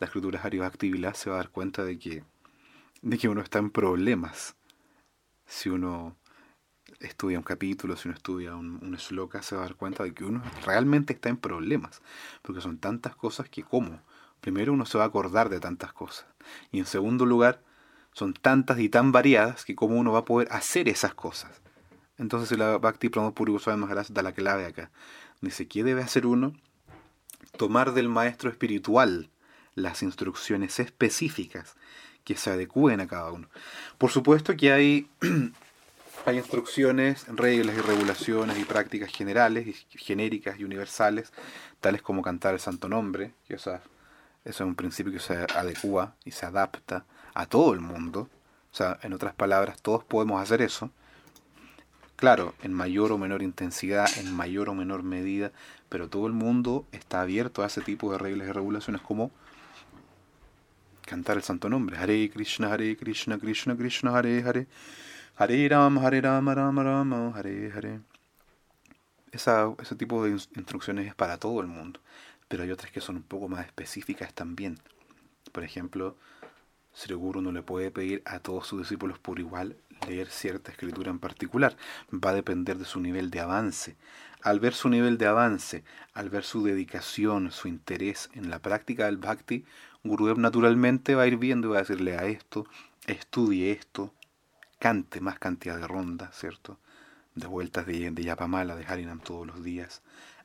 la 0.00 0.06
escritura 0.06 0.42
Vilas 0.80 1.16
se 1.16 1.30
va 1.30 1.36
a 1.36 1.38
dar 1.38 1.50
cuenta 1.50 1.84
de 1.84 1.96
que, 1.96 2.24
de 3.02 3.18
que 3.18 3.28
uno 3.28 3.40
está 3.40 3.60
en 3.60 3.70
problemas 3.70 4.56
si 5.46 5.68
uno 5.68 6.16
estudia 6.98 7.38
un 7.38 7.44
capítulo, 7.44 7.96
si 7.96 8.08
uno 8.08 8.16
estudia 8.16 8.56
un, 8.56 8.80
un 8.82 8.98
sloka, 8.98 9.42
se 9.42 9.54
va 9.54 9.62
a 9.62 9.66
dar 9.66 9.76
cuenta 9.76 10.02
de 10.02 10.12
que 10.12 10.24
uno 10.24 10.42
realmente 10.66 11.12
está 11.12 11.28
en 11.28 11.36
problemas, 11.36 12.02
porque 12.42 12.60
son 12.60 12.78
tantas 12.78 13.14
cosas 13.14 13.48
que 13.48 13.62
como. 13.62 14.00
Primero 14.40 14.72
uno 14.72 14.86
se 14.86 14.98
va 14.98 15.04
a 15.04 15.06
acordar 15.06 15.50
de 15.50 15.60
tantas 15.60 15.92
cosas. 15.92 16.26
Y 16.72 16.80
en 16.80 16.86
segundo 16.86 17.26
lugar, 17.26 17.62
son 18.12 18.34
tantas 18.34 18.78
y 18.78 18.88
tan 18.88 19.12
variadas 19.12 19.64
que 19.64 19.74
cómo 19.74 19.96
uno 19.96 20.12
va 20.12 20.20
a 20.20 20.24
poder 20.24 20.48
hacer 20.50 20.88
esas 20.88 21.14
cosas. 21.14 21.50
Entonces 22.18 22.56
la 22.58 22.78
Bhakti 22.78 23.08
Pramod 23.08 23.32
Puri 23.32 23.52
Goswami 23.52 23.80
Maharaj 23.80 24.08
da 24.10 24.22
la 24.22 24.32
clave 24.32 24.66
acá. 24.66 24.90
Dice, 25.40 25.66
¿qué 25.66 25.82
debe 25.82 26.02
hacer 26.02 26.26
uno? 26.26 26.52
Tomar 27.56 27.92
del 27.92 28.08
maestro 28.08 28.50
espiritual 28.50 29.30
las 29.74 30.02
instrucciones 30.02 30.78
específicas 30.78 31.74
que 32.24 32.36
se 32.36 32.50
adecúen 32.50 33.00
a 33.00 33.08
cada 33.08 33.32
uno. 33.32 33.48
Por 33.98 34.10
supuesto 34.10 34.56
que 34.56 34.72
hay, 34.72 35.08
hay 36.26 36.36
instrucciones, 36.36 37.26
reglas 37.28 37.76
y 37.76 37.80
regulaciones 37.80 38.58
y 38.58 38.64
prácticas 38.64 39.10
generales, 39.10 39.86
genéricas 39.90 40.60
y 40.60 40.64
universales, 40.64 41.32
tales 41.80 42.02
como 42.02 42.22
cantar 42.22 42.54
el 42.54 42.60
santo 42.60 42.88
nombre, 42.88 43.32
que 43.48 43.54
eso 43.54 43.80
es 44.44 44.60
un 44.60 44.74
principio 44.74 45.12
que 45.12 45.18
se 45.18 45.34
adecua 45.54 46.14
y 46.24 46.30
se 46.30 46.46
adapta 46.46 47.04
a 47.34 47.46
todo 47.46 47.74
el 47.74 47.80
mundo. 47.80 48.28
O 48.72 48.74
sea, 48.74 48.98
en 49.02 49.12
otras 49.12 49.34
palabras, 49.34 49.80
todos 49.82 50.04
podemos 50.04 50.42
hacer 50.42 50.62
eso. 50.62 50.90
Claro, 52.16 52.54
en 52.62 52.72
mayor 52.72 53.10
o 53.12 53.18
menor 53.18 53.42
intensidad, 53.42 54.06
en 54.16 54.32
mayor 54.34 54.68
o 54.68 54.74
menor 54.74 55.02
medida, 55.02 55.50
pero 55.88 56.08
todo 56.08 56.26
el 56.26 56.32
mundo 56.32 56.86
está 56.92 57.20
abierto 57.20 57.62
a 57.62 57.66
ese 57.66 57.80
tipo 57.80 58.12
de 58.12 58.18
reglas 58.18 58.48
y 58.48 58.52
regulaciones 58.52 59.02
como 59.02 59.32
cantar 61.04 61.36
el 61.36 61.42
santo 61.42 61.68
nombre. 61.68 61.96
Hare 61.98 62.30
Krishna, 62.30 62.72
Hare 62.72 62.96
Krishna, 62.96 63.38
Krishna 63.38 63.76
Krishna, 63.76 64.16
Hare 64.16 64.42
Hare. 64.42 64.66
Hare 65.36 65.68
Rama, 65.68 66.00
Hare 66.00 66.20
Rama, 66.20 66.54
Rama 66.54 66.82
Rama, 66.84 67.32
Hare 67.34 67.72
Hare. 67.72 68.00
Esa, 69.32 69.74
ese 69.80 69.96
tipo 69.96 70.24
de 70.24 70.30
instrucciones 70.30 71.06
es 71.08 71.14
para 71.14 71.38
todo 71.38 71.60
el 71.60 71.66
mundo, 71.66 72.00
pero 72.48 72.62
hay 72.62 72.70
otras 72.70 72.92
que 72.92 73.00
son 73.00 73.16
un 73.16 73.22
poco 73.22 73.48
más 73.48 73.66
específicas 73.66 74.32
también. 74.32 74.78
Por 75.50 75.64
ejemplo, 75.64 76.16
Sri 76.94 77.14
Guru 77.14 77.40
no 77.40 77.52
le 77.52 77.62
puede 77.62 77.90
pedir 77.90 78.22
a 78.24 78.38
todos 78.38 78.66
sus 78.66 78.80
discípulos 78.80 79.18
por 79.18 79.38
igual 79.38 79.76
leer 80.06 80.28
cierta 80.28 80.70
escritura 80.70 81.10
en 81.10 81.18
particular. 81.18 81.76
Va 82.12 82.30
a 82.30 82.34
depender 82.34 82.78
de 82.78 82.84
su 82.84 83.00
nivel 83.00 83.30
de 83.30 83.40
avance. 83.40 83.96
Al 84.42 84.60
ver 84.60 84.74
su 84.74 84.88
nivel 84.88 85.18
de 85.18 85.26
avance, 85.26 85.84
al 86.14 86.28
ver 86.28 86.44
su 86.44 86.64
dedicación, 86.64 87.52
su 87.52 87.68
interés 87.68 88.28
en 88.34 88.50
la 88.50 88.58
práctica 88.58 89.06
del 89.06 89.16
bhakti, 89.16 89.64
Gurudev 90.04 90.38
naturalmente 90.38 91.14
va 91.14 91.22
a 91.22 91.26
ir 91.28 91.36
viendo 91.36 91.68
y 91.68 91.70
va 91.70 91.76
a 91.78 91.82
decirle 91.82 92.16
a 92.16 92.24
esto, 92.24 92.66
estudie 93.06 93.70
esto, 93.70 94.12
cante 94.80 95.20
más 95.20 95.38
cantidad 95.38 95.78
de 95.78 95.86
rondas, 95.86 96.36
¿cierto? 96.36 96.78
De 97.36 97.46
vueltas 97.46 97.86
de, 97.86 98.10
de 98.10 98.24
Yapamala, 98.24 98.74
de 98.74 98.84
Harinam 98.84 99.20
todos 99.20 99.46
los 99.46 99.62
días, 99.62 100.02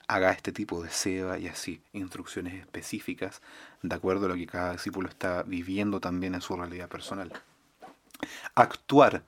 haga 0.07 0.31
este 0.31 0.51
tipo 0.51 0.81
de 0.81 0.89
seva 0.89 1.37
y 1.37 1.47
así, 1.47 1.81
instrucciones 1.93 2.53
específicas 2.53 3.41
de 3.81 3.95
acuerdo 3.95 4.25
a 4.25 4.29
lo 4.29 4.35
que 4.35 4.47
cada 4.47 4.73
discípulo 4.73 5.09
está 5.09 5.43
viviendo 5.43 5.99
también 5.99 6.35
en 6.35 6.41
su 6.41 6.55
realidad 6.55 6.89
personal. 6.89 7.33
Actuar 8.55 9.23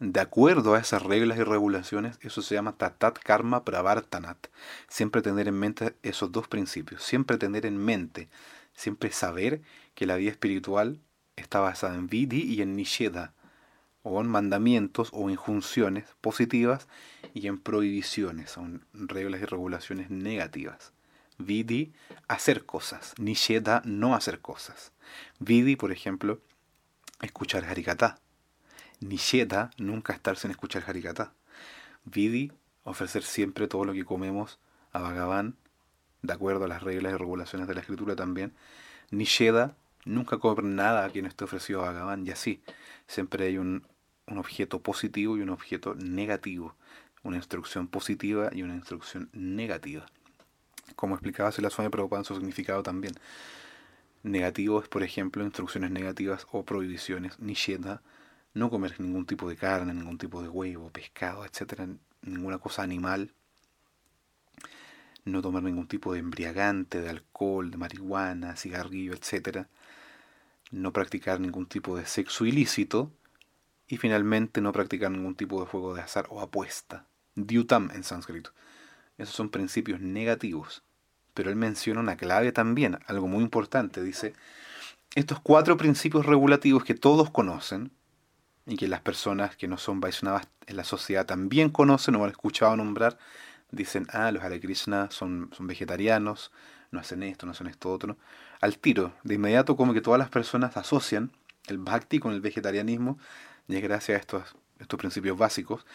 de 0.00 0.20
acuerdo 0.20 0.74
a 0.74 0.80
esas 0.80 1.02
reglas 1.02 1.38
y 1.38 1.44
regulaciones, 1.44 2.18
eso 2.20 2.42
se 2.42 2.56
llama 2.56 2.76
tatat 2.76 3.18
karma 3.18 3.64
pravartanat. 3.64 4.48
Siempre 4.88 5.22
tener 5.22 5.48
en 5.48 5.58
mente 5.58 5.94
esos 6.02 6.32
dos 6.32 6.48
principios, 6.48 7.02
siempre 7.02 7.38
tener 7.38 7.64
en 7.64 7.78
mente 7.78 8.28
siempre 8.74 9.10
saber 9.12 9.62
que 9.94 10.06
la 10.06 10.16
vida 10.16 10.30
espiritual 10.30 11.00
está 11.36 11.60
basada 11.60 11.94
en 11.94 12.08
vidi 12.08 12.42
y 12.42 12.62
en 12.62 12.76
nisheda, 12.76 13.32
o 14.04 14.20
en 14.20 14.28
mandamientos 14.28 15.08
o 15.12 15.30
injunciones 15.30 16.04
positivas 16.20 16.86
y 17.32 17.48
en 17.48 17.58
prohibiciones, 17.58 18.50
son 18.50 18.84
reglas 18.92 19.40
y 19.40 19.46
regulaciones 19.46 20.10
negativas. 20.10 20.92
Vidi, 21.38 21.92
hacer 22.28 22.64
cosas. 22.64 23.14
Nisheda, 23.18 23.82
no 23.84 24.14
hacer 24.14 24.40
cosas. 24.40 24.92
Vidi, 25.40 25.74
por 25.74 25.90
ejemplo, 25.90 26.38
escuchar 27.22 27.64
Harikata. 27.64 28.20
Nisheda, 29.00 29.70
nunca 29.78 30.12
estar 30.12 30.36
sin 30.36 30.50
escuchar 30.50 30.84
Harikata. 30.86 31.32
Vidi, 32.04 32.52
ofrecer 32.84 33.22
siempre 33.22 33.66
todo 33.68 33.86
lo 33.86 33.94
que 33.94 34.04
comemos 34.04 34.60
a 34.92 35.00
Bhagavan 35.00 35.56
de 36.22 36.32
acuerdo 36.32 36.66
a 36.66 36.68
las 36.68 36.82
reglas 36.82 37.14
y 37.14 37.16
regulaciones 37.16 37.66
de 37.66 37.74
la 37.74 37.80
escritura 37.80 38.14
también. 38.14 38.52
Nisheda, 39.10 39.76
nunca 40.04 40.38
comer 40.38 40.62
nada 40.64 41.10
que 41.10 41.22
no 41.22 41.28
esté 41.28 41.44
ofrecido 41.44 41.80
a 41.80 41.86
Bhagavan 41.86 42.26
y 42.26 42.30
así. 42.30 42.62
Siempre 43.06 43.46
hay 43.46 43.58
un, 43.58 43.86
un 44.26 44.38
objeto 44.38 44.80
positivo 44.80 45.36
y 45.36 45.42
un 45.42 45.50
objeto 45.50 45.94
negativo. 45.94 46.74
Una 47.22 47.36
instrucción 47.36 47.88
positiva 47.88 48.50
y 48.52 48.62
una 48.62 48.74
instrucción 48.74 49.30
negativa. 49.32 50.06
Como 50.96 51.14
explicaba 51.14 51.50
la 51.58 51.70
Swami 51.70 51.90
Prabhupada 51.90 52.20
en 52.20 52.24
su 52.24 52.34
significado 52.34 52.82
también. 52.82 53.14
Negativo 54.22 54.80
es, 54.80 54.88
por 54.88 55.02
ejemplo, 55.02 55.44
instrucciones 55.44 55.90
negativas 55.90 56.46
o 56.52 56.64
prohibiciones. 56.64 57.38
Nisheda, 57.40 58.02
no 58.52 58.70
comer 58.70 59.00
ningún 59.00 59.26
tipo 59.26 59.48
de 59.48 59.56
carne, 59.56 59.94
ningún 59.94 60.18
tipo 60.18 60.42
de 60.42 60.48
huevo, 60.48 60.90
pescado, 60.90 61.44
etcétera, 61.44 61.88
ninguna 62.22 62.58
cosa 62.58 62.82
animal 62.82 63.32
no 65.24 65.40
tomar 65.40 65.62
ningún 65.62 65.86
tipo 65.86 66.12
de 66.12 66.20
embriagante, 66.20 67.00
de 67.00 67.08
alcohol, 67.08 67.70
de 67.70 67.78
marihuana, 67.78 68.56
cigarrillo, 68.56 69.14
etc. 69.14 69.66
No 70.70 70.92
practicar 70.92 71.40
ningún 71.40 71.66
tipo 71.66 71.96
de 71.96 72.06
sexo 72.06 72.44
ilícito. 72.44 73.10
Y 73.94 73.96
finalmente 73.96 74.60
no 74.60 74.72
practicar 74.72 75.12
ningún 75.12 75.36
tipo 75.36 75.60
de 75.60 75.68
juego 75.68 75.94
de 75.94 76.02
azar 76.02 76.26
o 76.28 76.40
apuesta. 76.40 77.06
Dyutam 77.36 77.92
en 77.92 78.02
sánscrito. 78.02 78.50
Esos 79.18 79.36
son 79.36 79.50
principios 79.50 80.00
negativos. 80.00 80.82
Pero 81.32 81.48
él 81.48 81.54
menciona 81.54 82.00
una 82.00 82.16
clave 82.16 82.50
también, 82.50 82.98
algo 83.06 83.28
muy 83.28 83.44
importante. 83.44 84.02
Dice, 84.02 84.34
estos 85.14 85.38
cuatro 85.38 85.76
principios 85.76 86.26
regulativos 86.26 86.82
que 86.82 86.94
todos 86.94 87.30
conocen, 87.30 87.92
y 88.66 88.76
que 88.76 88.88
las 88.88 89.00
personas 89.00 89.54
que 89.54 89.68
no 89.68 89.78
son 89.78 90.00
Vaishnavas 90.00 90.48
en 90.66 90.76
la 90.76 90.82
sociedad 90.82 91.24
también 91.24 91.70
conocen 91.70 92.16
o 92.16 92.24
han 92.24 92.30
escuchado 92.30 92.76
nombrar, 92.76 93.16
dicen, 93.70 94.08
ah, 94.10 94.32
los 94.32 94.42
Hare 94.42 94.58
Krishna 94.58 95.08
son, 95.12 95.50
son 95.52 95.68
vegetarianos, 95.68 96.50
no 96.90 96.98
hacen 96.98 97.22
esto, 97.22 97.46
no 97.46 97.52
hacen 97.52 97.68
esto 97.68 97.92
otro. 97.92 98.16
Al 98.60 98.76
tiro, 98.76 99.12
de 99.22 99.34
inmediato 99.36 99.76
como 99.76 99.94
que 99.94 100.00
todas 100.00 100.18
las 100.18 100.30
personas 100.30 100.76
asocian 100.76 101.30
el 101.66 101.78
bhakti 101.78 102.18
con 102.18 102.32
el 102.32 102.40
vegetarianismo, 102.40 103.18
y 103.68 103.76
es 103.76 103.82
gracias 103.82 104.16
a 104.16 104.20
estos, 104.20 104.56
estos 104.78 104.98
principios 104.98 105.38
básicos. 105.38 105.86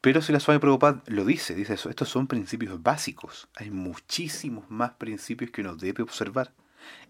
Pero 0.00 0.22
si 0.22 0.32
la 0.32 0.40
Swami 0.40 0.60
Prabhupada 0.60 1.02
lo 1.06 1.24
dice, 1.24 1.54
dice 1.54 1.74
eso, 1.74 1.90
estos 1.90 2.08
son 2.08 2.26
principios 2.26 2.82
básicos. 2.82 3.48
Hay 3.56 3.70
muchísimos 3.70 4.70
más 4.70 4.92
principios 4.92 5.50
que 5.50 5.62
uno 5.62 5.76
debe 5.76 6.02
observar. 6.02 6.52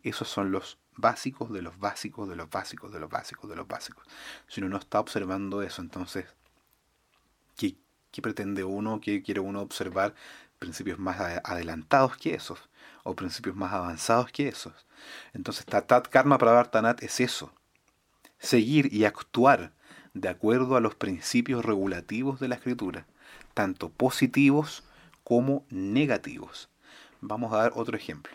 Esos 0.02 0.28
son 0.28 0.50
los 0.50 0.78
básicos 0.96 1.52
de 1.52 1.62
los 1.62 1.78
básicos 1.78 2.28
de 2.28 2.36
los 2.36 2.48
básicos 2.48 2.92
de 2.92 3.00
los 3.00 3.10
básicos 3.10 3.50
de 3.50 3.56
los 3.56 3.68
básicos. 3.68 4.06
Si 4.46 4.60
uno 4.60 4.70
no 4.70 4.78
está 4.78 5.00
observando 5.00 5.62
eso, 5.62 5.82
entonces, 5.82 6.26
¿qué, 7.56 7.76
¿Qué 8.16 8.22
pretende 8.22 8.64
uno? 8.64 8.98
¿Qué 8.98 9.22
quiere 9.22 9.40
uno 9.40 9.60
observar? 9.60 10.14
Principios 10.58 10.98
más 10.98 11.20
adelantados 11.44 12.16
que 12.16 12.32
esos, 12.32 12.70
o 13.02 13.14
principios 13.14 13.54
más 13.54 13.74
avanzados 13.74 14.32
que 14.32 14.48
esos. 14.48 14.86
Entonces, 15.34 15.66
Tatat 15.66 16.08
Karma 16.08 16.38
Pravartanat 16.38 17.02
es 17.02 17.20
eso. 17.20 17.52
Seguir 18.38 18.92
y 18.92 19.04
actuar 19.04 19.72
de 20.14 20.28
acuerdo 20.28 20.76
a 20.76 20.80
los 20.80 20.94
principios 20.94 21.64
regulativos 21.64 22.40
de 22.40 22.48
la 22.48 22.54
escritura, 22.54 23.06
tanto 23.54 23.90
positivos 23.90 24.84
como 25.24 25.64
negativos. 25.70 26.68
Vamos 27.20 27.52
a 27.52 27.58
dar 27.58 27.72
otro 27.74 27.96
ejemplo. 27.96 28.32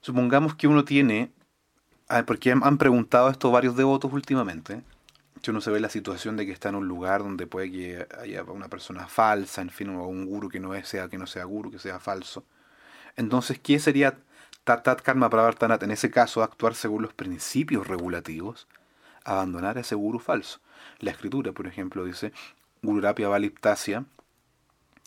Supongamos 0.00 0.54
que 0.54 0.68
uno 0.68 0.84
tiene, 0.84 1.32
ah, 2.08 2.24
porque 2.24 2.52
han 2.52 2.78
preguntado 2.78 3.28
esto 3.28 3.50
varios 3.50 3.76
devotos 3.76 4.12
últimamente, 4.12 4.82
si 5.42 5.50
uno 5.50 5.60
se 5.60 5.70
ve 5.70 5.80
la 5.80 5.88
situación 5.88 6.36
de 6.36 6.46
que 6.46 6.52
está 6.52 6.68
en 6.68 6.76
un 6.76 6.88
lugar 6.88 7.22
donde 7.22 7.46
puede 7.46 7.70
que 7.70 8.06
haya 8.20 8.42
una 8.44 8.68
persona 8.68 9.06
falsa, 9.06 9.62
en 9.62 9.70
fin, 9.70 9.90
o 9.90 10.06
un 10.06 10.26
guru 10.26 10.48
que 10.48 10.60
no 10.60 10.72
sea, 10.84 11.08
que 11.08 11.18
no 11.18 11.26
sea 11.26 11.44
guru, 11.44 11.70
que 11.70 11.78
sea 11.78 12.00
falso. 12.00 12.44
Entonces, 13.16 13.58
¿qué 13.58 13.78
sería 13.78 14.18
Tatat 14.68 15.00
Karma? 15.00 15.30
En 15.80 15.90
ese 15.90 16.10
caso, 16.10 16.42
actuar 16.42 16.74
según 16.74 17.00
los 17.00 17.14
principios 17.14 17.86
regulativos, 17.86 18.68
abandonar 19.24 19.78
ese 19.78 19.94
guru 19.94 20.18
falso. 20.18 20.60
La 20.98 21.10
escritura, 21.10 21.52
por 21.52 21.66
ejemplo, 21.66 22.04
dice, 22.04 22.34
Gururapia 22.82 23.28
Valiptasya, 23.28 24.04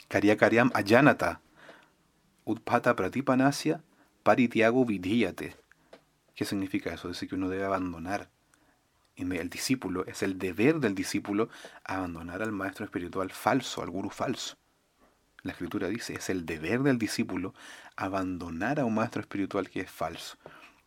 Karya 0.07 0.35
Karyam 0.35 0.71
Ayanata, 0.73 1.41
Utpata 2.43 2.95
Pratipanasya, 2.95 3.83
Paritiago 4.23 4.83
Vidhiyate. 4.83 5.55
¿Qué 6.33 6.43
significa 6.43 6.91
eso? 6.91 7.09
Dice 7.09 7.27
que 7.27 7.35
uno 7.35 7.47
debe 7.47 7.65
abandonar 7.65 8.31
el 9.15 9.49
discípulo, 9.51 10.07
es 10.07 10.23
el 10.23 10.39
deber 10.39 10.79
del 10.79 10.95
discípulo 10.95 11.49
abandonar 11.83 12.41
al 12.41 12.51
maestro 12.51 12.83
espiritual 12.83 13.29
falso, 13.29 13.83
al 13.83 13.91
gurú 13.91 14.09
falso. 14.09 14.57
La 15.43 15.53
escritura 15.53 15.87
dice, 15.87 16.13
es 16.13 16.29
el 16.29 16.45
deber 16.45 16.83
del 16.83 16.97
discípulo 16.97 17.53
abandonar 17.95 18.79
a 18.79 18.85
un 18.85 18.93
maestro 18.93 19.21
espiritual 19.21 19.69
que 19.69 19.81
es 19.81 19.89
falso. 19.89 20.37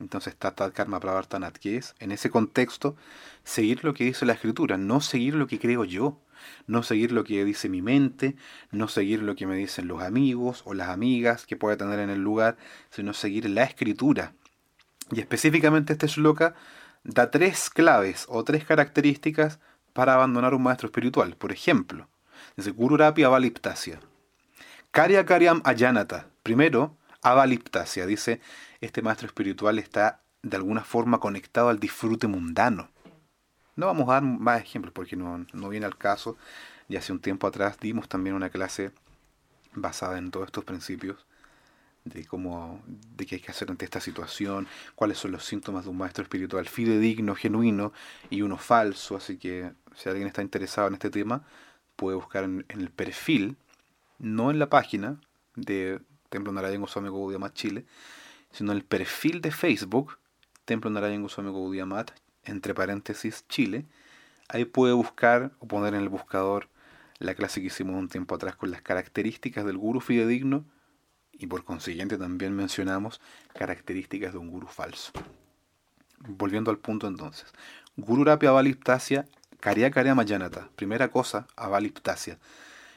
Entonces, 0.00 0.36
Tatat 0.36 0.72
Karma 0.72 1.00
Pravartanat, 1.00 1.57
que 1.57 1.76
es, 1.76 1.94
en 1.98 2.12
ese 2.12 2.30
contexto, 2.30 2.96
seguir 3.42 3.84
lo 3.84 3.94
que 3.94 4.05
dice 4.05 4.26
la 4.26 4.32
escritura, 4.32 4.76
no 4.76 5.00
seguir 5.00 5.34
lo 5.34 5.46
que 5.46 5.59
creo 5.59 5.84
yo, 5.84 6.20
no 6.66 6.82
seguir 6.82 7.12
lo 7.12 7.24
que 7.24 7.44
dice 7.44 7.68
mi 7.68 7.82
mente, 7.82 8.36
no 8.70 8.88
seguir 8.88 9.22
lo 9.22 9.34
que 9.34 9.46
me 9.46 9.57
dicen 9.57 9.88
los 9.88 10.02
amigos 10.02 10.62
o 10.66 10.74
las 10.74 10.88
amigas 10.88 11.46
que 11.46 11.57
pueda 11.57 11.76
tener 11.76 11.98
en 12.00 12.11
el 12.11 12.22
lugar, 12.22 12.57
sino 12.90 13.14
seguir 13.14 13.48
la 13.48 13.64
escritura. 13.64 14.34
Y 15.11 15.20
específicamente 15.20 15.92
este 15.92 16.07
shloka 16.07 16.55
da 17.05 17.30
tres 17.30 17.70
claves 17.70 18.26
o 18.28 18.44
tres 18.44 18.64
características 18.64 19.59
para 19.92 20.14
abandonar 20.14 20.55
un 20.55 20.62
maestro 20.62 20.88
espiritual. 20.88 21.36
Por 21.36 21.52
ejemplo, 21.52 22.09
dice 22.57 22.70
Gururapi 22.70 23.22
Avaliptasya. 23.22 24.00
Karya 24.95 25.26
Karyam 25.26 25.61
Ayanata. 25.64 26.28
Primero, 26.45 26.97
Avaliptasya. 27.20 28.07
Dice, 28.07 28.40
este 28.80 29.03
maestro 29.03 29.26
espiritual 29.26 29.80
está 29.80 30.22
de 30.45 30.57
alguna 30.57 30.84
forma 30.84 31.18
conectado 31.18 31.68
al 31.68 31.80
disfrute 31.80 32.28
mundano. 32.28 32.88
No 33.74 33.86
vamos 33.86 34.09
a 34.09 34.12
dar 34.12 34.22
más 34.22 34.61
ejemplos 34.61 34.92
porque 34.95 35.16
no, 35.16 35.45
no 35.53 35.68
viene 35.68 35.84
al 35.84 35.99
caso. 35.99 36.36
Y 36.88 36.95
hace 36.95 37.11
un 37.11 37.18
tiempo 37.18 37.49
atrás 37.49 37.76
dimos 37.80 38.09
también 38.09 38.36
una 38.36 38.51
clase 38.51 38.92
basada 39.72 40.16
en 40.16 40.30
todos 40.30 40.47
estos 40.47 40.62
principios 40.62 41.26
de 42.05 42.24
cómo, 42.24 42.80
de 42.86 43.26
qué 43.26 43.34
hay 43.34 43.40
que 43.40 43.51
hacer 43.51 43.70
ante 43.70 43.84
esta 43.84 43.99
situación, 43.99 44.68
cuáles 44.95 45.18
son 45.18 45.32
los 45.32 45.45
síntomas 45.45 45.86
de 45.86 45.90
un 45.90 45.99
maestro 45.99 46.22
espiritual 46.22 46.68
fidedigno, 46.68 47.34
genuino 47.34 47.92
y 48.30 48.42
uno 48.42 48.59
falso. 48.59 49.16
Así 49.16 49.38
que 49.38 49.72
si 49.97 50.09
alguien 50.09 50.28
está 50.28 50.40
interesado 50.40 50.86
en 50.86 50.95
este 50.95 51.11
tema, 51.11 51.42
puede 51.97 52.14
buscar 52.14 52.45
en, 52.45 52.64
el 52.68 52.90
perfil, 52.90 53.57
no 54.19 54.51
en 54.51 54.59
la 54.59 54.69
página 54.69 55.21
de 55.57 56.01
Templo 56.29 56.53
Narayan 56.53 56.81
Goswami 56.81 57.09
Gaudiamat 57.09 57.55
Chile, 57.55 57.87
sino 58.51 58.73
en 58.73 58.79
el 58.79 58.85
perfil 58.85 59.41
de 59.41 59.51
Facebook, 59.51 60.19
Templo 60.65 60.91
Narayan 60.91 61.23
Goswami 61.23 61.51
Gaudiamat, 61.51 62.12
entre 62.45 62.75
paréntesis, 62.75 63.45
Chile. 63.49 63.87
Ahí 64.49 64.65
puede 64.65 64.93
buscar 64.93 65.53
o 65.59 65.67
poner 65.67 65.95
en 65.95 66.01
el 66.01 66.09
buscador 66.09 66.69
la 67.19 67.35
clase 67.35 67.61
que 67.61 67.69
hicimos 67.69 67.97
un 67.97 68.09
tiempo 68.09 68.35
atrás 68.35 68.57
con 68.57 68.71
las 68.71 68.83
características 68.83 69.65
del 69.65 69.79
guru 69.79 70.01
fidedigno 70.01 70.65
y 71.33 71.47
por 71.47 71.65
consiguiente 71.65 72.19
también 72.19 72.55
mencionamos 72.55 73.21
características 73.55 74.33
de 74.33 74.39
un 74.39 74.51
gurú 74.51 74.67
falso. 74.67 75.12
Volviendo 76.19 76.71
al 76.71 76.79
punto 76.79 77.07
entonces. 77.07 77.53
Guru 77.97 78.25
Rapi 78.25 78.47
Avaliptasya 78.47 79.27
Karya 79.61 79.91
Karya 79.91 80.15
Mayanata. 80.15 80.69
Primera 80.77 81.09
cosa, 81.09 81.47
Avaliptasya. 81.57 82.39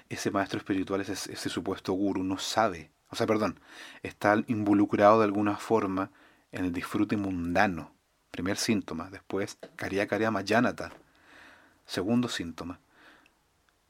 Ese 0.10 0.32
maestro 0.32 0.58
espiritual, 0.60 1.02
ese, 1.02 1.50
supuesto 1.50 1.94
guru, 1.94 2.24
no 2.24 2.38
sabe, 2.38 2.92
o 3.10 3.16
sea, 3.16 3.28
perdón, 3.28 3.60
está 4.04 4.42
involucrado 4.48 5.20
de 5.20 5.26
alguna 5.26 5.58
forma 5.58 6.12
en 6.52 6.66
el 6.66 6.74
disfrute 6.74 7.18
mundano. 7.18 7.92
Primer 8.32 8.58
síntoma. 8.58 9.10
Después, 9.10 9.58
Karya 9.76 10.08
Karya 10.08 10.32
Mayanata. 10.32 10.92
Segundo 11.86 12.28
síntoma. 12.28 12.80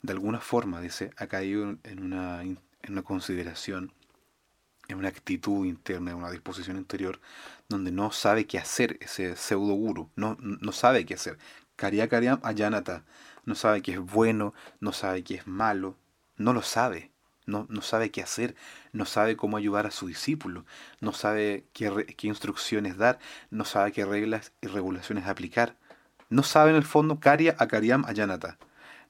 De 0.02 0.14
alguna 0.14 0.40
forma, 0.40 0.80
dice, 0.82 1.12
ha 1.18 1.28
caído 1.28 1.78
en 1.84 2.04
una, 2.04 2.42
en 2.44 2.60
una 2.88 3.02
consideración 3.02 3.92
en 4.88 4.98
una 4.98 5.10
actitud 5.10 5.66
interna, 5.66 6.12
en 6.12 6.18
una 6.18 6.32
disposición 6.32 6.78
interior, 6.78 7.20
donde 7.68 7.92
no 7.92 8.12
sabe 8.12 8.48
qué 8.48 8.58
hacer 8.58 8.98
ese 9.02 9.36
pseudo 9.36 9.74
guru, 9.74 10.10
no, 10.16 10.38
no 10.40 10.72
sabe 10.72 11.06
qué 11.06 11.16
hacer. 11.16 11.38
Karya 11.76 12.08
Karyam 12.08 12.40
Ayanata, 12.44 13.04
no 13.46 13.56
sabe 13.56 13.82
qué 13.82 13.94
es 13.94 14.00
bueno, 14.00 14.54
no 14.80 14.94
sabe 14.94 15.24
qué 15.24 15.36
es 15.36 15.48
malo, 15.48 15.98
no 16.38 16.54
lo 16.54 16.62
sabe, 16.62 17.12
no, 17.46 17.66
no 17.70 17.82
sabe 17.82 18.12
qué 18.12 18.22
hacer, 18.22 18.56
no 18.94 19.06
sabe 19.06 19.36
cómo 19.36 19.58
ayudar 19.58 19.86
a 19.86 19.92
su 19.92 20.08
discípulo, 20.08 20.66
no 21.02 21.14
sabe 21.14 21.66
qué, 21.74 22.16
qué 22.18 22.28
instrucciones 22.28 22.98
dar, 22.98 23.20
no 23.50 23.66
sabe 23.66 23.92
qué 23.92 24.06
reglas 24.06 24.52
y 24.62 24.68
regulaciones 24.68 25.28
aplicar. 25.28 25.76
No 26.30 26.44
sabe 26.44 26.72
en 26.72 26.76
el 26.76 26.84
fondo 26.84 27.20
Karya 27.20 27.56
Akaryam 27.58 28.04
Ayanata. 28.06 28.58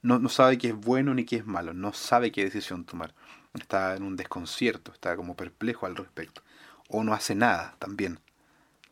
No, 0.02 0.20
no 0.20 0.28
sabe 0.28 0.58
qué 0.58 0.68
es 0.68 0.76
bueno 0.76 1.14
ni 1.14 1.24
qué 1.24 1.36
es 1.36 1.46
malo, 1.46 1.74
no 1.74 1.92
sabe 1.92 2.30
qué 2.30 2.44
decisión 2.44 2.84
tomar 2.84 3.12
está 3.60 3.96
en 3.96 4.02
un 4.02 4.16
desconcierto, 4.16 4.92
está 4.92 5.16
como 5.16 5.36
perplejo 5.36 5.86
al 5.86 5.96
respecto. 5.96 6.42
O 6.88 7.04
no 7.04 7.12
hace 7.12 7.34
nada 7.34 7.76
también, 7.78 8.20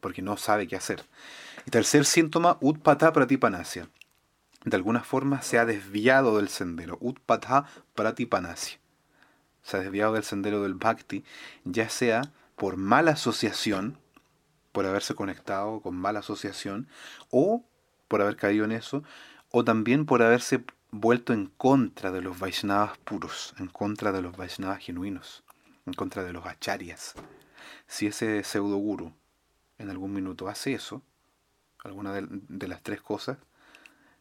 porque 0.01 0.23
no 0.23 0.37
sabe 0.37 0.67
qué 0.67 0.77
hacer. 0.77 1.05
Y 1.67 1.71
tercer 1.71 2.05
síntoma, 2.05 2.59
utpata 2.61 3.13
pratipanasya. 3.13 3.89
De 4.67 4.77
alguna 4.77 5.05
forma 5.05 5.43
se 5.43 5.61
ha 5.61 5.65
desviado 5.65 6.39
del 6.39 6.49
sendero. 6.49 6.99
Utpata 7.01 7.67
pratipanasya. 7.95 8.81
Se 9.63 9.77
ha 9.77 9.81
desviado 9.81 10.15
del 10.15 10.25
sendero 10.25 10.61
del 10.65 10.75
bhakti, 10.75 11.25
ya 11.65 11.89
sea 11.89 12.33
por 12.57 12.77
mala 12.77 13.13
asociación, 13.13 13.97
por 14.73 14.85
haberse 14.85 15.15
conectado 15.15 15.81
con 15.81 15.95
mala 15.95 16.19
asociación, 16.19 16.89
o 17.31 17.65
por 18.09 18.21
haber 18.21 18.35
caído 18.35 18.65
en 18.65 18.73
eso, 18.73 19.05
o 19.53 19.65
también 19.65 20.05
por 20.05 20.21
haberse 20.21 20.65
vuelto 20.91 21.33
en 21.33 21.47
contra 21.47 22.11
de 22.11 22.23
los 22.23 22.37
Vaishnavas 22.41 22.99
puros, 22.99 23.55
en 23.59 23.69
contra 23.69 24.11
de 24.11 24.21
los 24.21 24.37
Vaishnavas 24.37 24.81
genuinos, 24.81 25.45
en 25.87 25.93
contra 25.93 26.25
de 26.25 26.33
los 26.33 26.45
acharyas. 26.45 27.15
Si 27.87 28.09
ese 28.09 28.43
pseudo 28.43 28.79
guru 28.79 29.13
en 29.79 29.91
algún 29.91 30.13
minuto 30.13 30.49
hace 30.49 30.75
eso, 30.75 31.03
alguna 31.85 32.13
de, 32.13 32.67
las 32.67 32.83
tres 32.83 33.01
cosas, 33.01 33.39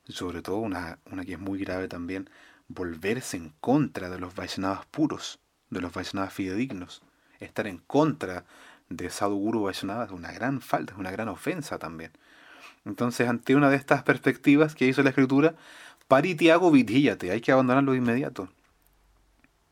sobre 0.07 0.41
todo 0.41 0.57
una, 0.57 0.99
una, 1.11 1.25
que 1.25 1.33
es 1.33 1.39
muy 1.39 1.59
grave 1.59 1.87
también, 1.87 2.29
volverse 2.67 3.37
en 3.37 3.53
contra 3.59 4.09
de 4.09 4.19
los 4.19 4.35
Vaishnavas 4.35 4.85
puros, 4.87 5.39
de 5.69 5.81
los 5.81 5.93
Vaishnavas 5.93 6.33
fidedignos, 6.33 7.01
estar 7.39 7.67
en 7.67 7.79
contra 7.79 8.45
de 8.89 9.09
Sadhguru 9.09 9.63
Vaishnava 9.63 10.05
es 10.05 10.11
una 10.11 10.31
gran 10.31 10.61
falta, 10.61 10.93
es 10.93 10.99
una 10.99 11.11
gran 11.11 11.27
ofensa 11.27 11.79
también. 11.79 12.11
Entonces, 12.85 13.27
ante 13.27 13.55
una 13.55 13.69
de 13.69 13.77
estas 13.77 14.03
perspectivas 14.03 14.75
que 14.75 14.87
hizo 14.87 15.01
la 15.01 15.09
escritura, 15.09 15.55
Paritiago 16.07 16.69
vidíllate, 16.69 17.31
hay 17.31 17.41
que 17.41 17.51
abandonarlo 17.51 17.93
de 17.93 17.97
inmediato. 17.97 18.49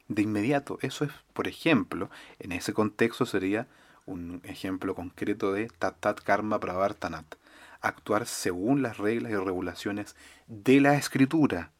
De 0.07 0.23
inmediato, 0.23 0.79
eso 0.81 1.05
es, 1.05 1.11
por 1.33 1.47
ejemplo, 1.47 2.09
en 2.39 2.51
ese 2.51 2.73
contexto 2.73 3.25
sería 3.25 3.67
un 4.05 4.41
ejemplo 4.43 4.95
concreto 4.95 5.53
de 5.53 5.67
tatat 5.67 6.21
karma 6.21 6.59
pravartanat, 6.59 7.35
actuar 7.83 8.25
según 8.25 8.81
las 8.81 8.97
reglas 8.97 9.31
y 9.31 9.35
regulaciones 9.35 10.15
de 10.47 10.81
la 10.81 10.95
escritura, 10.95 11.71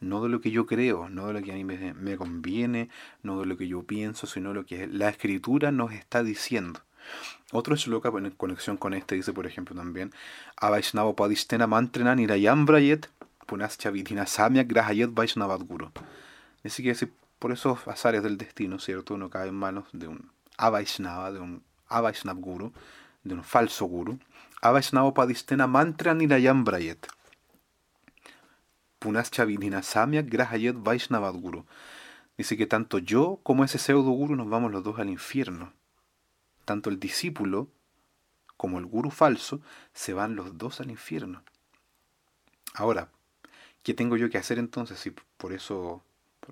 no 0.00 0.22
de 0.22 0.30
lo 0.30 0.40
que 0.40 0.50
yo 0.50 0.64
creo, 0.64 1.10
no 1.10 1.26
de 1.26 1.34
lo 1.34 1.42
que 1.42 1.52
a 1.52 1.54
mí 1.54 1.64
me, 1.64 2.16
conviene, 2.16 2.88
no 3.22 3.38
de 3.40 3.46
lo 3.46 3.58
que 3.58 3.68
yo 3.68 3.82
pienso, 3.82 4.26
sino 4.26 4.54
lo 4.54 4.64
que 4.64 4.86
la 4.86 5.10
escritura 5.10 5.72
nos 5.72 5.92
está 5.92 6.22
diciendo. 6.22 6.80
Otro 7.52 7.76
shloka 7.76 8.08
en 8.08 8.30
conexión 8.30 8.76
con 8.76 8.94
este 8.94 9.16
dice, 9.16 9.32
por 9.32 9.46
ejemplo, 9.46 9.74
también, 9.74 10.12
Avaishnava 10.56 11.14
padistena 11.14 11.66
mantrena 11.66 12.14
nirayambrayet 12.14 13.08
Punascha 13.46 13.90
Vidhina 13.90 14.26
Samya 14.26 14.62
Grahayet 14.62 15.10
Guru. 15.10 15.90
Así 16.64 16.82
que 16.82 16.94
por 17.40 17.50
esos 17.50 17.88
azares 17.88 18.22
del 18.22 18.38
destino, 18.38 18.78
¿cierto? 18.78 19.14
Uno 19.14 19.28
cae 19.28 19.48
en 19.48 19.54
manos 19.54 19.88
de 19.92 20.06
un 20.06 20.30
Avaishnava, 20.56 21.32
de 21.32 21.40
un 21.40 21.64
Avaishnav 21.88 22.36
Guru, 22.36 22.72
de 23.24 23.34
un 23.34 23.42
falso 23.42 23.86
Guru. 23.86 24.20
Avaishnava 24.60 25.12
Padistena 25.14 25.66
Mantra 25.66 26.14
Nirayam 26.14 26.64
Brayet. 26.64 27.06
Punascha 28.98 29.44
Vidhina 29.44 29.82
Samya 29.82 30.22
Grahayet 30.22 30.76
Vaishnavat 30.76 31.34
Guru. 31.36 31.64
Dice 32.36 32.56
que 32.56 32.66
tanto 32.66 32.98
yo 32.98 33.40
como 33.42 33.64
ese 33.64 33.78
pseudo 33.78 34.10
guru 34.10 34.36
nos 34.36 34.48
vamos 34.48 34.72
los 34.72 34.82
dos 34.82 34.98
al 34.98 35.08
infierno. 35.08 35.72
Tanto 36.64 36.90
el 36.90 37.00
discípulo 37.00 37.68
como 38.56 38.78
el 38.78 38.86
guru 38.86 39.10
falso 39.10 39.60
se 39.94 40.12
van 40.12 40.36
los 40.36 40.58
dos 40.58 40.80
al 40.80 40.90
infierno. 40.90 41.42
Ahora, 42.74 43.08
¿Qué 43.82 43.94
tengo 43.94 44.16
yo 44.16 44.28
que 44.28 44.38
hacer 44.38 44.58
entonces 44.58 44.98
si 45.00 45.10
por 45.10 45.52
eso, 45.52 46.02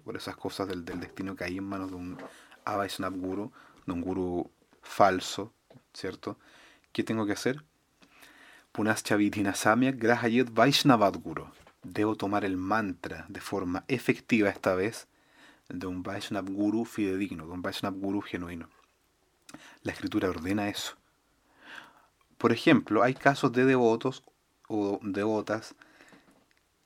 por 0.05 0.17
esas 0.17 0.37
cosas 0.37 0.67
del, 0.67 0.85
del 0.85 1.01
destino 1.01 1.37
caí 1.37 1.59
en 1.59 1.65
manos 1.65 1.91
de 1.91 1.97
un 1.97 2.17
Avaishnab 2.65 3.15
Guru, 3.15 3.53
de 3.87 3.93
un 3.93 4.01
guru 4.01 4.51
falso, 4.83 5.53
¿cierto? 5.93 6.39
¿Qué 6.93 7.05
tengo 7.05 7.27
que 7.27 7.33
hacer? 7.33 7.63
Punaschavidhina 8.73 9.55
Samya 9.55 9.93
Grahayet 9.93 10.53
Vaishnavad 10.53 11.16
Guru. 11.16 11.47
Debo 11.83 12.16
tomar 12.16 12.45
el 12.45 12.57
mantra 12.57 13.25
de 13.29 13.41
forma 13.41 13.85
efectiva 13.89 14.51
esta 14.51 14.75
vez 14.75 15.09
de 15.69 15.87
un 15.87 16.03
Vaishnav 16.03 16.49
Guru 16.49 16.85
fidedigno, 16.85 17.47
de 17.47 17.53
un 17.53 17.62
Vaishnav 17.62 17.95
Guru 17.95 18.21
genuino. 18.23 18.69
La 19.83 19.93
escritura 19.93 20.29
ordena 20.29 20.69
eso. 20.69 20.97
Por 22.39 22.53
ejemplo, 22.53 23.03
hay 23.03 23.14
casos 23.14 23.53
de 23.53 23.64
devotos 23.64 24.23
o 24.69 25.01
devotas 25.03 25.75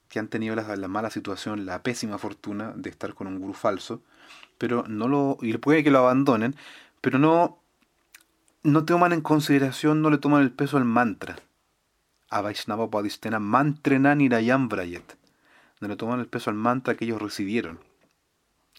que 0.08 0.18
han 0.18 0.28
tenido 0.28 0.54
la, 0.54 0.88
mala 0.88 1.10
situación, 1.10 1.64
la 1.64 1.82
pésima 1.82 2.18
fortuna 2.18 2.72
de 2.76 2.90
estar 2.90 3.14
con 3.14 3.26
un 3.26 3.38
gurú 3.38 3.54
falso, 3.54 4.02
pero 4.58 4.84
no 4.86 5.08
lo, 5.08 5.38
y 5.40 5.56
puede 5.56 5.82
que 5.82 5.90
lo 5.90 5.98
abandonen, 6.00 6.54
pero 7.00 7.18
no, 7.18 7.58
no 8.62 8.84
toman 8.84 9.12
en 9.12 9.22
consideración, 9.22 10.02
no 10.02 10.10
le 10.10 10.18
toman 10.18 10.42
el 10.42 10.52
peso 10.52 10.76
al 10.76 10.84
mantra. 10.84 11.36
A 12.32 12.40
Vaishnava 12.40 12.88
Padistena 12.88 13.38
Mantrena 13.38 14.14
Nirayam 14.14 14.70
Brayet. 14.70 15.18
No 15.82 15.88
le 15.88 15.96
toman 15.96 16.18
el 16.18 16.28
peso 16.28 16.48
al 16.48 16.56
mantra 16.56 16.94
que 16.94 17.04
ellos 17.04 17.20
recibieron. 17.20 17.78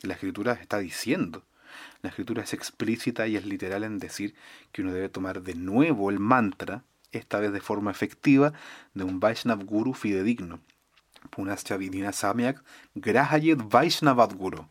La 0.02 0.16
escritura 0.16 0.54
está 0.54 0.80
diciendo. 0.80 1.44
La 2.02 2.10
escritura 2.10 2.42
es 2.42 2.54
explícita 2.54 3.28
y 3.28 3.36
es 3.36 3.46
literal 3.46 3.84
en 3.84 4.00
decir 4.00 4.34
que 4.72 4.82
uno 4.82 4.92
debe 4.92 5.08
tomar 5.08 5.44
de 5.44 5.54
nuevo 5.54 6.10
el 6.10 6.18
mantra, 6.18 6.84
esta 7.12 7.40
vez 7.40 7.54
de 7.54 7.62
forma 7.62 7.92
efectiva, 7.92 8.54
de 8.96 9.04
un 9.04 9.20
Vaishnav 9.20 9.64
Guru 9.66 9.94
fidedigno. 9.94 10.60
Punascha 11.30 11.78
Vidina 11.78 12.12
Samyak 12.12 12.64
Grahayet 12.96 13.60
Vaishnavat 13.70 14.34
Guru. 14.34 14.68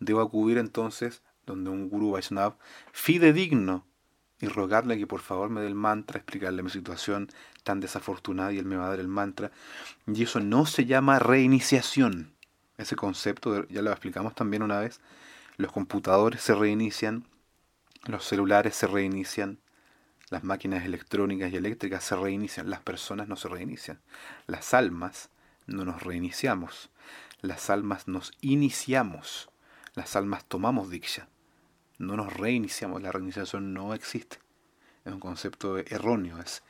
Debo 0.00 0.20
acudir 0.20 0.58
entonces 0.58 1.22
donde 1.46 1.70
un 1.70 1.88
Guru 1.88 2.10
Vaishnav 2.10 2.56
fidedigno 2.90 3.86
y 4.44 4.48
rogarle 4.48 4.98
que 4.98 5.06
por 5.06 5.20
favor 5.20 5.48
me 5.48 5.62
dé 5.62 5.66
el 5.66 5.74
mantra, 5.74 6.18
explicarle 6.18 6.62
mi 6.62 6.68
situación 6.68 7.30
tan 7.62 7.80
desafortunada 7.80 8.52
y 8.52 8.58
él 8.58 8.66
me 8.66 8.76
va 8.76 8.86
a 8.86 8.90
dar 8.90 9.00
el 9.00 9.08
mantra. 9.08 9.50
Y 10.06 10.22
eso 10.22 10.38
no 10.38 10.66
se 10.66 10.84
llama 10.84 11.18
reiniciación. 11.18 12.34
Ese 12.76 12.94
concepto 12.94 13.66
ya 13.68 13.80
lo 13.80 13.90
explicamos 13.90 14.34
también 14.34 14.62
una 14.62 14.80
vez. 14.80 15.00
Los 15.56 15.72
computadores 15.72 16.42
se 16.42 16.54
reinician, 16.54 17.26
los 18.06 18.26
celulares 18.26 18.74
se 18.74 18.86
reinician, 18.86 19.60
las 20.28 20.44
máquinas 20.44 20.84
electrónicas 20.84 21.50
y 21.50 21.56
eléctricas 21.56 22.04
se 22.04 22.16
reinician, 22.16 22.68
las 22.68 22.80
personas 22.80 23.28
no 23.28 23.36
se 23.36 23.48
reinician. 23.48 24.00
Las 24.46 24.74
almas 24.74 25.30
no 25.66 25.86
nos 25.86 26.02
reiniciamos, 26.02 26.90
las 27.40 27.70
almas 27.70 28.08
nos 28.08 28.32
iniciamos, 28.42 29.48
las 29.94 30.16
almas 30.16 30.44
tomamos 30.44 30.90
diksha 30.90 31.28
no 31.98 32.16
nos 32.16 32.32
reiniciamos, 32.32 33.02
la 33.02 33.12
reiniciación 33.12 33.74
no 33.74 33.94
existe. 33.94 34.38
Es 35.04 35.12
un 35.12 35.20
concepto 35.20 35.78
erróneo. 35.78 36.38
Es, 36.38 36.62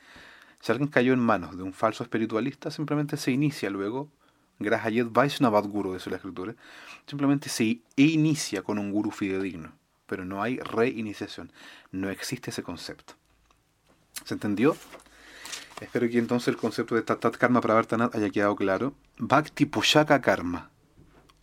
si 0.59 0.71
alguien 0.71 0.89
cayó 0.89 1.13
en 1.13 1.19
manos 1.19 1.57
de 1.57 1.63
un 1.63 1.73
falso 1.73 2.03
espiritualista, 2.03 2.71
simplemente 2.71 3.17
se 3.17 3.31
inicia 3.31 3.69
luego, 3.69 4.09
Grahayet 4.59 5.11
Vaishnavad 5.11 5.65
Guru, 5.65 5.93
de 5.93 6.09
la 6.09 6.15
escritura, 6.15 6.55
simplemente 7.05 7.49
se 7.49 7.81
inicia 7.95 8.61
con 8.61 8.79
un 8.79 8.91
guru 8.91 9.11
fidedigno, 9.11 9.73
pero 10.05 10.25
no 10.25 10.41
hay 10.41 10.57
reiniciación, 10.59 11.51
no 11.91 12.09
existe 12.09 12.51
ese 12.51 12.63
concepto. 12.63 13.13
¿Se 14.23 14.33
entendió? 14.33 14.77
Espero 15.81 16.09
que 16.09 16.17
entonces 16.17 16.47
el 16.47 16.57
concepto 16.57 16.95
de 16.95 17.01
Tatat 17.01 17.35
Karma 17.35 17.59
Pravartanat 17.59 18.15
haya 18.15 18.29
quedado 18.29 18.55
claro. 18.55 18.93
Bhakti 19.17 19.65
Pushaka 19.65 20.21
Karma, 20.21 20.71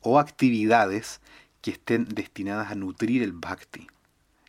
o 0.00 0.18
actividades 0.18 1.20
que 1.62 1.70
estén 1.70 2.04
destinadas 2.04 2.70
a 2.70 2.74
nutrir 2.74 3.22
el 3.22 3.32
bhakti, 3.32 3.86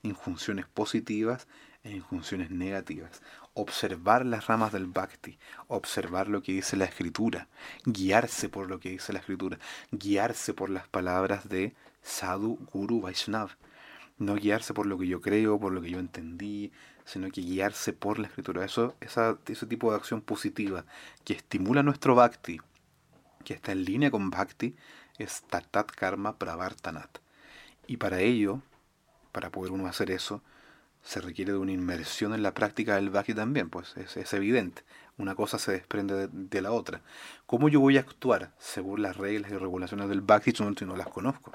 injunciones 0.01 0.65
positivas 0.65 1.47
e 1.83 1.91
injunciones 1.91 2.49
negativas. 2.51 3.21
Observar 3.53 4.25
las 4.25 4.47
ramas 4.47 4.71
del 4.71 4.87
bhakti, 4.87 5.37
observar 5.67 6.27
lo 6.27 6.41
que 6.41 6.53
dice 6.53 6.75
la 6.75 6.85
escritura, 6.85 7.47
guiarse 7.85 8.49
por 8.49 8.67
lo 8.67 8.79
que 8.79 8.89
dice 8.89 9.13
la 9.13 9.19
escritura, 9.19 9.59
guiarse 9.91 10.53
por 10.53 10.69
las 10.69 10.87
palabras 10.87 11.47
de 11.47 11.75
Sadhu, 12.01 12.57
Guru, 12.73 13.01
Vaishnav. 13.01 13.51
No 14.17 14.35
guiarse 14.35 14.73
por 14.73 14.85
lo 14.85 14.97
que 14.97 15.07
yo 15.07 15.21
creo, 15.21 15.59
por 15.59 15.71
lo 15.71 15.81
que 15.81 15.91
yo 15.91 15.99
entendí, 15.99 16.71
sino 17.05 17.29
que 17.29 17.41
guiarse 17.41 17.93
por 17.93 18.19
la 18.19 18.27
escritura. 18.27 18.65
Eso, 18.65 18.95
ese 18.99 19.65
tipo 19.67 19.91
de 19.91 19.97
acción 19.97 20.21
positiva 20.21 20.85
que 21.23 21.33
estimula 21.33 21.83
nuestro 21.83 22.15
bhakti, 22.15 22.59
que 23.43 23.53
está 23.53 23.71
en 23.71 23.83
línea 23.85 24.11
con 24.11 24.29
bhakti, 24.29 24.75
es 25.17 25.43
Tatat 25.43 25.91
Karma 25.91 26.37
Pravartanat. 26.37 27.19
Y 27.87 27.97
para 27.97 28.21
ello, 28.21 28.61
para 29.31 29.49
poder 29.49 29.71
uno 29.71 29.87
hacer 29.87 30.11
eso, 30.11 30.41
se 31.03 31.19
requiere 31.19 31.51
de 31.51 31.57
una 31.57 31.73
inmersión 31.73 32.33
en 32.33 32.43
la 32.43 32.53
práctica 32.53 32.95
del 32.95 33.09
Bhakti 33.09 33.33
también, 33.33 33.69
pues 33.69 33.95
es, 33.97 34.33
evidente. 34.33 34.83
Una 35.17 35.35
cosa 35.35 35.59
se 35.59 35.73
desprende 35.73 36.29
de, 36.31 36.61
la 36.61 36.71
otra. 36.71 37.01
¿Cómo 37.45 37.69
yo 37.69 37.79
voy 37.79 37.97
a 37.97 37.99
actuar 37.99 38.51
según 38.57 39.01
las 39.01 39.17
reglas 39.17 39.51
y 39.51 39.57
regulaciones 39.57 40.09
del 40.09 40.21
Bhakti 40.21 40.51
si 40.51 40.85
no, 40.85 40.95
las 40.95 41.07
conozco? 41.07 41.51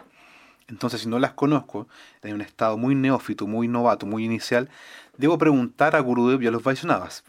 Entonces, 0.68 1.00
si 1.00 1.08
no 1.08 1.18
las 1.18 1.32
conozco, 1.32 1.88
en 2.22 2.34
un 2.34 2.42
estado 2.42 2.76
muy 2.76 2.94
neófito, 2.94 3.46
muy 3.46 3.68
novato, 3.68 4.04
muy 4.04 4.24
inicial, 4.24 4.68
debo 5.16 5.38
preguntar 5.38 5.96
a 5.96 6.00
Gurudev 6.00 6.42
y 6.42 6.46
a 6.46 6.50
los 6.50 6.62
Vaishnavas. 6.62 7.24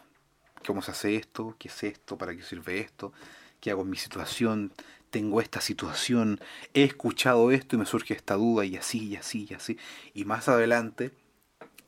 ¿Cómo 0.67 0.81
se 0.81 0.91
hace 0.91 1.15
esto? 1.15 1.55
¿Qué 1.57 1.69
es 1.69 1.83
esto? 1.83 2.17
¿Para 2.17 2.35
qué 2.35 2.43
sirve 2.43 2.79
esto? 2.79 3.13
¿Qué 3.61 3.71
hago 3.71 3.83
en 3.83 3.89
mi 3.89 3.97
situación? 3.97 4.73
Tengo 5.09 5.41
esta 5.41 5.61
situación, 5.61 6.39
he 6.73 6.83
escuchado 6.83 7.51
esto 7.51 7.75
y 7.75 7.79
me 7.79 7.85
surge 7.85 8.13
esta 8.13 8.35
duda 8.35 8.65
y 8.65 8.77
así, 8.77 9.07
y 9.07 9.15
así, 9.15 9.47
y 9.49 9.53
así. 9.53 9.77
Y 10.13 10.25
más 10.25 10.47
adelante 10.47 11.11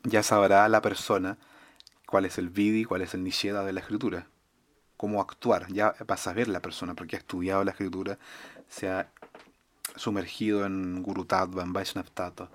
ya 0.04 0.22
sabrá 0.22 0.68
la 0.68 0.82
persona 0.82 1.38
cuál 2.06 2.26
es 2.26 2.38
el 2.38 2.50
vidi, 2.50 2.84
cuál 2.84 3.02
es 3.02 3.14
el 3.14 3.24
nisheda 3.24 3.64
de 3.64 3.72
la 3.72 3.80
escritura, 3.80 4.26
cómo 4.96 5.20
actuar. 5.20 5.72
Ya 5.72 5.94
va 6.10 6.14
a 6.14 6.18
saber 6.18 6.48
la 6.48 6.60
persona 6.60 6.94
porque 6.94 7.16
ha 7.16 7.20
estudiado 7.20 7.64
la 7.64 7.70
escritura, 7.70 8.18
se 8.68 8.88
ha 8.88 9.10
sumergido 9.96 10.66
en 10.66 11.02
Guru 11.02 11.24
Tattva, 11.24 11.62
en 11.62 11.72
Vaishnav 11.72 12.10
Tattva, 12.10 12.50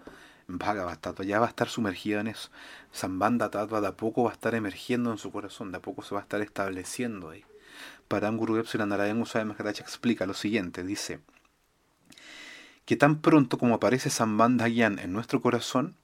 en 0.49 0.57
Bhagavad 0.57 0.99
Tattva, 0.99 1.25
ya 1.25 1.39
va 1.39 1.47
a 1.47 1.49
estar 1.49 1.69
sumergido 1.69 2.19
en 2.19 2.27
eso. 2.27 2.49
Sambandha 2.91 3.49
Tattva 3.49 3.81
de 3.81 3.87
a 3.87 3.97
poco 3.97 4.23
va 4.23 4.31
a 4.31 4.33
estar 4.33 4.55
emergiendo 4.55 5.11
en 5.11 5.17
su 5.17 5.31
corazón, 5.31 5.71
de 5.71 5.77
a 5.77 5.81
poco 5.81 6.01
se 6.01 6.15
va 6.15 6.21
a 6.21 6.23
estar 6.23 6.41
estableciendo 6.41 7.29
ahí. 7.29 7.45
Param 8.07 8.37
Gurudev 8.37 8.67
Siranarayan 8.67 9.21
Usai 9.21 9.45
Maharaj 9.45 9.81
explica 9.81 10.25
lo 10.25 10.33
siguiente, 10.33 10.83
dice 10.83 11.19
que 12.87 12.95
tan 12.95 13.19
pronto 13.21 13.57
como 13.57 13.75
aparece 13.75 14.09
Sambandha 14.09 14.69
Gyan 14.69 14.97
en 14.99 15.11
nuestro 15.11 15.41
corazón, 15.41 15.97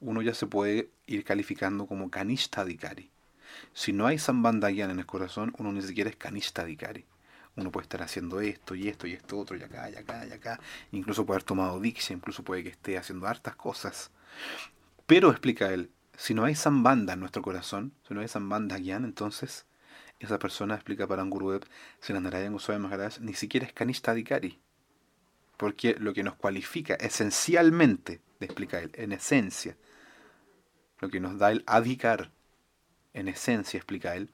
uno 0.00 0.22
ya 0.22 0.32
se 0.32 0.46
puede 0.46 0.88
ir 1.06 1.22
calificando 1.22 1.86
como 1.86 2.10
Kanishta 2.10 2.64
Dikari. 2.64 3.10
Si 3.74 3.92
no 3.92 4.06
hay 4.06 4.18
Sambandha 4.18 4.70
Gyan 4.70 4.90
en 4.90 5.00
el 5.00 5.04
corazón, 5.04 5.52
uno 5.58 5.70
ni 5.70 5.82
siquiera 5.82 6.08
es 6.08 6.16
Kanishta 6.16 6.64
Dikari. 6.64 7.04
Uno 7.56 7.70
puede 7.70 7.82
estar 7.82 8.00
haciendo 8.02 8.40
esto 8.40 8.74
y 8.74 8.88
esto 8.88 9.06
y 9.06 9.12
esto 9.12 9.38
otro 9.38 9.54
y 9.58 9.62
acá 9.62 9.90
y 9.90 9.96
acá 9.96 10.26
y 10.26 10.32
acá. 10.32 10.58
Incluso 10.92 11.26
puede 11.26 11.36
haber 11.36 11.44
tomado 11.44 11.78
Diksha, 11.78 12.14
incluso 12.14 12.42
puede 12.42 12.62
que 12.62 12.70
esté 12.70 12.96
haciendo 12.96 13.26
hartas 13.26 13.56
cosas. 13.56 14.10
Pero, 15.06 15.30
explica 15.30 15.70
él, 15.74 15.90
si 16.16 16.32
no 16.32 16.44
hay 16.44 16.54
Sambandha 16.54 17.12
en 17.12 17.20
nuestro 17.20 17.42
corazón, 17.42 17.92
si 18.08 18.14
no 18.14 18.22
hay 18.22 18.28
Sambandha 18.28 18.78
Gyan, 18.78 19.04
entonces 19.04 19.66
esa 20.20 20.38
persona, 20.38 20.74
explica 20.74 21.06
para 21.06 21.22
un 21.22 21.30
Gurudev, 21.30 21.62
Siranarayan 22.00 22.52
Goswami 22.52 22.80
Maharaj, 22.80 23.18
ni 23.20 23.34
siquiera 23.34 23.66
es 23.66 23.72
Kanishta 23.72 24.12
Adhikari. 24.12 24.60
Porque 25.56 25.96
lo 25.98 26.12
que 26.12 26.22
nos 26.22 26.34
cualifica 26.34 26.94
esencialmente, 26.94 28.20
explica 28.38 28.80
él, 28.80 28.90
en 28.94 29.12
esencia, 29.12 29.76
lo 31.00 31.08
que 31.08 31.20
nos 31.20 31.38
da 31.38 31.50
el 31.50 31.64
adhikar, 31.66 32.30
en 33.14 33.28
esencia, 33.28 33.78
explica 33.78 34.14
él, 34.14 34.30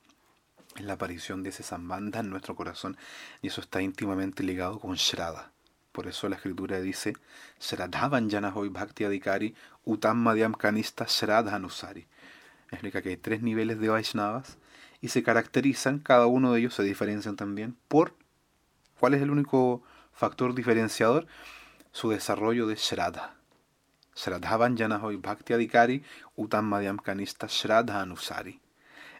es 0.77 0.85
la 0.85 0.95
aparición 0.95 1.43
de 1.43 1.51
ese 1.51 1.63
sambandha 1.63 2.21
en 2.21 2.31
nuestro 2.31 2.55
corazón. 2.55 2.97
Y 3.41 3.47
eso 3.47 3.61
está 3.61 3.81
íntimamente 3.81 4.43
ligado 4.43 4.79
con 4.79 4.95
Shraddha. 4.95 5.53
Por 5.93 6.07
eso 6.07 6.29
la 6.29 6.37
escritura 6.37 6.81
dice, 6.81 7.15
Shraddhavan 7.61 8.29
hoy 8.55 8.69
bhakti 8.69 9.05
adhikari 9.05 9.55
utam 9.85 10.19
madhyam 10.19 10.53
kanista 10.53 11.07
Shraddhanusari. 11.07 12.07
Explica 12.71 13.01
que 13.01 13.11
hay 13.11 13.17
tres 13.17 13.43
niveles 13.43 13.81
de 13.81 13.89
Vaishnavas 13.89 14.59
y 15.01 15.09
se 15.09 15.23
caracterizan, 15.23 15.99
cada 15.99 16.27
uno 16.27 16.53
de 16.53 16.61
ellos 16.61 16.75
se 16.75 16.83
diferencian 16.83 17.37
también 17.37 17.77
por 17.89 18.15
cuál 18.99 19.15
es 19.15 19.23
el 19.23 19.31
único 19.31 19.83
factor 20.13 20.55
diferenciador, 20.55 21.27
su 21.93 22.11
desarrollo 22.11 22.67
de 22.67 22.77
Shraddha. 22.77 23.37
Shraddhavan 24.17 24.77
Janahoy 24.77 25.17
Bhakti 25.17 25.53
Adhikari 25.53 26.03
Utam 26.37 26.67
Madhyam 26.67 26.97
Kanista 26.97 27.47
Shraddha 27.47 28.01
Anusari. 28.01 28.61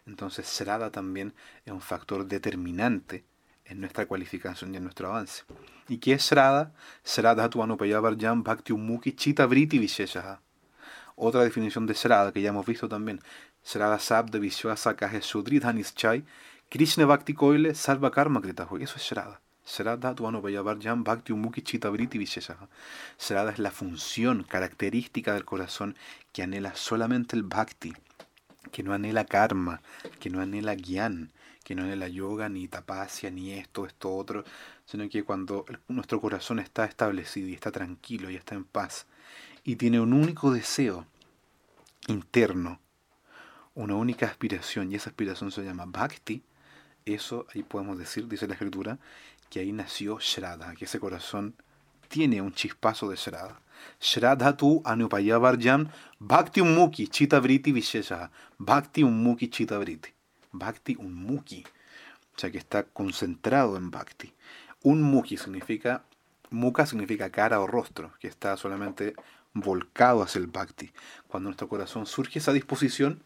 Entonces 0.07 0.47
Shraddha 0.47 0.91
también 0.91 1.33
es 1.65 1.71
un 1.71 1.81
factor 1.81 2.25
determinante 2.25 3.23
en 3.65 3.79
nuestra 3.79 4.05
cualificación 4.05 4.73
y 4.73 4.77
en 4.77 4.83
nuestro 4.83 5.09
avance. 5.09 5.43
¿Y 5.87 5.97
qué 5.97 6.13
es 6.13 6.23
Shraddha? 6.23 6.71
Shraddha 7.05 7.49
tu 7.49 7.61
Anupayavarjam 7.61 8.43
Bhakti 8.43 8.73
Umuki 8.73 9.13
Chita 9.13 9.45
Vriti 9.45 9.77
Visheshaha. 9.77 10.41
Otra 11.15 11.43
definición 11.43 11.85
de 11.85 11.93
Shraddha 11.93 12.31
que 12.31 12.41
ya 12.41 12.49
hemos 12.49 12.65
visto 12.65 12.89
también. 12.89 13.21
Srada 13.67 13.99
de 14.23 14.39
Vishwasa 14.39 14.95
Chai, 15.93 16.23
Krishna 16.69 17.05
Bhakti 17.05 17.33
Koile 17.33 17.75
Salva 17.75 18.09
Karma 18.11 18.39
Kritahoy. 18.39 18.83
Eso 18.83 18.95
es 18.95 19.03
Srada. 19.03 19.41
Srada 19.65 20.15
Tuano 20.15 20.41
Jam 20.79 21.03
Bhakti 21.03 21.33
Umuki 21.33 21.61
Chita 21.61 21.89
Briti 21.89 22.17
Visheshaha. 22.17 22.69
Srada 23.17 23.51
es 23.51 23.59
la 23.59 23.71
función 23.71 24.43
característica 24.43 25.33
del 25.33 25.43
corazón 25.43 25.97
que 26.31 26.43
anhela 26.43 26.77
solamente 26.77 27.35
el 27.35 27.43
Bhakti, 27.43 27.93
que 28.71 28.83
no 28.83 28.93
anhela 28.93 29.25
karma, 29.25 29.81
que 30.21 30.29
no 30.29 30.39
anhela 30.39 30.73
gyan, 30.75 31.33
que 31.65 31.75
no 31.75 31.83
anhela 31.83 32.07
yoga, 32.07 32.47
ni 32.47 32.69
tapasya, 32.69 33.31
ni 33.31 33.51
esto, 33.51 33.85
esto, 33.85 34.15
otro, 34.15 34.45
sino 34.85 35.09
que 35.09 35.25
cuando 35.25 35.65
nuestro 35.89 36.21
corazón 36.21 36.59
está 36.59 36.85
establecido 36.85 37.49
y 37.49 37.53
está 37.53 37.73
tranquilo 37.73 38.29
y 38.29 38.37
está 38.37 38.55
en 38.55 38.63
paz 38.63 39.07
y 39.65 39.75
tiene 39.75 39.99
un 39.99 40.13
único 40.13 40.51
deseo 40.51 41.05
interno, 42.07 42.79
una 43.77 43.95
única 43.95 44.25
aspiración 44.25 44.91
y 44.91 44.95
esa 44.95 45.11
aspiración 45.11 45.51
se 45.51 45.63
llama 45.63 45.85
Bhakti, 45.85 46.41
eso 47.05 47.45
ahí 47.53 47.61
podemos 47.61 47.97
decir, 47.97 48.27
dice 48.27 48.47
la 48.47 48.53
escritura, 48.53 48.97
que 49.49 49.59
ahí 49.59 49.71
nació 49.71 50.17
Shraddha, 50.19 50.73
que 50.75 50.85
ese 50.85 50.99
corazón 50.99 51.53
tiene 52.09 52.41
un 52.41 52.51
chispazo 52.53 53.07
de 53.09 53.15
Shraddha. 53.15 53.61
Shraddha 54.01 54.57
tu 54.57 54.81
anupayavarjam 54.83 55.89
bhakti 56.19 56.61
ummuki 56.61 57.07
chitavriti 57.07 57.71
vishesha. 57.71 58.31
Bhakti 58.57 59.03
ummuki 59.03 59.47
chitavriti. 59.49 60.11
Bhakti 60.51 60.95
ummuki. 60.97 61.63
O 62.35 62.39
sea 62.39 62.49
que 62.51 62.57
está 62.57 62.83
concentrado 62.83 63.77
en 63.77 63.91
bhakti. 63.91 64.33
Un 64.83 65.03
muki 65.03 65.37
significa 65.37 66.03
Mukha 66.49 66.85
significa 66.85 67.29
cara 67.29 67.59
o 67.59 67.67
rostro, 67.67 68.13
que 68.19 68.27
está 68.27 68.55
solamente 68.55 69.15
volcado 69.53 70.23
hacia 70.23 70.39
el 70.39 70.47
bhakti. 70.47 70.91
Cuando 71.27 71.49
nuestro 71.49 71.67
corazón 71.67 72.05
surge 72.05 72.39
esa 72.39 72.53
disposición, 72.53 73.21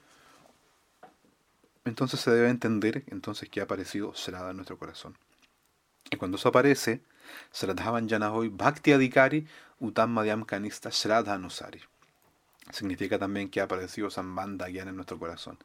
entonces 1.91 2.21
se 2.21 2.31
debe 2.31 2.47
entender 2.47 3.03
entonces 3.07 3.49
que 3.49 3.59
ha 3.59 3.65
aparecido 3.65 4.13
Srada 4.15 4.51
en 4.51 4.55
nuestro 4.55 4.77
corazón. 4.77 5.17
Y 6.09 6.15
cuando 6.15 6.37
eso 6.37 6.47
aparece, 6.47 7.03
Sradhavan 7.53 8.07
Janahoy 8.07 8.47
Bhakti 8.47 8.93
Adhikari 8.93 9.45
Utam 9.77 10.11
Madhyam 10.11 10.45
Kanista 10.45 10.89
Shraddha 10.89 11.33
Anusari. 11.33 11.81
Significa 12.71 13.19
también 13.19 13.49
que 13.49 13.59
ha 13.59 13.65
aparecido 13.65 14.09
Sambandha 14.09 14.69
Gyan 14.69 14.87
en 14.87 14.95
nuestro 14.95 15.19
corazón. 15.19 15.57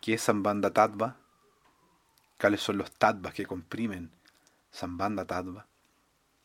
¿Qué 0.00 0.14
es 0.14 0.22
Sambandha 0.22 0.72
Tattva? 0.72 1.16
¿Cuáles 2.40 2.60
son 2.60 2.78
los 2.78 2.90
tattvas 2.90 3.32
que 3.32 3.46
comprimen 3.46 4.10
Sambandha 4.72 5.24
Tattva? 5.24 5.66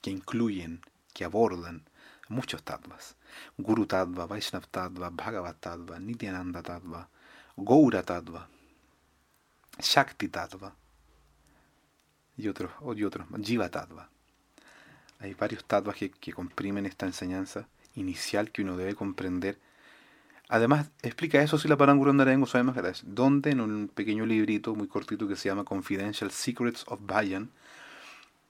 Que 0.02 0.12
incluyen, 0.12 0.82
que 1.16 1.26
abordan 1.26 1.90
muchos 2.30 2.62
tattvas. 2.62 3.16
Guru 3.58 3.88
Tattva, 3.88 4.28
Vaishnav 4.28 4.68
Tattva, 4.68 5.10
Bhagavat 5.10 5.60
Tattva, 5.60 5.98
Nityananda 6.00 6.62
Tattva, 6.62 7.10
Gaura 7.58 8.04
Tattva, 8.04 8.50
Shakti 9.80 10.28
Tattva 10.28 10.76
y 12.38 12.48
otros, 12.48 12.72
y 12.96 13.04
otros 13.04 13.28
Jiva 13.42 13.70
Tattva. 13.70 14.10
Hay 15.20 15.34
varios 15.36 15.64
tattvas 15.66 15.96
que, 15.96 16.12
que 16.12 16.34
comprimen 16.34 16.86
esta 16.86 17.06
enseñanza 17.06 17.68
inicial 17.96 18.52
que 18.52 18.62
uno 18.62 18.76
debe 18.76 18.96
comprender. 18.96 19.58
Además, 20.50 20.92
explica 21.02 21.42
eso 21.42 21.58
si 21.58 21.68
la 21.68 21.78
Paranguru 21.78 22.14
Narengo 22.14 22.48
Maharaj, 22.64 23.02
donde 23.04 23.52
en 23.52 23.62
un 23.62 23.88
pequeño 23.88 24.26
librito 24.26 24.76
muy 24.76 24.88
cortito 24.88 25.28
que 25.28 25.36
se 25.36 25.50
llama 25.50 25.64
Confidential 25.64 26.32
Secrets 26.32 26.84
of 26.88 27.00
Bayan, 27.04 27.50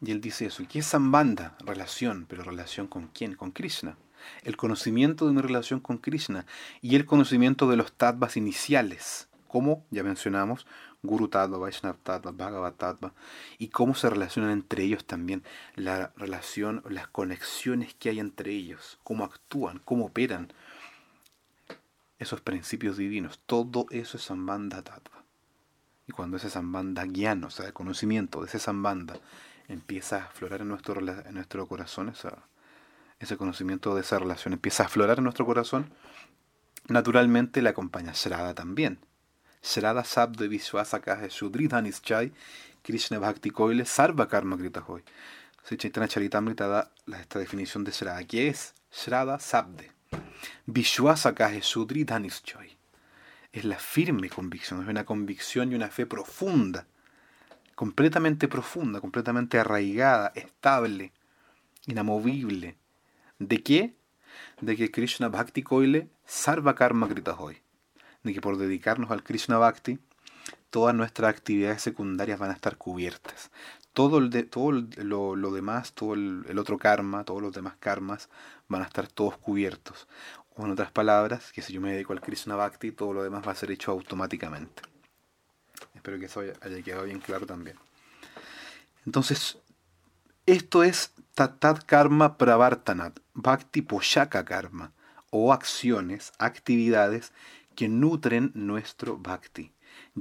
y 0.02 0.12
él 0.12 0.20
dice 0.20 0.48
eso. 0.48 0.64
¿Y 0.64 0.66
qué 0.66 0.80
es 0.80 0.88
Sambanda? 0.88 1.56
Relación, 1.60 2.26
pero 2.28 2.44
relación 2.44 2.88
con 2.88 3.08
quién? 3.08 3.36
Con 3.36 3.52
Krishna. 3.52 3.96
El 4.44 4.58
conocimiento 4.58 5.28
de 5.28 5.34
mi 5.34 5.42
relación 5.42 5.80
con 5.80 5.98
Krishna 5.98 6.46
y 6.82 6.96
el 6.96 7.06
conocimiento 7.06 7.70
de 7.70 7.78
los 7.78 7.94
tattvas 7.94 8.36
iniciales, 8.36 9.28
como 9.48 9.86
ya 9.92 10.04
mencionamos, 10.04 10.66
Guru 11.04 11.28
Tattva, 11.28 11.58
Vaishnav 11.58 11.98
Tattva, 11.98 12.32
Bhagavat 12.32 12.78
Tattva, 12.78 13.14
y 13.58 13.68
cómo 13.68 13.94
se 13.94 14.10
relacionan 14.10 14.52
entre 14.52 14.84
ellos 14.84 15.06
también, 15.06 15.44
la 15.76 16.14
relación, 16.16 16.82
las 16.90 17.08
conexiones 17.08 17.94
que 17.94 18.10
hay 18.10 18.22
entre 18.22 18.52
ellos, 18.52 19.00
cómo 19.04 19.26
actúan, 19.26 19.82
cómo 19.84 20.06
operan 20.06 20.54
esos 22.20 22.40
principios 22.40 22.96
divinos. 22.96 23.42
Todo 23.46 23.86
eso 23.90 24.16
es 24.16 24.24
Sambandha 24.24 24.82
Tattva. 24.82 25.24
Y 26.08 26.14
cuando 26.14 26.38
ese 26.38 26.50
Sambandha 26.50 27.06
Gyan, 27.06 27.44
o 27.44 27.50
sea, 27.50 27.68
el 27.68 27.74
conocimiento 27.74 28.40
de 28.40 28.48
ese 28.48 28.60
Sambandha, 28.60 29.20
empieza 29.68 30.18
a 30.18 30.26
aflorar 30.28 30.62
en 30.62 30.70
nuestro, 30.70 30.98
en 31.00 31.34
nuestro 31.34 31.68
corazón, 31.68 32.14
ese 33.20 33.38
conocimiento 33.38 33.94
de 33.94 34.02
esa 34.02 34.20
relación 34.20 34.54
empieza 34.54 34.84
a 34.84 34.86
aflorar 34.86 35.18
en 35.18 35.26
nuestro 35.26 35.46
corazón, 35.46 35.94
naturalmente 36.88 37.62
le 37.62 37.70
acompaña 37.70 38.14
Shrada 38.14 38.54
también 38.54 39.00
Shrada 39.64 40.04
Sabda 40.04 40.46
Vishwasaka 40.46 41.30
Shudridhanischai 41.30 42.32
Krishna 42.84 43.18
Bhakti 43.18 43.50
Koile 43.50 43.86
Sarva 43.86 44.28
Karma 44.28 44.58
Hoy. 44.58 45.02
Si 45.64 45.78
Chaitanya 45.78 46.10
Charitamrita 46.10 46.68
da 46.68 46.92
esta 47.18 47.40
definición 47.40 47.86
de 47.86 47.92
Shrada. 47.92 48.22
¿Qué 48.26 48.50
es? 48.50 48.74
Shrada 48.92 49.40
Sabde. 49.40 49.90
Vishwasaka 50.66 51.58
Shudridhanischai. 51.62 52.76
Es 53.54 53.64
la 53.64 53.78
firme 53.78 54.30
convicción, 54.30 54.82
es 54.82 54.90
una 54.90 55.06
convicción 55.06 55.72
y 55.72 55.76
una 55.76 55.88
fe 55.88 56.06
profunda, 56.08 56.86
completamente 57.76 58.50
profunda, 58.50 59.00
completamente 59.00 59.60
arraigada, 59.60 60.34
estable, 60.36 61.14
inamovible. 61.86 62.76
¿De 63.40 63.64
qué? 63.64 63.94
De 64.60 64.76
que 64.76 64.92
Krishna 64.92 65.30
Bhakti 65.30 65.64
Koile 65.64 66.10
Sarva 66.26 66.76
Karma 66.76 67.08
Hoy 67.38 67.63
de 68.24 68.34
que 68.34 68.42
por 68.42 68.58
dedicarnos 68.58 69.12
al 69.12 69.24
Krishna 69.24 69.58
Bhakti, 69.58 70.00
todas 70.70 70.96
nuestras 70.96 71.30
actividades 71.30 71.82
secundarias 71.82 72.40
van 72.40 72.50
a 72.50 72.54
estar 72.54 72.78
cubiertas. 72.78 73.52
Todo, 73.94 74.18
el 74.18 74.32
de, 74.32 74.44
todo 74.44 74.72
lo, 74.72 75.52
demás, 75.52 75.94
todo 75.94 76.16
el, 76.16 76.58
otro 76.58 76.80
karma, 76.80 77.24
todos 77.26 77.42
los 77.42 77.54
demás 77.54 77.76
karmas 77.80 78.30
van 78.68 78.82
a 78.82 78.86
estar 78.86 79.08
todos 79.08 79.38
cubiertos. 79.38 80.08
O 80.56 80.66
en 80.66 80.72
otras 80.72 80.92
palabras, 80.92 81.52
que 81.52 81.62
si 81.62 81.74
yo 81.74 81.82
me 81.82 81.92
dedico 81.92 82.14
al 82.14 82.22
Krishna 82.22 82.56
Bhakti, 82.56 82.92
todo 82.92 83.14
lo 83.14 83.24
demás 83.24 83.48
va 83.48 83.52
a 83.52 83.56
ser 83.56 83.70
hecho 83.70 83.92
automáticamente. 83.92 84.82
Espero 85.94 86.18
que 86.18 86.26
eso 86.26 86.40
haya, 86.40 86.84
quedado 86.84 87.04
bien 87.04 87.20
claro 87.20 87.46
también. 87.46 87.78
Entonces, 89.06 89.60
esto 90.46 90.84
es 90.84 91.12
Tatat 91.36 91.84
Karma 91.86 92.38
Pravartanat, 92.38 93.20
Bhakti 93.34 93.82
Poshaka 93.82 94.44
Karma, 94.44 94.92
o 95.30 95.54
acciones, 95.54 96.32
actividades 96.38 97.32
que 97.76 97.88
nutren 97.88 98.52
nuestro 98.54 99.18
bhakti. 99.18 99.72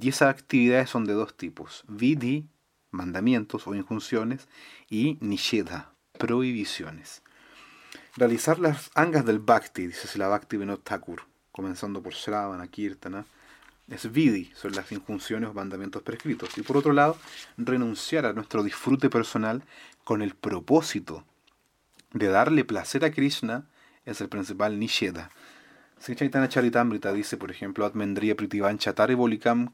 Y 0.00 0.08
esas 0.08 0.28
actividades 0.30 0.90
son 0.90 1.04
de 1.04 1.12
dos 1.12 1.36
tipos, 1.36 1.84
vidhi, 1.88 2.48
mandamientos 2.90 3.66
o 3.66 3.74
injunciones, 3.74 4.48
y 4.88 5.18
nishedha, 5.20 5.92
prohibiciones. 6.18 7.22
Realizar 8.16 8.58
las 8.58 8.90
angas 8.94 9.24
del 9.24 9.38
bhakti, 9.38 9.86
dice 9.86 10.18
la 10.18 10.28
Bhakti 10.28 10.56
Vinod 10.56 10.80
Thakur, 10.80 11.22
comenzando 11.50 12.02
por 12.02 12.12
Shravana, 12.12 12.66
Kirtana, 12.68 13.24
es 13.88 14.10
vidhi, 14.10 14.52
son 14.54 14.72
las 14.72 14.90
injunciones 14.92 15.50
o 15.50 15.54
mandamientos 15.54 16.02
prescritos. 16.02 16.56
Y 16.56 16.62
por 16.62 16.76
otro 16.76 16.92
lado, 16.92 17.16
renunciar 17.56 18.26
a 18.26 18.32
nuestro 18.32 18.62
disfrute 18.62 19.10
personal 19.10 19.62
con 20.04 20.22
el 20.22 20.34
propósito 20.34 21.24
de 22.12 22.28
darle 22.28 22.64
placer 22.64 23.04
a 23.04 23.10
Krishna 23.10 23.66
es 24.04 24.20
el 24.20 24.28
principal 24.28 24.78
nisheda, 24.78 25.30
Sri 26.02 26.16
Chaitanya 26.16 26.48
Charitamrita 26.48 27.12
dice, 27.12 27.36
por 27.36 27.52
ejemplo, 27.52 27.86
Atmendriya 27.86 28.34
Pritivan 28.34 28.76
Chatare 28.76 29.14
Bolikam 29.14 29.72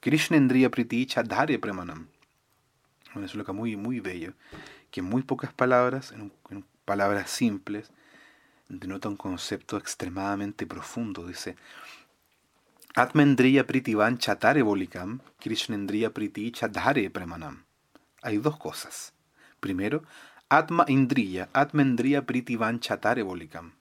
Krishnendriya 0.00 0.70
Priti 0.70 1.04
Chadhare 1.04 1.58
Premanam. 1.58 2.08
Una 3.14 3.28
sloka 3.28 3.52
muy, 3.52 3.76
muy 3.76 4.00
bello, 4.00 4.32
que 4.90 5.00
en 5.00 5.06
muy 5.06 5.20
pocas 5.20 5.52
palabras, 5.52 6.12
en, 6.12 6.32
palabras 6.86 7.28
simples, 7.28 7.90
denota 8.70 9.10
un 9.10 9.18
concepto 9.18 9.76
extremadamente 9.76 10.66
profundo. 10.66 11.26
Dice, 11.26 11.56
Atmendriya 12.94 13.66
Pritivan 13.66 14.16
Chatare 14.16 14.62
Bolikam 14.62 15.20
Krishnendriya 15.40 16.08
Priti 16.08 16.52
Chadhare 16.52 17.10
Premanam. 17.10 17.64
Hay 18.22 18.38
dos 18.38 18.56
cosas. 18.56 19.12
Primero, 19.60 20.04
Atma 20.48 20.86
Indriya, 20.88 21.50
Atmendriya 21.52 22.24
Pritivan 22.24 22.80
Chatare 22.80 23.22
Bolikam 23.22 23.72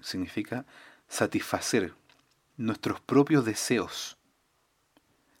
significa 0.00 0.66
satisfacer 1.08 1.94
nuestros 2.56 3.00
propios 3.00 3.44
deseos, 3.44 4.18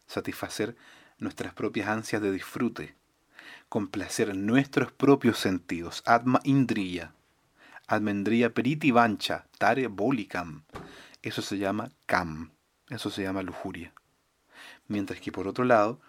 satisfacer 0.06 0.76
nuestras 1.18 1.52
propias 1.52 1.88
ansias 1.88 2.22
de 2.22 2.32
disfrute, 2.32 2.94
complacer 3.68 4.34
nuestros 4.36 4.92
propios 4.92 5.38
sentidos, 5.38 6.02
atma 6.06 6.40
indriya, 6.44 7.12
almendría 7.86 8.52
periti 8.54 8.90
vancha, 8.90 9.46
tare 9.58 9.88
bolikam. 9.88 10.64
Eso 11.22 11.42
se 11.42 11.58
llama 11.58 11.90
kam, 12.06 12.52
eso 12.88 13.10
se 13.10 13.22
llama 13.22 13.42
lujuria. 13.42 13.92
Mientras 14.86 15.20
que 15.20 15.32
por 15.32 15.48
otro 15.48 15.64
lado, 15.64 16.00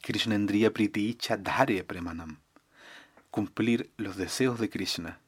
Krishnendriya 0.00 0.72
priti 0.72 1.14
chadhare 1.14 1.84
premanam, 1.84 2.40
cumplir 3.30 3.90
los 3.96 4.16
deseos 4.16 4.58
de 4.58 4.70
Krishna, 4.70 5.20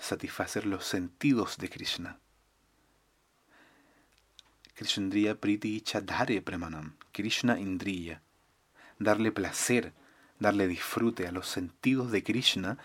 satisfacer 0.00 0.66
los 0.66 0.84
sentidos 0.84 1.58
de 1.58 1.68
Krishna. 1.68 2.18
Krishnendriya 4.74 5.34
Priti 5.34 5.80
Chadhare 5.82 6.40
Premanam, 6.40 6.96
Krishna 7.12 7.60
Indriya, 7.60 8.22
darle 8.98 9.30
placer, 9.30 9.92
darle 10.38 10.66
disfrute 10.66 11.26
a 11.26 11.32
los 11.32 11.48
sentidos 11.48 12.10
de 12.10 12.22
Krishna, 12.22 12.78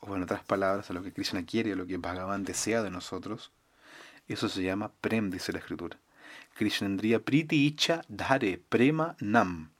o 0.00 0.16
en 0.16 0.22
otras 0.22 0.42
palabras, 0.42 0.90
a 0.90 0.94
lo 0.94 1.02
que 1.02 1.12
Krishna 1.12 1.44
quiere, 1.44 1.72
a 1.72 1.76
lo 1.76 1.86
que 1.86 1.98
Bhagavan 1.98 2.44
desea 2.44 2.82
de 2.82 2.90
nosotros, 2.90 3.52
eso 4.26 4.48
se 4.48 4.62
llama 4.62 4.90
Prem, 5.00 5.30
dice 5.30 5.52
la 5.52 5.58
escritura. 5.58 5.98
Krishnendriya 6.54 7.20
Priti 7.20 7.66
Icha 7.66 8.02
Dhare 8.08 8.58
Prema 8.68 9.16
Nam. 9.20 9.70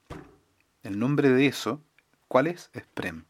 El 0.82 0.98
nombre 0.98 1.30
de 1.30 1.46
eso, 1.46 1.80
¿cuál 2.28 2.46
es? 2.46 2.68
Es 2.74 2.84
Prem. 2.92 3.24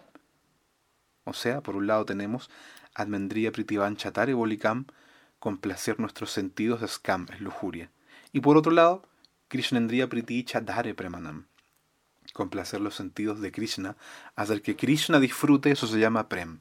O 1.24 1.32
sea, 1.32 1.60
por 1.60 1.76
un 1.76 1.86
lado 1.86 2.04
tenemos 2.04 2.50
Admendría 2.94 3.52
Pritivan 3.52 3.96
Chatare 3.96 4.34
Bolikam, 4.34 4.86
complacer 5.38 6.00
nuestros 6.00 6.30
sentidos 6.30 6.82
es 6.82 6.92
Skam, 6.92 7.26
es 7.32 7.40
lujuria. 7.40 7.90
Y 8.32 8.40
por 8.40 8.56
otro 8.56 8.72
lado, 8.72 9.02
Krishnendriya 9.48 10.08
Priti 10.08 10.44
Chatare 10.44 10.94
Premanam, 10.94 11.46
complacer 12.32 12.80
los 12.80 12.94
sentidos 12.94 13.40
de 13.40 13.52
Krishna, 13.52 13.96
hacer 14.36 14.62
que 14.62 14.76
Krishna 14.76 15.20
disfrute, 15.20 15.70
eso 15.70 15.86
se 15.86 15.98
llama 15.98 16.28
Prem. 16.28 16.60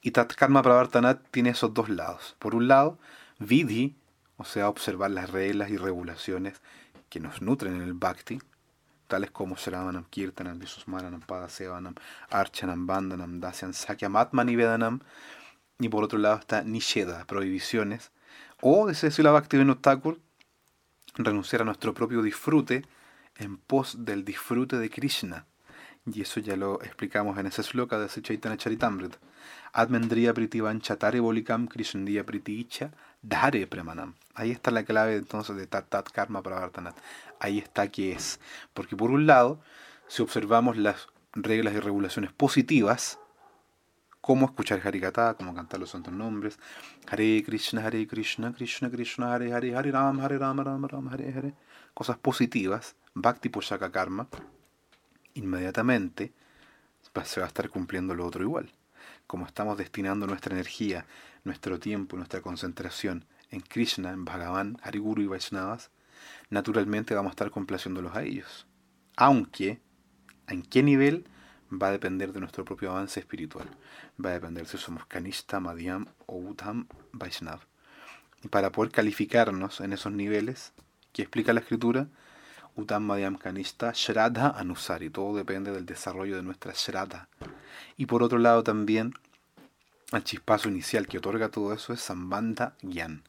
Y 0.00 0.10
Tatkarma 0.10 0.62
Pravartanat 0.62 1.22
tiene 1.30 1.50
esos 1.50 1.72
dos 1.74 1.88
lados. 1.88 2.34
Por 2.38 2.54
un 2.54 2.66
lado, 2.66 2.98
Vidhi, 3.38 3.96
o 4.36 4.44
sea, 4.44 4.68
observar 4.68 5.10
las 5.10 5.30
reglas 5.30 5.70
y 5.70 5.76
regulaciones 5.76 6.60
que 7.08 7.20
nos 7.20 7.42
nutren 7.42 7.76
en 7.76 7.82
el 7.82 7.94
Bhakti. 7.94 8.40
Tales 9.12 9.30
como 9.30 9.56
Shravanam, 9.56 10.06
Kirtanam, 10.08 10.58
Visusmaranam, 10.58 11.20
Padasevanam, 11.20 11.94
Archanam, 12.30 12.86
Bandanam, 12.86 13.40
Dasyan, 13.40 13.74
Sakyam, 13.74 14.16
Atmanivedanam. 14.16 15.00
Y 15.78 15.90
por 15.90 16.02
otro 16.02 16.18
lado 16.18 16.38
está 16.38 16.64
Nisheda, 16.64 17.26
prohibiciones. 17.26 18.10
O, 18.62 18.88
dice 18.88 19.10
Sila 19.10 19.30
Bhaktivinoda 19.30 19.82
Thakur, 19.82 20.18
renunciar 21.16 21.60
a 21.60 21.66
nuestro 21.66 21.92
propio 21.92 22.22
disfrute 22.22 22.86
en 23.36 23.58
pos 23.58 24.06
del 24.06 24.24
disfrute 24.24 24.78
de 24.78 24.88
Krishna. 24.88 25.44
Y 26.06 26.22
eso 26.22 26.40
ya 26.40 26.56
lo 26.56 26.80
explicamos 26.80 27.36
en 27.36 27.46
ese 27.48 27.62
sloka 27.62 27.98
de 27.98 28.08
Chaitanya 28.08 28.56
Charitamrita. 28.56 29.18
Admendriya 29.74 30.32
pritivan 30.34 30.80
chatare 30.80 31.20
bolikam 31.20 31.66
krishndiya 31.66 32.24
priticha 32.24 32.90
dare 33.22 33.66
premanam. 33.66 34.14
Ahí 34.34 34.50
está 34.50 34.70
la 34.70 34.84
clave 34.84 35.16
entonces 35.16 35.56
de 35.56 35.66
tat 35.66 35.88
tat 35.88 36.10
karma 36.10 36.42
pravartanat. 36.42 36.94
Ahí 37.42 37.58
está 37.58 37.88
que 37.88 38.12
es. 38.12 38.38
Porque 38.72 38.96
por 38.96 39.10
un 39.10 39.26
lado, 39.26 39.60
si 40.06 40.22
observamos 40.22 40.76
las 40.76 41.08
reglas 41.32 41.74
y 41.74 41.80
regulaciones 41.80 42.32
positivas, 42.32 43.18
como 44.20 44.46
escuchar 44.46 44.80
Harikata, 44.86 45.34
como 45.34 45.52
cantar 45.52 45.80
los 45.80 45.90
santos 45.90 46.14
nombres, 46.14 46.60
Hare 47.08 47.42
Krishna, 47.44 47.84
Hare 47.84 48.06
Krishna, 48.06 48.52
Krishna 48.52 48.88
Krishna, 48.88 49.34
Hare 49.34 49.52
Hare, 49.52 49.74
Hare 49.74 49.90
Ram, 49.90 50.20
Hare 50.20 50.38
Ram, 50.38 50.60
Ram 50.60 50.86
Ram, 50.86 51.08
Hare 51.08 51.34
Hare, 51.34 51.54
cosas 51.94 52.16
positivas, 52.16 52.94
Bhakti 53.14 53.48
Poshaka 53.48 53.90
Karma, 53.90 54.28
inmediatamente 55.34 56.32
se 57.24 57.40
va 57.40 57.46
a 57.46 57.48
estar 57.48 57.68
cumpliendo 57.70 58.14
lo 58.14 58.24
otro 58.24 58.44
igual. 58.44 58.72
Como 59.26 59.46
estamos 59.46 59.76
destinando 59.76 60.28
nuestra 60.28 60.54
energía, 60.54 61.06
nuestro 61.42 61.80
tiempo, 61.80 62.16
nuestra 62.16 62.40
concentración 62.40 63.24
en 63.50 63.62
Krishna, 63.62 64.10
en 64.10 64.24
Bhagavan, 64.24 64.78
Hariguru 64.84 65.22
y 65.22 65.26
Vaishnavas, 65.26 65.90
naturalmente 66.50 67.14
vamos 67.14 67.30
a 67.30 67.34
estar 67.34 67.50
complaciéndolos 67.50 68.14
a 68.14 68.22
ellos. 68.22 68.66
Aunque, 69.16 69.80
¿en 70.48 70.62
qué 70.62 70.82
nivel? 70.82 71.26
Va 71.72 71.88
a 71.88 71.92
depender 71.92 72.32
de 72.32 72.40
nuestro 72.40 72.64
propio 72.64 72.90
avance 72.90 73.20
espiritual. 73.20 73.68
Va 74.22 74.30
a 74.30 74.34
depender 74.34 74.66
si 74.66 74.78
somos 74.78 75.06
Kanishta, 75.06 75.60
Madhyam 75.60 76.06
o 76.26 76.36
Uddham 76.36 76.86
Vaishnav. 77.12 77.60
Y 78.42 78.48
para 78.48 78.72
poder 78.72 78.92
calificarnos 78.92 79.80
en 79.80 79.92
esos 79.92 80.12
niveles, 80.12 80.72
¿qué 81.12 81.22
explica 81.22 81.52
la 81.52 81.60
escritura? 81.60 82.08
Utam 82.74 83.04
Madhyam 83.04 83.36
Kanishta 83.36 83.92
Shraddha 83.92 84.48
Anusari. 84.48 85.10
Todo 85.10 85.36
depende 85.36 85.72
del 85.72 85.86
desarrollo 85.86 86.36
de 86.36 86.42
nuestra 86.42 86.72
Shraddha. 86.74 87.28
Y 87.96 88.06
por 88.06 88.22
otro 88.22 88.38
lado 88.38 88.62
también, 88.62 89.12
el 90.16 90.24
chispazo 90.24 90.68
inicial 90.68 91.06
que 91.06 91.18
otorga 91.18 91.48
todo 91.48 91.72
eso 91.72 91.92
es 91.92 92.00
Sambandha 92.00 92.76
Gyan. 92.82 93.22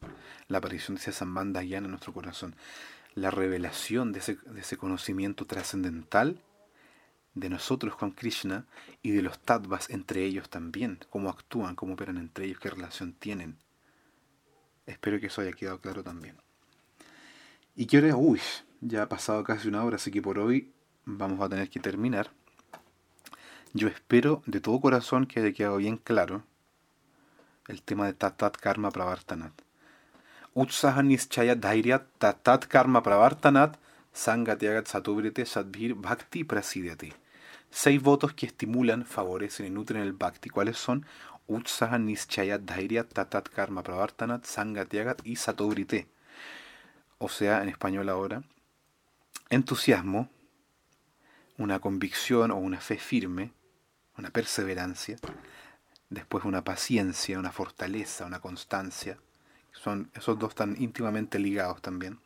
La 0.47 0.57
aparición 0.57 0.95
de 0.95 1.01
ese 1.01 1.11
Sambandha 1.13 1.61
Gyan 1.61 1.85
en 1.85 1.91
nuestro 1.91 2.13
corazón. 2.13 2.55
La 3.15 3.31
revelación 3.31 4.11
de 4.11 4.19
ese, 4.19 4.77
conocimiento 4.77 5.45
trascendental 5.45 6.41
de 7.35 7.49
nosotros 7.49 7.95
con 7.95 8.11
Krishna 8.11 8.65
y 9.01 9.11
de 9.11 9.21
los 9.21 9.39
tattvas 9.39 9.89
entre 9.89 10.23
ellos 10.25 10.49
también, 10.49 10.99
cómo 11.09 11.29
actúan, 11.29 11.75
cómo 11.75 11.93
operan 11.93 12.17
entre 12.17 12.45
ellos, 12.45 12.59
qué 12.59 12.69
relación 12.69 13.13
tienen. 13.13 13.57
Espero 14.85 15.19
que 15.19 15.27
eso 15.27 15.41
haya 15.41 15.53
quedado 15.53 15.79
claro 15.79 16.03
también. 16.03 16.37
Y 17.75 17.85
que 17.85 17.97
ahora, 17.97 18.15
uy, 18.15 18.41
ya 18.81 19.03
ha 19.03 19.09
pasado 19.09 19.43
casi 19.43 19.67
una 19.67 19.83
hora, 19.83 19.95
así 19.95 20.11
que 20.11 20.21
por 20.21 20.37
hoy 20.37 20.73
vamos 21.05 21.39
a 21.39 21.49
tener 21.49 21.69
que 21.69 21.79
terminar. 21.79 22.31
Yo 23.73 23.87
espero 23.87 24.43
de 24.45 24.59
todo 24.59 24.81
corazón 24.81 25.25
que 25.25 25.39
haya 25.39 25.53
quedado 25.53 25.77
bien 25.77 25.97
claro 25.97 26.43
el 27.67 27.81
tema 27.81 28.05
de 28.07 28.13
Tatat 28.13 28.57
Karma 28.57 28.91
Pravartanat. 28.91 29.53
Utsaha 30.53 31.01
Nischaya 31.01 31.55
Dhairya 31.55 32.05
Tatat 32.19 32.67
Karma 32.67 33.01
Pravartanat 33.01 33.77
Sangatyagat 34.13 34.87
Satubrite 34.87 35.45
Sadbhir 35.45 35.95
Bhakti 35.95 36.43
Prasidati. 36.43 37.13
Seis 37.71 38.01
votos 38.01 38.33
que 38.33 38.45
estimulan, 38.45 39.05
favorecen 39.05 39.65
y 39.65 39.69
nutren 39.69 40.01
el 40.01 40.13
Bhakti. 40.13 40.49
¿Cuáles 40.49 40.77
son? 40.77 41.05
Utsaha 41.47 41.97
Nischaya 41.97 42.57
Dhairya 42.57 43.05
Tatat 43.05 43.49
Karma 43.49 43.81
Pravartanat 43.81 44.45
Sangatyagat 44.45 45.25
y 45.25 45.37
Satubrite. 45.37 46.07
O 47.17 47.29
sea, 47.29 47.63
en 47.63 47.69
español 47.69 48.09
ahora, 48.09 48.43
entusiasmo, 49.49 50.29
una 51.57 51.79
convicción 51.79 52.51
o 52.51 52.57
una 52.57 52.81
fe 52.81 52.97
firme, 52.97 53.53
una 54.17 54.29
perseverancia, 54.29 55.17
después 56.13 56.45
una 56.45 56.63
paciencia, 56.63 57.39
una 57.39 57.51
fortaleza, 57.51 58.25
una 58.25 58.39
constancia. 58.39 59.17
Son, 59.71 60.11
esos 60.13 60.37
dos 60.37 60.49
están 60.49 60.75
íntimamente 60.79 61.39
ligados 61.39 61.81
también. 61.81 62.19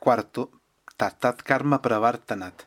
Cuarto, 0.00 0.50
tatat 0.96 1.42
karma 1.42 1.82
pravartanat, 1.82 2.62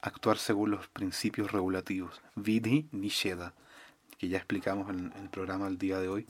actuar 0.00 0.38
según 0.38 0.70
los 0.70 0.86
principios 0.88 1.50
regulativos. 1.52 2.22
Vidhi 2.36 2.88
nisheda, 2.92 3.54
que 4.18 4.28
ya 4.28 4.38
explicamos 4.38 4.88
en, 4.90 5.12
el 5.20 5.28
programa 5.28 5.66
el 5.66 5.78
día 5.78 5.98
de 5.98 6.08
hoy. 6.08 6.26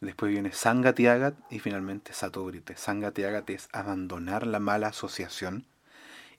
Después 0.00 0.30
viene 0.30 0.52
Sangatiagat 0.52 1.36
y 1.50 1.58
finalmente 1.60 2.12
Satobrite. 2.12 2.76
Sangatiagat 2.76 3.50
es 3.50 3.68
abandonar 3.72 4.46
la 4.46 4.60
mala 4.60 4.88
asociación 4.88 5.66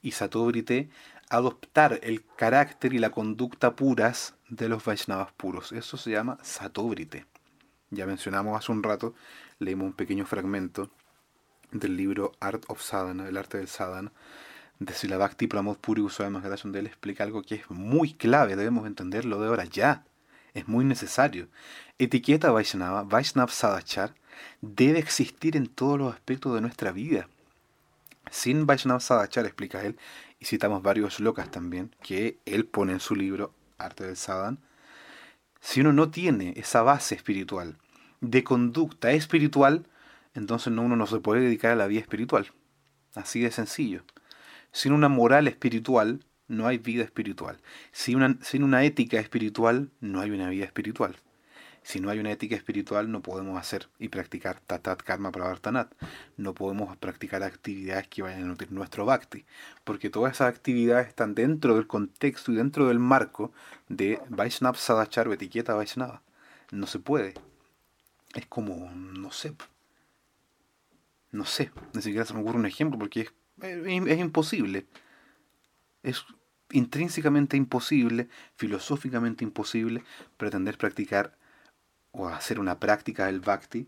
y 0.02 0.12
Satobrite 0.12 0.90
adoptar 1.30 2.00
el 2.04 2.26
carácter 2.36 2.94
y 2.94 3.00
la 3.00 3.12
conducta 3.12 3.76
puras 3.76 4.36
de 4.50 4.70
los 4.70 4.84
Vaishnavas 4.84 5.32
puros. 5.34 5.72
Eso 5.72 5.98
se 5.98 6.12
llama 6.12 6.38
Satobrite. 6.42 7.26
Ya 7.92 8.06
mencionamos 8.06 8.58
hace 8.58 8.72
un 8.72 8.84
rato, 8.84 9.16
leímos 9.60 9.88
un 9.88 9.94
pequeño 9.94 10.26
fragmento 10.26 10.90
del 11.72 11.96
libro 11.96 12.34
Art 12.40 12.64
of 12.68 12.82
Sadhana, 12.82 13.28
el 13.28 13.38
arte 13.38 13.58
del 13.58 13.68
sadhana, 13.68 14.12
de 14.80 14.94
Silabhakti 14.94 15.48
Pramod 15.48 15.78
Puri 15.78 16.02
Goswami 16.02 16.34
Maharaj, 16.34 16.64
donde 16.64 16.80
él 16.80 16.88
explica 16.88 17.24
algo 17.24 17.42
que 17.42 17.56
es 17.56 17.70
muy 17.70 18.14
clave, 18.14 18.56
debemos 18.56 18.88
entenderlo 18.88 19.40
de 19.40 19.48
ahora 19.48 19.66
ya, 19.66 20.06
es 20.54 20.68
muy 20.68 20.86
necesario. 20.86 21.48
Etiqueta 21.98 22.52
Vaishnava, 22.52 23.04
Vaishnav 23.04 23.52
Sadachar, 23.52 24.16
debe 24.62 25.00
existir 25.00 25.58
en 25.58 25.68
todos 25.68 26.00
los 26.00 26.14
aspectos 26.14 26.56
de 26.56 26.62
nuestra 26.62 26.92
vida. 26.92 27.28
Sin 28.32 28.66
Vaishnav 28.66 29.02
Sadachar, 29.02 29.46
explica 29.46 29.84
él, 29.84 29.98
y 30.40 30.46
citamos 30.46 30.82
varios 30.82 31.20
locas 31.20 31.52
también, 31.52 31.94
que 32.02 32.38
él 32.46 32.66
pone 32.66 32.94
en 32.94 33.00
su 33.00 33.16
libro 33.16 33.54
Arte 33.80 34.06
del 34.06 34.16
si 35.62 35.82
uno 35.82 35.94
no 35.94 36.10
tiene 36.10 36.54
esa 36.56 36.84
base 36.84 37.16
espiritual, 37.16 37.78
de 38.22 38.44
conducta 38.44 39.12
espiritual, 39.12 39.86
entonces 40.34 40.72
no, 40.72 40.84
uno 40.84 40.96
no 40.96 41.08
se 41.08 41.20
puede 41.20 41.42
dedicar 41.42 41.72
a 41.72 41.76
la 41.76 41.88
vida 41.88 42.00
espiritual. 42.00 42.52
Así 43.16 43.42
de 43.42 43.52
sencillo. 43.52 44.04
Sin 44.72 44.94
una 44.94 45.10
moral 45.10 45.48
espiritual, 45.48 46.24
no 46.48 46.68
hay 46.68 46.78
vida 46.78 47.04
espiritual. 47.04 47.58
Sin 47.92 48.18
una, 48.18 48.38
sin 48.42 48.64
una 48.64 48.84
ética 48.84 49.20
espiritual, 49.20 49.90
no 50.00 50.22
hay 50.22 50.32
una 50.32 50.50
vida 50.50 50.66
espiritual. 50.66 51.16
Si 51.84 52.00
no 52.00 52.10
hay 52.10 52.20
una 52.20 52.32
ética 52.32 52.56
espiritual, 52.56 53.12
no 53.12 53.22
podemos 53.22 53.60
hacer 53.60 53.90
y 53.98 54.10
practicar 54.10 54.60
tatat 54.60 55.02
karma 55.02 55.32
pravartanat. 55.32 55.94
No 56.38 56.54
podemos 56.54 56.96
practicar 56.98 57.44
actividades 57.44 58.08
que 58.08 58.22
vayan 58.22 58.44
a 58.44 58.46
nutrir 58.46 58.72
nuestro 58.72 59.06
bhakti. 59.06 59.46
Porque 59.84 60.10
todas 60.10 60.34
esas 60.34 60.50
actividades 60.50 61.08
están 61.08 61.36
dentro 61.36 61.76
del 61.76 61.88
contexto 61.88 62.52
y 62.52 62.56
dentro 62.56 62.88
del 62.88 63.00
marco 63.00 63.52
de 63.88 64.22
Vaishnav 64.30 64.76
Sadachar 64.78 65.28
o 65.28 65.34
etiqueta 65.34 65.74
Vaishnava. 65.74 66.22
No 66.72 66.86
se 66.86 67.00
puede. 67.00 67.34
Es 68.36 68.46
como, 68.46 68.92
no 68.94 69.32
sé, 69.32 69.56
no 71.32 71.46
sé, 71.46 71.72
ni 71.94 72.02
siquiera 72.02 72.26
se 72.26 72.34
me 72.34 72.42
ocurre 72.42 72.58
un 72.58 72.66
ejemplo 72.66 72.98
porque 72.98 73.22
es, 73.22 73.32
es, 73.62 74.20
imposible. 74.20 74.86
Es 76.04 76.26
intrínsecamente 76.72 77.58
imposible, 77.58 78.30
filosóficamente 78.56 79.44
imposible, 79.44 80.04
pretender 80.38 80.78
practicar 80.78 81.38
o 82.12 82.28
hacer 82.28 82.60
una 82.60 82.80
práctica 82.80 83.28
del 83.28 83.40
bhakti 83.40 83.88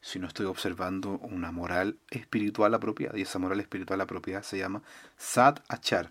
si 0.00 0.18
no 0.18 0.26
estoy 0.26 0.46
observando 0.46 1.18
una 1.18 1.50
moral 1.50 1.98
espiritual 2.10 2.74
apropiada. 2.74 3.18
Y 3.18 3.22
esa 3.22 3.38
moral 3.38 3.60
espiritual 3.60 4.00
apropiada 4.00 4.42
se 4.42 4.58
llama 4.58 4.82
Sat 5.16 5.64
Achar. 5.68 6.10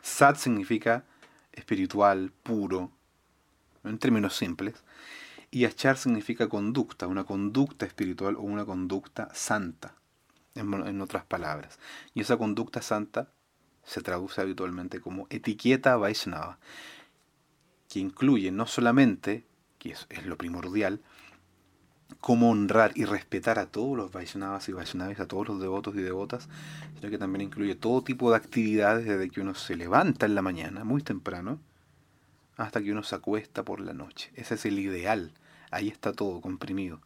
Sat 0.00 0.36
significa 0.36 1.04
espiritual, 1.52 2.32
puro, 2.42 2.90
en 3.84 3.98
términos 3.98 4.36
simples. 4.36 4.82
Y 5.50 5.66
achar 5.66 5.98
significa 5.98 6.48
conducta, 6.48 7.06
una 7.06 7.24
conducta 7.24 7.84
espiritual 7.84 8.36
o 8.36 8.40
una 8.40 8.64
conducta 8.64 9.28
santa, 9.34 9.94
en, 10.54 11.00
otras 11.00 11.24
palabras. 11.24 11.78
Y 12.14 12.22
esa 12.22 12.38
conducta 12.38 12.80
santa 12.80 13.30
se 13.84 14.00
traduce 14.00 14.40
habitualmente 14.40 15.00
como 15.00 15.26
etiqueta 15.28 15.96
Vaishnava, 15.96 16.58
que 17.90 17.98
incluye 17.98 18.50
no 18.50 18.66
solamente, 18.66 19.44
que 19.82 19.90
es, 19.90 20.26
lo 20.26 20.36
primordial, 20.36 21.00
cómo 22.20 22.50
honrar 22.50 22.92
y 22.94 23.04
respetar 23.04 23.58
a 23.58 23.66
todos 23.66 23.96
los 23.96 24.12
Vaishnavas 24.12 24.68
y 24.68 24.72
Vaishnavis, 24.72 25.18
a 25.18 25.26
todos 25.26 25.48
los 25.48 25.60
devotos 25.60 25.96
y 25.96 26.02
devotas, 26.02 26.48
sino 26.94 27.10
que 27.10 27.18
también 27.18 27.42
incluye 27.42 27.74
todo 27.74 28.04
tipo 28.04 28.30
de 28.30 28.36
actividades 28.36 29.06
desde 29.06 29.28
que 29.30 29.40
uno 29.40 29.54
se 29.54 29.76
levanta 29.76 30.26
en 30.26 30.34
la 30.34 30.42
mañana, 30.42 30.84
muy 30.84 31.02
temprano, 31.02 31.58
hasta 32.56 32.80
que 32.80 32.92
uno 32.92 33.02
se 33.02 33.16
acuesta 33.16 33.64
por 33.64 33.80
la 33.80 33.92
noche. 33.92 34.30
Ese 34.36 34.54
es 34.54 34.66
el 34.66 34.78
ideal 34.78 35.32
Ahí 35.72 35.88
está 35.88 36.12
todo 36.12 36.42
comprimido. 36.42 37.00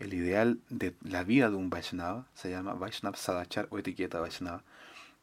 El 0.00 0.12
ideal 0.12 0.58
de 0.68 0.92
la 1.02 1.22
vida 1.22 1.48
de 1.48 1.54
un 1.54 1.70
Vaishnava 1.70 2.26
se 2.34 2.50
llama 2.50 2.74
Vaishnav 2.74 3.16
Sadachar 3.16 3.68
o 3.70 3.78
etiqueta 3.78 4.18
Vaishnava. 4.18 4.64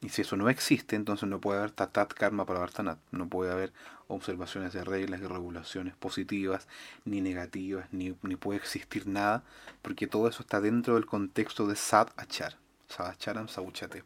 Y 0.04 0.10
si 0.10 0.22
eso 0.22 0.36
no 0.36 0.50
existe, 0.50 0.98
entonces 0.98 1.30
no 1.30 1.40
puede 1.40 1.60
haber 1.60 1.72
tatat 1.72 2.14
karma 2.14 2.46
para 2.46 2.60
vartanat. 2.60 3.00
No 3.12 3.30
puede 3.30 3.54
haber 3.54 3.72
observaciones 4.10 4.74
de 4.74 4.84
reglas 4.84 5.22
y 5.22 5.26
regulaciones 5.26 5.96
positivas, 5.96 6.68
ni 7.06 7.22
negativas, 7.22 7.88
ni, 7.94 8.14
ni 8.22 8.36
puede 8.36 8.60
existir 8.60 9.08
nada, 9.08 9.44
porque 9.82 10.08
todo 10.08 10.28
eso 10.28 10.44
está 10.44 10.60
dentro 10.60 10.96
del 10.96 11.06
contexto 11.06 11.68
de 11.68 11.78
sad 11.78 12.10
achar. 12.18 12.58
Sad 12.90 13.08
acharam 13.08 13.48
sauchate. 13.48 14.04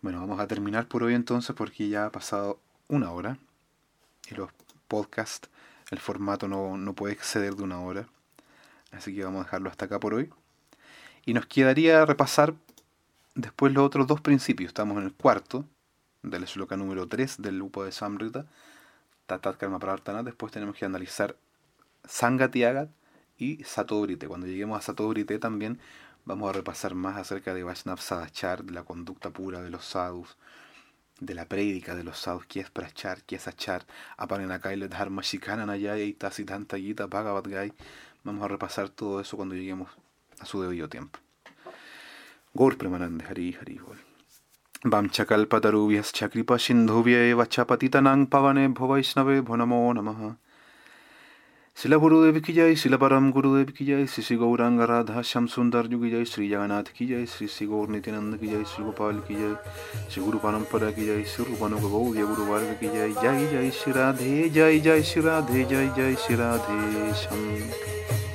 Bueno, 0.00 0.18
vamos 0.18 0.40
a 0.40 0.48
terminar 0.48 0.88
por 0.88 1.04
hoy 1.04 1.14
entonces, 1.14 1.54
porque 1.54 1.88
ya 1.88 2.06
ha 2.06 2.10
pasado 2.10 2.58
una 2.88 3.12
hora. 3.12 3.38
Y 4.28 4.34
los 4.34 4.50
podcasts, 4.88 5.48
el 5.92 6.00
formato 6.00 6.48
no, 6.48 6.76
no 6.76 6.92
puede 6.92 7.14
exceder 7.14 7.54
de 7.54 7.62
una 7.62 7.80
hora. 7.80 8.08
Así 8.90 9.14
que 9.14 9.22
vamos 9.22 9.42
a 9.42 9.44
dejarlo 9.44 9.70
hasta 9.70 9.84
acá 9.84 10.00
por 10.00 10.14
hoy. 10.14 10.28
Y 11.24 11.34
nos 11.34 11.46
quedaría 11.46 12.04
repasar 12.04 12.54
después 13.38 13.72
los 13.72 13.84
otros 13.84 14.06
dos 14.06 14.20
principios. 14.20 14.68
Estamos 14.68 14.98
en 14.98 15.04
el 15.04 15.14
cuarto, 15.14 15.64
del 16.22 16.46
sloka 16.46 16.76
número 16.76 17.06
3 17.06 17.40
del 17.40 17.56
lupo 17.56 17.84
de 17.84 17.92
Samrita, 17.92 18.46
Tatat 19.26 19.56
Karma 19.56 19.78
Prartana. 19.78 20.22
Después 20.24 20.52
tenemos 20.52 20.76
que 20.76 20.84
analizar 20.84 21.36
Sangatiagat 22.04 22.90
y 23.38 23.62
Satobrite. 23.62 24.26
Cuando 24.26 24.48
lleguemos 24.48 24.78
a 24.78 24.82
Satobrite 24.82 25.38
también 25.38 25.78
vamos 26.24 26.50
a 26.50 26.52
repasar 26.52 26.94
más 26.94 27.16
acerca 27.16 27.54
de 27.54 27.62
Vaishnav 27.62 28.00
Sadachar, 28.00 28.64
de 28.64 28.72
la 28.72 28.82
conducta 28.82 29.30
pura 29.30 29.62
de 29.62 29.70
los 29.70 29.84
sadhus, 29.84 30.36
de 31.20 31.34
la 31.34 31.46
prédica 31.46 31.94
de 31.94 32.02
los 32.02 32.18
sadhus, 32.18 32.44
qué 32.46 32.60
es 32.60 32.70
prachar, 32.70 33.22
qué 33.22 33.36
es 33.36 33.46
achar, 33.46 33.86
Apanenakaila 34.16 34.88
Dharma 34.88 35.22
Shikananayaya 35.22 36.04
y 36.04 36.12
Tasiddhanta 36.12 36.76
Gita 36.76 37.06
Bhagavad 37.06 37.44
Gai. 37.44 37.72
Vamos 38.24 38.44
a 38.44 38.48
repasar 38.48 38.88
todo 38.88 39.20
eso 39.20 39.36
cuando 39.36 39.54
lleguemos 39.54 39.90
a 40.40 40.44
su 40.44 40.60
debido 40.60 40.88
tiempo. 40.88 41.20
Gaur 42.58 42.72
Premanande 42.72 43.22
Hari 43.28 43.52
Hari 43.52 43.78
Bol. 43.78 43.96
वाञ्छकल्पतरुभ्यश्च 44.86 46.22
कृपसिन्धुभ्य 46.24 47.14
एव 47.30 47.44
च 47.44 47.60
पतितनां 47.60 48.24
पवनेभ्यो 48.24 48.86
वैष्णवेभ्यो 48.86 49.56
नमो 49.56 49.80
नमः 49.92 50.20
शिल 51.76 51.94
गुरुदेव 51.94 52.40
की 52.46 52.52
जय 52.52 52.74
शिल 52.74 52.96
परम 52.96 53.30
गुरुदेव 53.32 53.72
की 53.78 53.86
जय, 53.86 54.06
श्री 54.06 54.22
श्री 54.24 54.36
गौरांग 54.36 54.80
राधा 54.80 55.22
श्याम 55.22 55.46
सुंदर 55.46 55.86
जु 55.86 55.98
की 55.98 56.10
जय, 56.10 56.24
श्री 56.24 56.48
जगन्नाथ 56.48 56.92
की 56.96 57.06
जय, 57.06 57.26
श्री 57.26 57.46
श्री 57.46 57.66
गौर 57.66 57.88
नित्यानंद 57.88 58.38
की 58.38 58.46
जय, 58.46 58.64
श्री 58.74 58.84
गोपाल 58.84 59.18
की 59.28 59.34
जय, 59.34 59.54
श्री 60.10 60.24
गुरु 60.24 60.38
परंपरा 60.38 60.90
की 60.90 61.06
जय, 61.06 61.22
श्री 61.34 61.44
रूपानुग 61.44 61.90
गौर, 61.90 62.16
गुरु 62.26 62.44
वर्ग 62.52 62.76
की 62.80 62.88
जय 62.88 63.12
जय 63.22 63.46
जय 63.52 63.70
श्री 63.70 63.92
राधे, 63.92 64.48
जय 64.48 64.78
जय 64.78 65.02
श्री 65.02 65.22
राधे, 65.22 65.64
जय 65.64 65.88
जय 65.96 66.14
श्री 66.14 66.36
राधे 66.36 67.14
श्याम 67.22 68.27